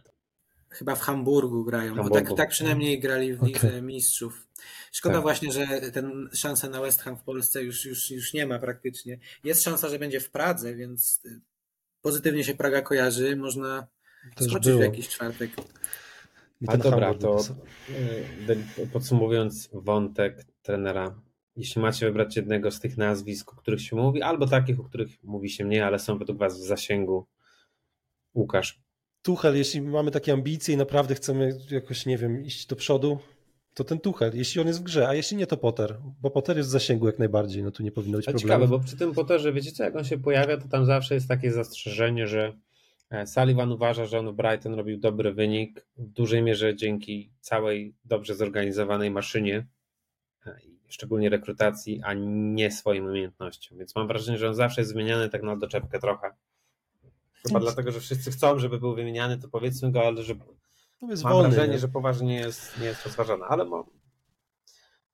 [0.69, 1.95] Chyba w Hamburgu grają.
[1.95, 3.83] No tak, tak przynajmniej grali w Lidze okay.
[3.83, 4.49] Mistrzów.
[4.93, 5.23] Szkoda tak.
[5.23, 9.19] właśnie, że ten szansa na West Ham w Polsce już, już, już nie ma praktycznie.
[9.45, 11.23] Jest szansa, że będzie w Pradze, więc
[12.03, 13.37] pozytywnie się Praga kojarzy.
[13.37, 13.87] Można
[14.37, 14.81] Też skoczyć było.
[14.81, 15.51] w jakiś czwartek.
[16.67, 17.41] A dobra, to
[18.81, 21.21] y, podsumowując wątek trenera,
[21.57, 25.09] jeśli macie wybrać jednego z tych nazwisk, o których się mówi, albo takich, o których
[25.23, 27.27] mówi się nie, ale są według Was w zasięgu,
[28.35, 28.81] Łukasz.
[29.23, 33.19] Tuchel, jeśli mamy takie ambicje i naprawdę chcemy jakoś, nie wiem, iść do przodu,
[33.75, 36.57] to ten Tuchel, jeśli on jest w grze, a jeśli nie, to Potter, bo Potter
[36.57, 38.49] jest w zasięgu jak najbardziej, no tu nie powinno być problemu.
[38.49, 41.29] Ciekawe, bo przy tym Potterze, wiecie co, jak on się pojawia, to tam zawsze jest
[41.29, 42.53] takie zastrzeżenie, że
[43.27, 48.35] Sullivan uważa, że on w Brighton robił dobry wynik, w dużej mierze dzięki całej dobrze
[48.35, 49.67] zorganizowanej maszynie,
[50.47, 53.79] e, szczególnie rekrutacji, a nie swoim umiejętnościom.
[53.79, 56.31] Więc mam wrażenie, że on zawsze jest wymieniany tak na doczepkę trochę.
[57.47, 61.49] Chyba dlatego, że wszyscy chcą, żeby był wymieniany, to powiedzmy go, ale że mam wolny,
[61.49, 61.79] wrażenie, nie?
[61.79, 63.87] że poważnie jest, nie jest rozważane, ale mo...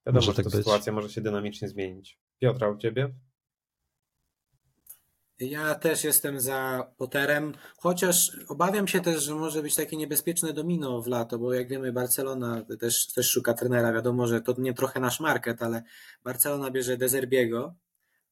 [0.07, 2.19] wiadomo, może że tak sytuacja może się dynamicznie zmienić.
[2.39, 3.15] Piotra, u ciebie?
[5.41, 11.03] Ja też jestem za Potterem, chociaż obawiam się też, że może być takie niebezpieczne domino
[11.03, 13.93] w lato, bo jak wiemy, Barcelona też, też szuka trenera.
[13.93, 15.83] Wiadomo, że to nie trochę nasz market, ale
[16.25, 17.75] Barcelona bierze Dezerbiego,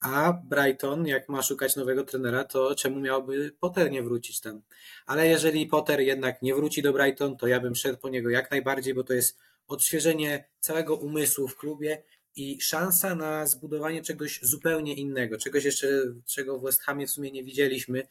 [0.00, 4.62] a Brighton, jak ma szukać nowego trenera, to czemu miałby Potter nie wrócić tam?
[5.06, 8.50] Ale jeżeli Potter jednak nie wróci do Brighton, to ja bym szedł po niego jak
[8.50, 9.38] najbardziej, bo to jest
[9.68, 12.02] odświeżenie całego umysłu w klubie
[12.36, 15.86] i szansa na zbudowanie czegoś zupełnie innego, czegoś jeszcze,
[16.26, 18.02] czego w West Hamie w sumie nie widzieliśmy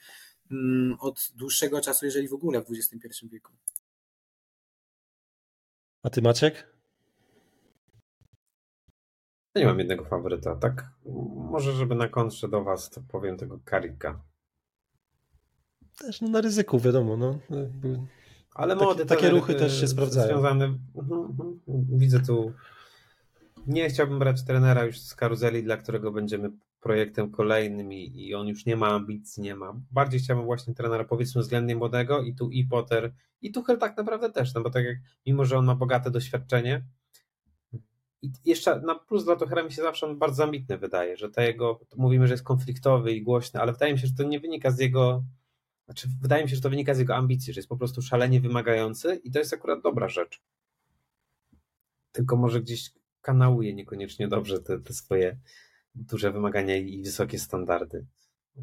[0.52, 3.52] mm, od dłuższego czasu, jeżeli w ogóle w XXI wieku.
[6.04, 6.72] A ty Maciek?
[9.56, 10.90] Ja nie mam jednego faworyta, tak?
[11.36, 14.22] Może, żeby na kontrze do was, to powiem tego Karika.
[15.98, 17.18] Też no, na ryzyku, wiadomo.
[17.18, 17.40] No.
[18.56, 20.28] Ale młody, takie, takie ruchy też się sprawdzają.
[20.28, 20.66] Związane,
[20.96, 21.60] mhm, mhm.
[21.98, 22.54] widzę tu
[23.68, 28.48] nie chciałbym brać trenera już z karuzeli, dla którego będziemy projektem kolejnym i, i on
[28.48, 29.74] już nie ma ambicji, nie ma.
[29.92, 34.32] Bardziej chciałbym właśnie trenera powiedzmy względnie młodego i tu i Potter i Tuchel tak naprawdę
[34.32, 36.86] też, no bo tak jak mimo, że on ma bogate doświadczenie
[38.22, 41.42] i jeszcze na plus dla Tuchela mi się zawsze on bardzo ambitny wydaje, że to
[41.42, 44.72] jego, mówimy, że jest konfliktowy i głośny, ale wydaje mi się, że to nie wynika
[44.72, 45.24] z jego
[45.86, 48.42] znaczy wydaje mi się, że to wynika z jego ambicji, że jest po prostu szalenie
[48.42, 50.42] wymagający i to jest akurat dobra rzecz.
[52.12, 55.38] Tylko może gdzieś kanałuje niekoniecznie dobrze te, te swoje
[55.96, 58.06] duże wymagania i wysokie standardy.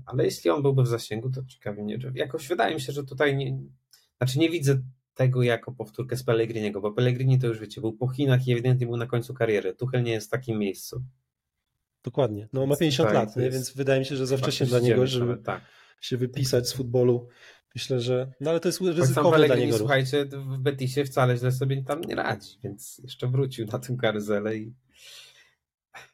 [0.07, 1.99] Ale jeśli on byłby w zasięgu, to ciekawie mnie.
[2.15, 3.59] Jakoś wydaje mi się, że tutaj nie.
[4.19, 4.83] Znaczy nie widzę
[5.15, 8.87] tego jako powtórkę z Pellegriniego, bo Pellegrini to już wiecie, był po Chinach i ewidentnie
[8.87, 9.75] był na końcu kariery.
[9.75, 11.05] Tuchel nie jest w takim miejscu.
[12.05, 12.49] Dokładnie.
[12.53, 13.51] No ma 50 lat, nie?
[13.51, 15.63] więc wydaje mi się, że za wcześnie dla niego, żeby tak.
[16.01, 17.29] się wypisać z futbolu.
[17.75, 18.33] Myślę, że.
[18.41, 19.79] No ale to jest ryzykowne dla niego.
[19.79, 24.57] Słuchajcie, w Betisie wcale źle sobie tam nie radzi, więc jeszcze wrócił na tym karuzelę
[24.57, 24.75] i.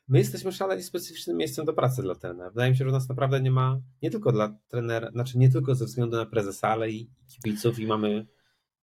[0.09, 2.51] my jesteśmy szalenie specyficznym miejscem do pracy dla trenera.
[2.51, 5.51] Wydaje mi się, że u nas naprawdę nie ma, nie tylko dla trenera, znaczy nie
[5.51, 8.27] tylko ze względu na prezesa, ale i kibiców i mamy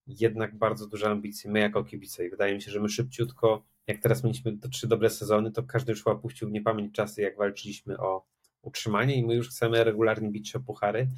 [0.06, 3.98] jednak bardzo duże ambicje, my jako kibice i wydaje mi się, że my szybciutko, jak
[3.98, 7.98] teraz mieliśmy trzy dobre sezony, to każdy już chyba puścił w niepamięć czasy, jak walczyliśmy
[7.98, 8.26] o
[8.62, 11.08] utrzymanie i my już chcemy regularnie bić się o puchary,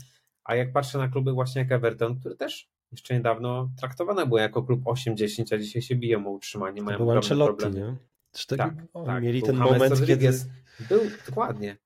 [0.45, 4.63] a jak patrzę na kluby właśnie jak Everton, który też jeszcze niedawno traktowane było jako
[4.63, 7.97] klub 8-10, a dzisiaj się biją o utrzymanie, mają był Ancelotti, nie?
[8.49, 10.31] tak, tak, tak, mieli ten moment, kiedy...
[10.89, 11.77] Był, dokładnie.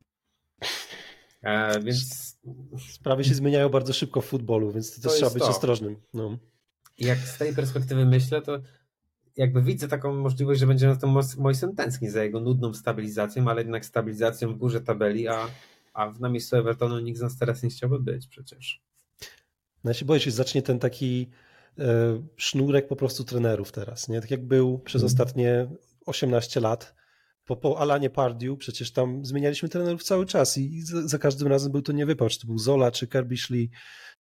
[1.43, 2.29] E, więc...
[2.91, 5.49] Sprawy się zmieniają bardzo szybko w futbolu, więc to, to też trzeba być to.
[5.49, 5.97] ostrożnym.
[6.15, 6.39] No.
[6.99, 8.61] Jak z tej perspektywy myślę, to
[9.37, 13.61] jakby widzę taką możliwość, że będziemy na tym Moisem tęsknić za jego nudną stabilizacją, ale
[13.61, 15.49] jednak stabilizacją w górze tabeli, a,
[15.99, 18.83] a na miejscu Evertonu nikt z nas teraz nie chciałby być przecież.
[19.85, 21.31] No ja się boję, że zacznie ten taki
[21.79, 24.21] e, sznurek po prostu trenerów teraz, nie?
[24.21, 25.13] Tak jak był przez hmm.
[25.13, 25.69] ostatnie
[26.07, 26.95] 18 lat,
[27.49, 31.73] po, po Alanie Pardiu przecież tam zmienialiśmy trenerów cały czas i za, za każdym razem
[31.73, 33.37] był to nie wypał, czy to był Zola, czy Kirby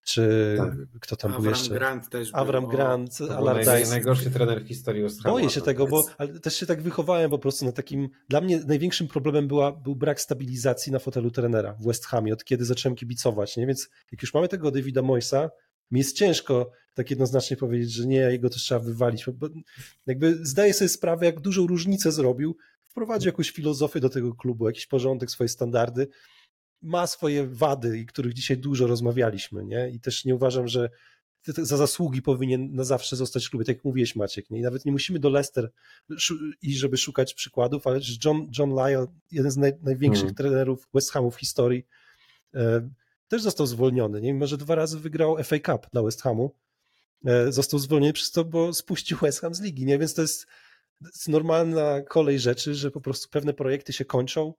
[0.03, 0.75] czy tak.
[1.01, 1.75] kto tam Avram był jeszcze?
[1.75, 2.71] Grant też Avram był.
[2.71, 3.91] Grant, Allardyce.
[3.91, 7.39] Najgorszy trener w historii West Boję się tego, bo ale też się tak wychowałem po
[7.39, 11.87] prostu na takim, dla mnie największym problemem była, był brak stabilizacji na fotelu trenera w
[11.87, 13.67] West Hamie, od kiedy zacząłem kibicować, nie?
[13.67, 15.51] więc jak już mamy tego Davida Moisa,
[15.91, 19.49] mi jest ciężko tak jednoznacznie powiedzieć, że nie, jego też trzeba wywalić, bo
[20.07, 22.57] jakby zdaję sobie sprawę, jak dużą różnicę zrobił,
[22.89, 26.09] wprowadził jakąś filozofię do tego klubu, jakiś porządek, swoje standardy,
[26.83, 29.91] ma swoje wady, i których dzisiaj dużo rozmawialiśmy, nie?
[29.91, 30.91] I też nie uważam, że
[31.47, 34.59] za zasługi powinien na zawsze zostać w klubie, tak jak mówiłeś Maciek, nie?
[34.59, 35.71] I nawet nie musimy do Leicester
[36.63, 40.35] i żeby szukać przykładów, ale John, John Lyle, jeden z naj, największych mm.
[40.35, 41.87] trenerów West Hamu w historii,
[42.55, 42.91] e,
[43.29, 44.33] też został zwolniony, nie?
[44.33, 46.55] Mimo, że dwa razy wygrał FA Cup dla West Hamu,
[47.27, 49.99] e, został zwolniony przez to, bo spuścił West Ham z ligi, nie?
[49.99, 50.47] Więc to jest
[51.29, 54.55] normalna kolej rzeczy, że po prostu pewne projekty się kończą,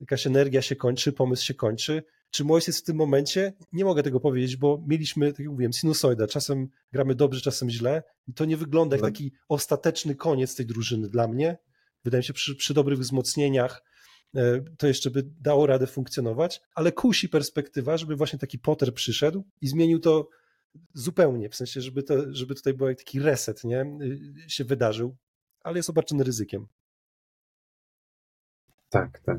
[0.00, 2.02] jakaś energia się kończy, pomysł się kończy.
[2.30, 3.52] Czy Mois jest w tym momencie?
[3.72, 6.26] Nie mogę tego powiedzieć, bo mieliśmy, tak jak mówiłem, sinusoida.
[6.26, 8.02] Czasem gramy dobrze, czasem źle.
[8.26, 11.58] I to nie wygląda jak taki ostateczny koniec tej drużyny dla mnie.
[12.04, 13.82] Wydaje mi się, przy, przy dobrych wzmocnieniach
[14.36, 19.44] e, to jeszcze by dało radę funkcjonować, ale kusi perspektywa, żeby właśnie taki Potter przyszedł
[19.60, 20.28] i zmienił to
[20.94, 25.16] zupełnie, w sensie, żeby, to, żeby tutaj był taki reset, nie, y, się wydarzył,
[25.64, 26.66] ale jest obarczony ryzykiem.
[28.88, 29.38] Tak, tak.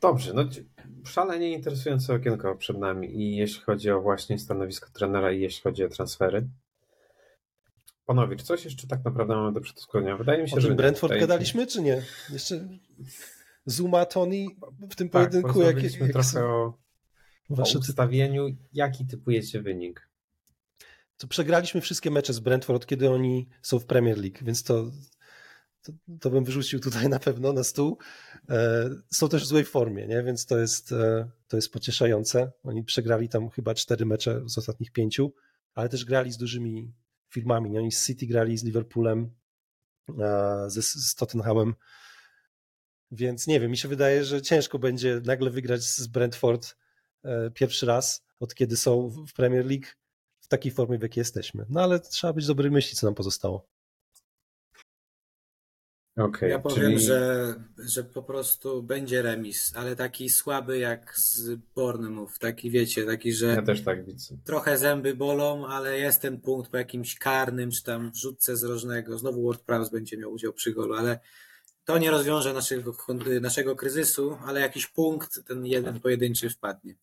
[0.00, 0.44] Dobrze, no
[1.04, 5.84] szalenie interesujące okienko przed nami i jeśli chodzi o właśnie stanowisko trenera i jeśli chodzi
[5.84, 6.48] o transfery.
[8.06, 10.16] Panowie, czy coś jeszcze tak naprawdę mamy do przedyskutowania?
[10.16, 10.74] Wydaje mi się, o że...
[10.74, 12.02] Brentford gadaliśmy, czy nie?
[12.30, 12.68] Jeszcze
[13.66, 14.46] Zuma, Tony
[14.90, 15.62] w tym tak, pojedynku.
[15.62, 16.78] Jak, jak trochę o,
[17.50, 18.46] o ustawieniu.
[18.72, 20.08] Jaki typujecie wynik?
[21.22, 24.90] To przegraliśmy wszystkie mecze z Brentford, kiedy oni są w Premier League, więc to
[25.82, 27.98] to, to, bym wyrzucił tutaj na pewno na stół.
[28.50, 30.22] E, są też w złej formie, nie?
[30.22, 32.52] więc to jest, e, to jest pocieszające.
[32.62, 35.34] Oni przegrali tam chyba cztery mecze z ostatnich pięciu,
[35.74, 36.92] ale też grali z dużymi
[37.28, 37.70] firmami.
[37.70, 37.78] Nie?
[37.78, 39.30] Oni z City grali z Liverpoolem,
[40.66, 41.74] z, z Tottenhamem.
[43.10, 46.76] Więc nie wiem, mi się wydaje, że ciężko będzie nagle wygrać z Brentford
[47.24, 49.86] e, pierwszy raz, od kiedy są w Premier League
[50.52, 51.66] takiej formie, w jakiej jesteśmy.
[51.68, 53.66] No ale trzeba być dobrej myśli, co nam pozostało.
[56.16, 57.00] Okay, ja powiem, czyli...
[57.00, 63.32] że, że po prostu będzie remis, ale taki słaby jak z Bournemouth, taki wiecie, taki,
[63.32, 64.36] że ja też tak widzę.
[64.44, 69.18] trochę zęby bolą, ale jest ten punkt po jakimś karnym, czy tam wrzutce z rożnego,
[69.18, 71.20] znowu World Prowse będzie miał udział przy golu, ale
[71.84, 72.96] to nie rozwiąże naszego,
[73.40, 76.94] naszego kryzysu, ale jakiś punkt, ten jeden pojedynczy wpadnie.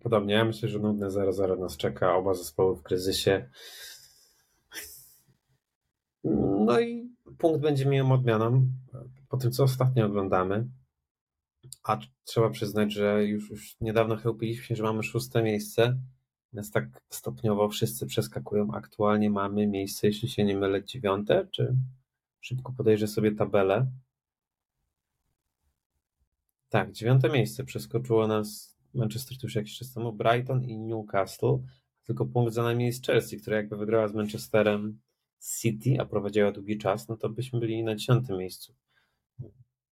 [0.00, 3.50] Podobnie, ja myślę, że nudne 0-0 nas czeka, oba zespoły w kryzysie.
[6.66, 8.68] No i punkt będzie miał odmianą
[9.28, 10.68] po tym, co ostatnio oglądamy.
[11.82, 15.98] A trzeba przyznać, że już, już niedawno chełpiliśmy się, że mamy szóste miejsce.
[16.52, 18.74] Więc tak stopniowo wszyscy przeskakują.
[18.74, 21.76] Aktualnie mamy miejsce, jeśli się nie mylę, dziewiąte, czy
[22.40, 23.86] szybko podejrzę sobie tabelę.
[26.68, 31.58] Tak, dziewiąte miejsce przeskoczyło nas Manchester już jakiś czas temu, Brighton i Newcastle.
[32.04, 34.98] Tylko punkt za nami jest Chelsea, która jakby wygrała z Manchesterem
[35.60, 38.74] City, a prowadziła długi czas, no to byśmy byli na dziesiątym miejscu.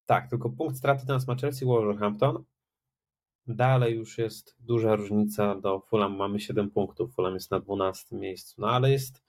[0.07, 2.45] Tak, tylko punkt straty nas ma Chelsea, Wolverhampton.
[3.47, 6.17] Dalej już jest duża różnica do Fulham.
[6.17, 7.15] Mamy 7 punktów.
[7.15, 8.55] Fulham jest na 12 miejscu.
[8.61, 9.23] No ale jest,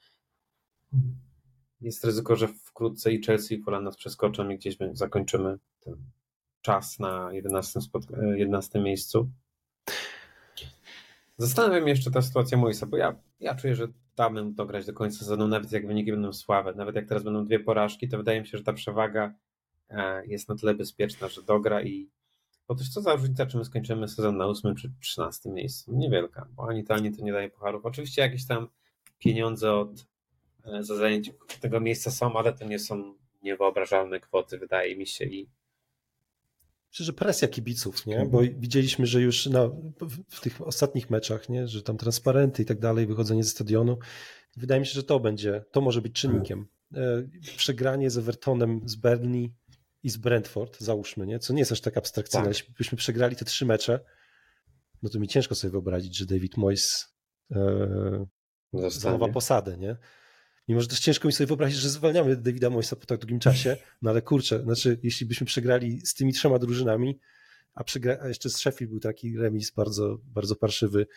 [1.82, 5.96] jest ryzyko, że wkrótce i Chelsea i Fulham nas przeskoczą i gdzieś zakończymy ten
[6.62, 7.80] czas na 11,
[8.36, 9.30] 11 miejscu.
[11.38, 15.20] Zastanawiam jeszcze ta sytuacja Moisa, bo ja, ja czuję, że damy mu dograć do końca
[15.20, 16.74] sezonu, nawet jak wyniki będą słabe.
[16.74, 19.34] Nawet jak teraz będą dwie porażki, to wydaje mi się, że ta przewaga
[19.90, 22.10] e, jest na tyle bezpieczna, że dogra i
[22.68, 25.92] bo też co za różnica, czy my skończymy sezon na 8 czy 13 miejscu?
[25.94, 27.86] Niewielka, bo ani to, ani to nie daje pucharów.
[27.86, 28.68] Oczywiście jakieś tam
[29.20, 30.06] pieniądze od
[30.66, 35.26] e, za zajęcie tego miejsca są, ale to nie są niewyobrażalne kwoty, wydaje mi się
[35.26, 35.50] i
[36.92, 38.26] Myślę, że presja kibiców, nie?
[38.26, 39.70] bo widzieliśmy, że już na,
[40.30, 41.68] w tych ostatnich meczach, nie?
[41.68, 43.98] że tam transparenty i tak dalej, wychodzenie ze stadionu,
[44.58, 46.68] wydaje mi się, że to będzie, to może być czynnikiem.
[46.96, 47.24] E,
[47.58, 49.56] przegranie z Evertonem z Berni
[50.04, 51.40] i z Brentford, załóżmy, nie?
[51.40, 52.80] co nie jest aż tak abstrakcyjne, tak.
[52.80, 54.00] jeśli przegrali te trzy mecze,
[55.02, 57.16] no to mi ciężko sobie wyobrazić, że David Moyes
[57.52, 58.28] e,
[58.74, 59.98] zachowa posadę, nie?
[60.68, 63.78] Mimo, że też ciężko mi sobie wyobrazić, że zwalniamy Davida Moisa po tak długim czasie,
[64.02, 67.20] no ale kurczę, znaczy jeśli byśmy przegrali z tymi trzema drużynami,
[67.74, 71.08] a, przegra- a jeszcze z Sheffield był taki remis bardzo, bardzo parszywy,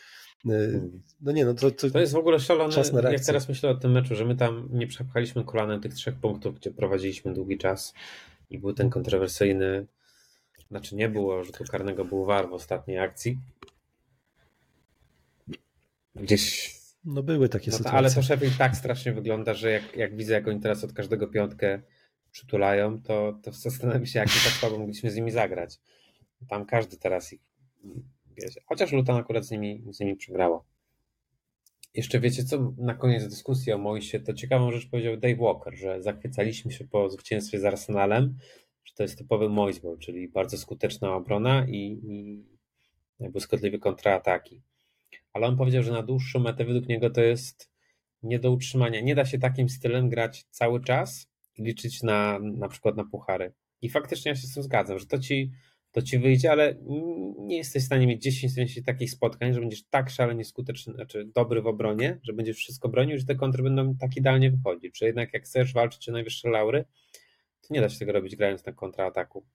[0.49, 0.89] e,
[1.21, 2.75] no nie, no to, to, to jest w ogóle szalone,
[3.13, 6.61] jak teraz myślę o tym meczu, że my tam nie przepchaliśmy kolanem tych trzech punktów,
[6.61, 7.95] gdzie prowadziliśmy długi czas
[8.51, 9.87] i był ten kontrowersyjny,
[10.71, 13.39] znaczy nie było rzutu karnego, był war w ostatniej akcji.
[16.15, 17.99] Gdzieś no były takie no sytuacje.
[17.99, 21.27] ale to Sheffield tak strasznie wygląda, że jak, jak widzę, jak oni teraz od każdego
[21.27, 21.83] piątkę
[22.31, 25.79] przytulają, to, to zastanawiam się, jak tak słabo mogliśmy z nimi zagrać.
[26.49, 27.41] Tam każdy teraz ich
[28.37, 28.61] wiecie.
[28.67, 30.65] Chociaż Luton akurat z nimi, z nimi przegrało.
[31.95, 36.03] Jeszcze wiecie co, na koniec dyskusji o Moisie, to ciekawą rzecz powiedział Dave Walker, że
[36.03, 38.39] zachwycaliśmy się po zwycięstwie z Arsenalem,
[38.85, 42.01] że to jest typowy Moisball, czyli bardzo skuteczna obrona i,
[43.21, 44.63] i błyskotliwe kontraataki
[45.33, 47.71] ale on powiedział, że na dłuższą metę według niego to jest
[48.23, 49.01] nie do utrzymania.
[49.01, 53.53] Nie da się takim stylem grać cały czas i liczyć na na przykład na puchary.
[53.83, 55.53] I faktycznie ja się z tym zgadzam, że to ci,
[55.91, 56.77] to ci wyjdzie, ale
[57.39, 61.63] nie jesteś w stanie mieć 10 takich spotkań, że będziesz tak szalenie skuteczny, znaczy dobry
[61.63, 64.95] w obronie, że będziesz wszystko bronił, że te kontry będą tak idealnie wychodzić.
[64.95, 66.85] Czy jednak jak chcesz walczyć o najwyższe laury,
[67.61, 69.47] to nie da się tego robić grając na kontrataku.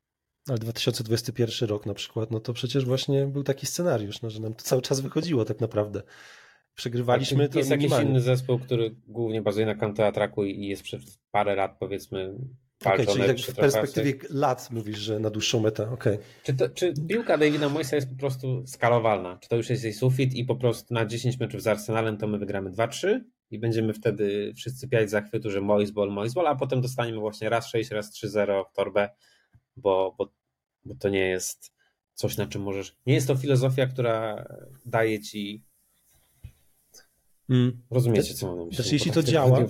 [0.49, 4.53] Ale 2021 rok na przykład, no to przecież właśnie był taki scenariusz, no, że nam
[4.53, 6.01] to cały czas wychodziło tak naprawdę.
[6.75, 11.19] Przegrywaliśmy tak, to Jest jakiś inny zespół, który głównie bazuje na kontratraku i jest przez
[11.31, 12.35] parę lat powiedzmy
[12.85, 16.17] okay, czyli tak w perspektywie lat mówisz, że na dłuższą metę, okay.
[16.43, 19.37] Czy, to, czy piłka Davida Moisa jest po prostu skalowalna?
[19.41, 22.27] Czy to już jest jej sufit i po prostu na 10 meczów z Arsenalem to
[22.27, 23.19] my wygramy 2-3
[23.51, 27.49] i będziemy wtedy wszyscy piać zachwytu, że Mois ball, Mois ball, a potem dostaniemy właśnie
[27.49, 29.09] raz 6, raz 3-0 w torbę
[29.77, 30.33] bo, bo,
[30.85, 31.75] bo to nie jest
[32.13, 32.95] coś, na czym możesz.
[33.05, 34.45] Nie jest to filozofia, która
[34.85, 35.63] daje ci.
[37.49, 37.81] Mm.
[37.91, 38.77] Rozumiecie, co mam na myśli?
[38.83, 39.61] Też jeśli to działa,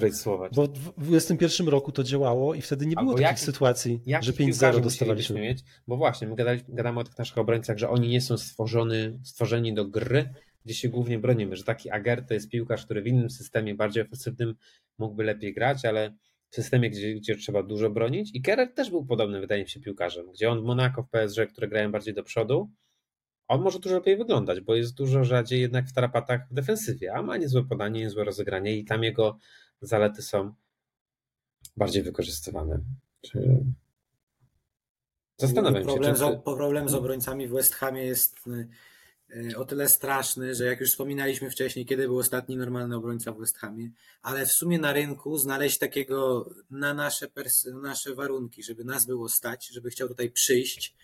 [0.51, 4.81] bo w 2021 roku to działało i wtedy nie było Albo takich sytuacji, że 5-0
[4.81, 5.41] dostawaliśmy.
[5.41, 9.19] Mieć, bo właśnie, my gadali, gadamy o tych naszych obrońcach, że oni nie są stworzony,
[9.23, 10.33] stworzeni do gry,
[10.65, 14.03] gdzie się głównie bronimy, że taki Ager to jest piłkarz, który w innym systemie, bardziej
[14.03, 14.55] ofensywnym
[14.97, 16.15] mógłby lepiej grać, ale
[16.49, 18.31] w systemie, gdzie, gdzie trzeba dużo bronić.
[18.33, 21.51] I Kerer też był podobny, wydaje mi się, piłkarzem, gdzie on w Monaco, w PSG,
[21.51, 22.69] które grają bardziej do przodu,
[23.47, 27.21] on może dużo lepiej wyglądać, bo jest dużo rzadziej jednak w tarapatach w defensywie, a
[27.21, 29.37] ma niezłe podanie, niezłe rozegranie i tam jego
[29.81, 30.53] zalety są
[31.77, 32.79] bardziej wykorzystywane.
[33.21, 33.65] Czy...
[35.37, 36.21] Zastanawiam problem się.
[36.21, 36.37] Czy...
[36.39, 38.67] Z, problem z obrońcami w West Hamie jest E,
[39.55, 43.57] o tyle straszny, że jak już wspominaliśmy wcześniej, kiedy był ostatni normalny obrońca w West
[43.57, 43.89] Hamie,
[44.21, 47.27] ale w sumie na rynku znaleźć takiego na nasze,
[47.81, 50.95] nasze warunki, żeby nas było stać, żeby chciał tutaj przyjść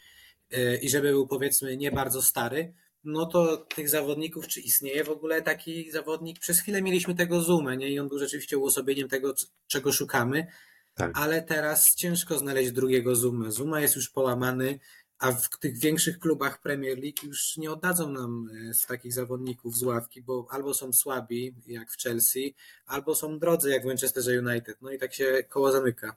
[0.52, 2.74] e, i żeby był powiedzmy nie bardzo stary,
[3.04, 6.40] no to tych zawodników, czy istnieje w ogóle taki zawodnik?
[6.40, 7.90] Przez chwilę mieliśmy tego Zoomę, nie?
[7.90, 9.34] I on był rzeczywiście uosobieniem tego,
[9.68, 10.48] czego szukamy,
[10.94, 11.12] tak.
[11.16, 13.52] ale teraz ciężko znaleźć drugiego Zuma.
[13.52, 14.80] Zuma jest już połamany,
[15.22, 19.78] a w tych większych klubach Premier League już nie oddadzą nam e, z takich zawodników
[19.78, 24.40] z ławki, bo albo są słabi, jak w Chelsea, albo są drodzy, jak w Manchesterze
[24.40, 24.82] United.
[24.82, 26.16] No i tak się koło zamyka.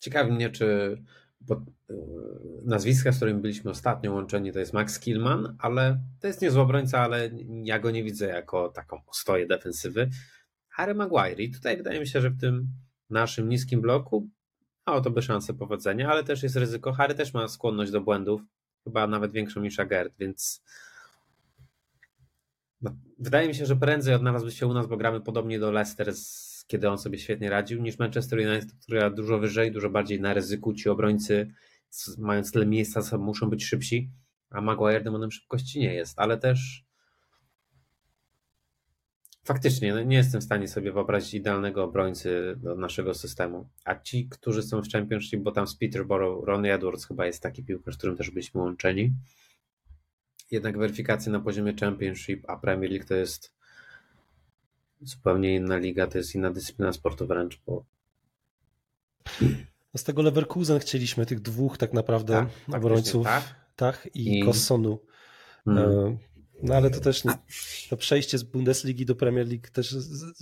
[0.00, 0.96] Ciekawi mnie, czy
[1.50, 1.56] e,
[2.64, 7.00] nazwiska, z którymi byliśmy ostatnio łączeni, to jest Max Killman, ale to jest niezły obrońca,
[7.00, 7.30] ale
[7.64, 10.10] ja go nie widzę jako taką ostoję defensywy.
[10.68, 12.68] Harry Maguire i tutaj wydaje mi się, że w tym
[13.10, 14.28] naszym niskim bloku
[14.86, 16.92] mało to by szanse powodzenia, ale też jest ryzyko.
[16.92, 18.40] Harry też ma skłonność do błędów,
[18.84, 20.62] chyba nawet większą niż Agert, więc
[22.80, 26.12] no, wydaje mi się, że prędzej odnalazłby się u nas, bo gramy podobnie do Leicester,
[26.66, 30.74] kiedy on sobie świetnie radził, niż Manchester United, która dużo wyżej, dużo bardziej na ryzyku.
[30.74, 31.52] Ci obrońcy,
[32.18, 34.10] mając tyle miejsca, muszą być szybsi,
[34.50, 36.85] a Maguire demonem szybkości nie jest, ale też
[39.46, 43.68] Faktycznie, no nie jestem w stanie sobie wyobrazić idealnego obrońcy do naszego systemu.
[43.84, 47.64] A ci, którzy są w Championship, bo tam z Peterborough, Ronnie Edwards chyba jest taki
[47.64, 49.12] piłkarz, z którym też byliśmy łączeni.
[50.50, 53.52] Jednak weryfikacja na poziomie Championship, a Premier League to jest
[55.00, 57.84] zupełnie inna liga, to jest inna dyscyplina sportu wręcz, bo
[59.96, 63.44] z tego Leverkusen chcieliśmy tych dwóch tak naprawdę tak, obrońców, tak,
[63.76, 64.42] tak i, I...
[64.42, 64.98] Kossonu.
[65.64, 66.18] Hmm.
[66.62, 67.32] No ale to też nie,
[67.90, 69.94] to przejście z Bundesligi do Premier League też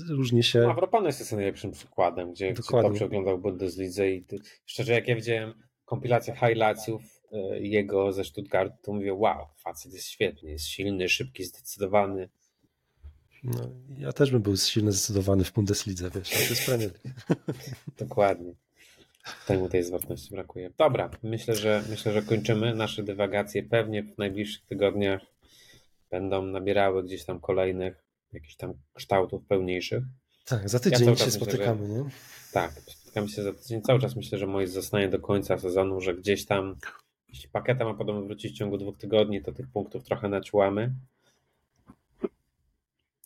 [0.08, 0.60] różnie się.
[0.60, 4.24] No, Avropanos jest najlepszym przykładem, gdzie, gdzie dobrze oglądał Bundeslidze i
[4.66, 5.54] szczerze jak ja widziałem
[5.84, 11.44] kompilację highlightsów e, jego ze Stuttgartu, to mówię, wow, facet jest świetny, jest silny, szybki,
[11.44, 12.28] zdecydowany.
[13.44, 16.90] No, ja też bym był silny, zdecydowany w Bundeslidze, wiesz, to jest Premier
[17.98, 18.54] Dokładnie.
[19.46, 20.70] Temu tej zwrotności brakuje.
[20.78, 23.62] Dobra, myślę, że myślę, że kończymy nasze dywagacje.
[23.62, 25.33] Pewnie w najbliższych tygodniach
[26.14, 30.02] będą nabierały gdzieś tam kolejnych jakichś tam kształtów pełniejszych.
[30.44, 32.10] Tak, za tydzień ja się spotykamy, myślę, że, nie?
[32.52, 33.82] Tak, spotykamy się za tydzień.
[33.82, 36.76] Cały czas myślę, że Mois zostanie do końca sezonu, że gdzieś tam,
[37.28, 40.92] jeśli paketa ma podobno wrócić w ciągu dwóch tygodni, to tych punktów trochę naciłamy.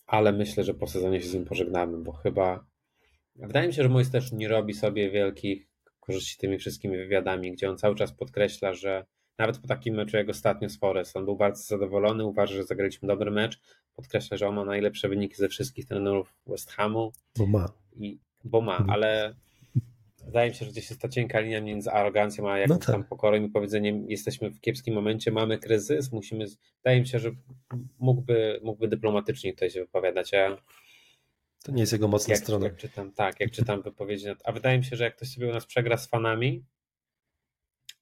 [0.07, 2.65] Ale myślę, że po sezonie się z nim pożegnamy, bo chyba
[3.37, 5.69] wydaje mi się, że Mois też nie robi sobie wielkich
[6.01, 9.07] korzyści tymi wszystkimi wywiadami, gdzie on cały czas podkreśla, że
[9.39, 13.09] nawet po takim meczu jak ostatnio z Forest, on był bardzo zadowolony, uważa, że zagraliśmy
[13.09, 13.61] dobry mecz,
[13.97, 17.13] podkreśla, że on ma najlepsze wyniki ze wszystkich trenerów West Hamu.
[17.37, 17.73] Bo ma.
[17.97, 18.91] I, bo ma, mhm.
[18.91, 19.35] ale
[20.25, 22.95] wydaje mi się, że gdzieś jest ta cienka linia między arogancją a jakąś no tak.
[22.95, 26.45] tam pokorą i powiedzeniem jesteśmy w kiepskim momencie, mamy kryzys, musimy,
[26.77, 27.31] wydaje mi się, że
[27.99, 30.57] mógłby, mógłby dyplomatycznie tutaj się wypowiadać, a
[31.63, 32.67] to nie jest jego mocna jak, strona.
[32.67, 35.53] Jak czytam, tak, jak czytam wypowiedzi, a wydaje mi się, że jak ktoś sobie u
[35.53, 36.65] nas przegra z fanami,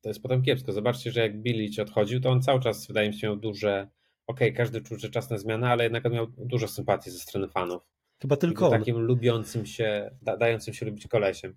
[0.07, 0.73] to jest potem kiepsko.
[0.73, 3.89] Zobaczcie, że jak Bilic odchodził, to on cały czas, wydaje mi się, miał duże.
[4.27, 7.19] Okej, okay, każdy czuł, że czas na zmianę, ale jednak on miał dużo sympatii ze
[7.19, 7.83] strony fanów.
[8.23, 8.71] Chyba tylko.
[8.71, 11.57] Takim lubiącym się, da, dającym się lubić kolesiem.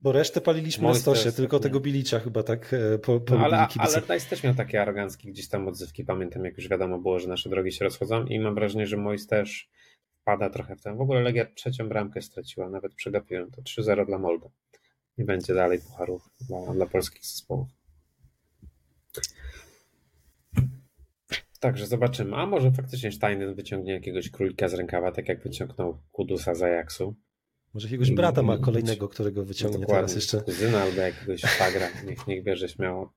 [0.00, 3.68] Bo resztę paliliśmy na stosie, tylko tego Bilicia chyba tak e, po, po no, ale,
[3.78, 7.28] ale Dice też miał takie aroganckie gdzieś tam odzywki, pamiętam jak już wiadomo było, że
[7.28, 9.70] nasze drogi się rozchodzą i mam wrażenie, że Mois też
[10.24, 10.96] pada trochę w tym.
[10.96, 14.48] W ogóle Legia trzecią bramkę straciła, nawet przegapiłem to 3-0 dla Molde.
[15.18, 17.68] Nie będzie dalej pucharów dla, dla polskich zespołów.
[21.60, 22.36] Także zobaczymy.
[22.36, 27.14] A może faktycznie Steinen wyciągnie jakiegoś królika z rękawa, tak jak wyciągnął Kudusa z Ajaxu.
[27.74, 30.40] Może jakiegoś brata ma kolejnego, którego wyciągnie Dokładnie, teraz jeszcze.
[30.40, 31.88] Kuzyna albo jakiegoś szwagra.
[32.06, 33.12] Niech, niech bierze śmiało.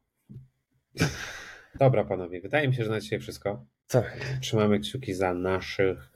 [1.80, 3.66] Dobra, panowie, wydaje mi się, że na dzisiaj wszystko.
[3.88, 4.38] Tak.
[4.42, 6.14] Trzymamy kciuki za naszych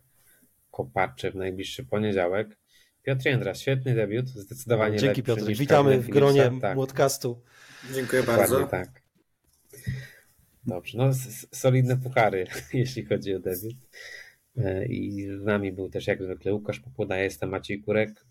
[0.72, 2.58] kopaczy w najbliższy poniedziałek.
[3.04, 6.76] Piotr Jędra, świetny debiut, zdecydowanie Dzięki Piotr, witamy w gronie tak.
[6.76, 7.42] podcastu.
[7.94, 8.68] Dziękuję bardzo.
[8.68, 9.02] tak.
[10.66, 11.12] Dobrze, no
[11.52, 13.76] solidne puchary, jeśli chodzi o debiut.
[14.58, 18.26] E, I z nami był też jak zwykle Łukasz Popuda, jestem Maciej Kurek.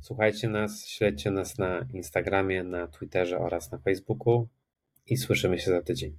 [0.00, 4.48] Słuchajcie nas, śledźcie nas na Instagramie, na Twitterze oraz na Facebooku
[5.06, 6.18] i słyszymy się za tydzień.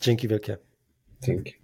[0.00, 0.56] Dzięki wielkie.
[1.22, 1.63] Dzięki.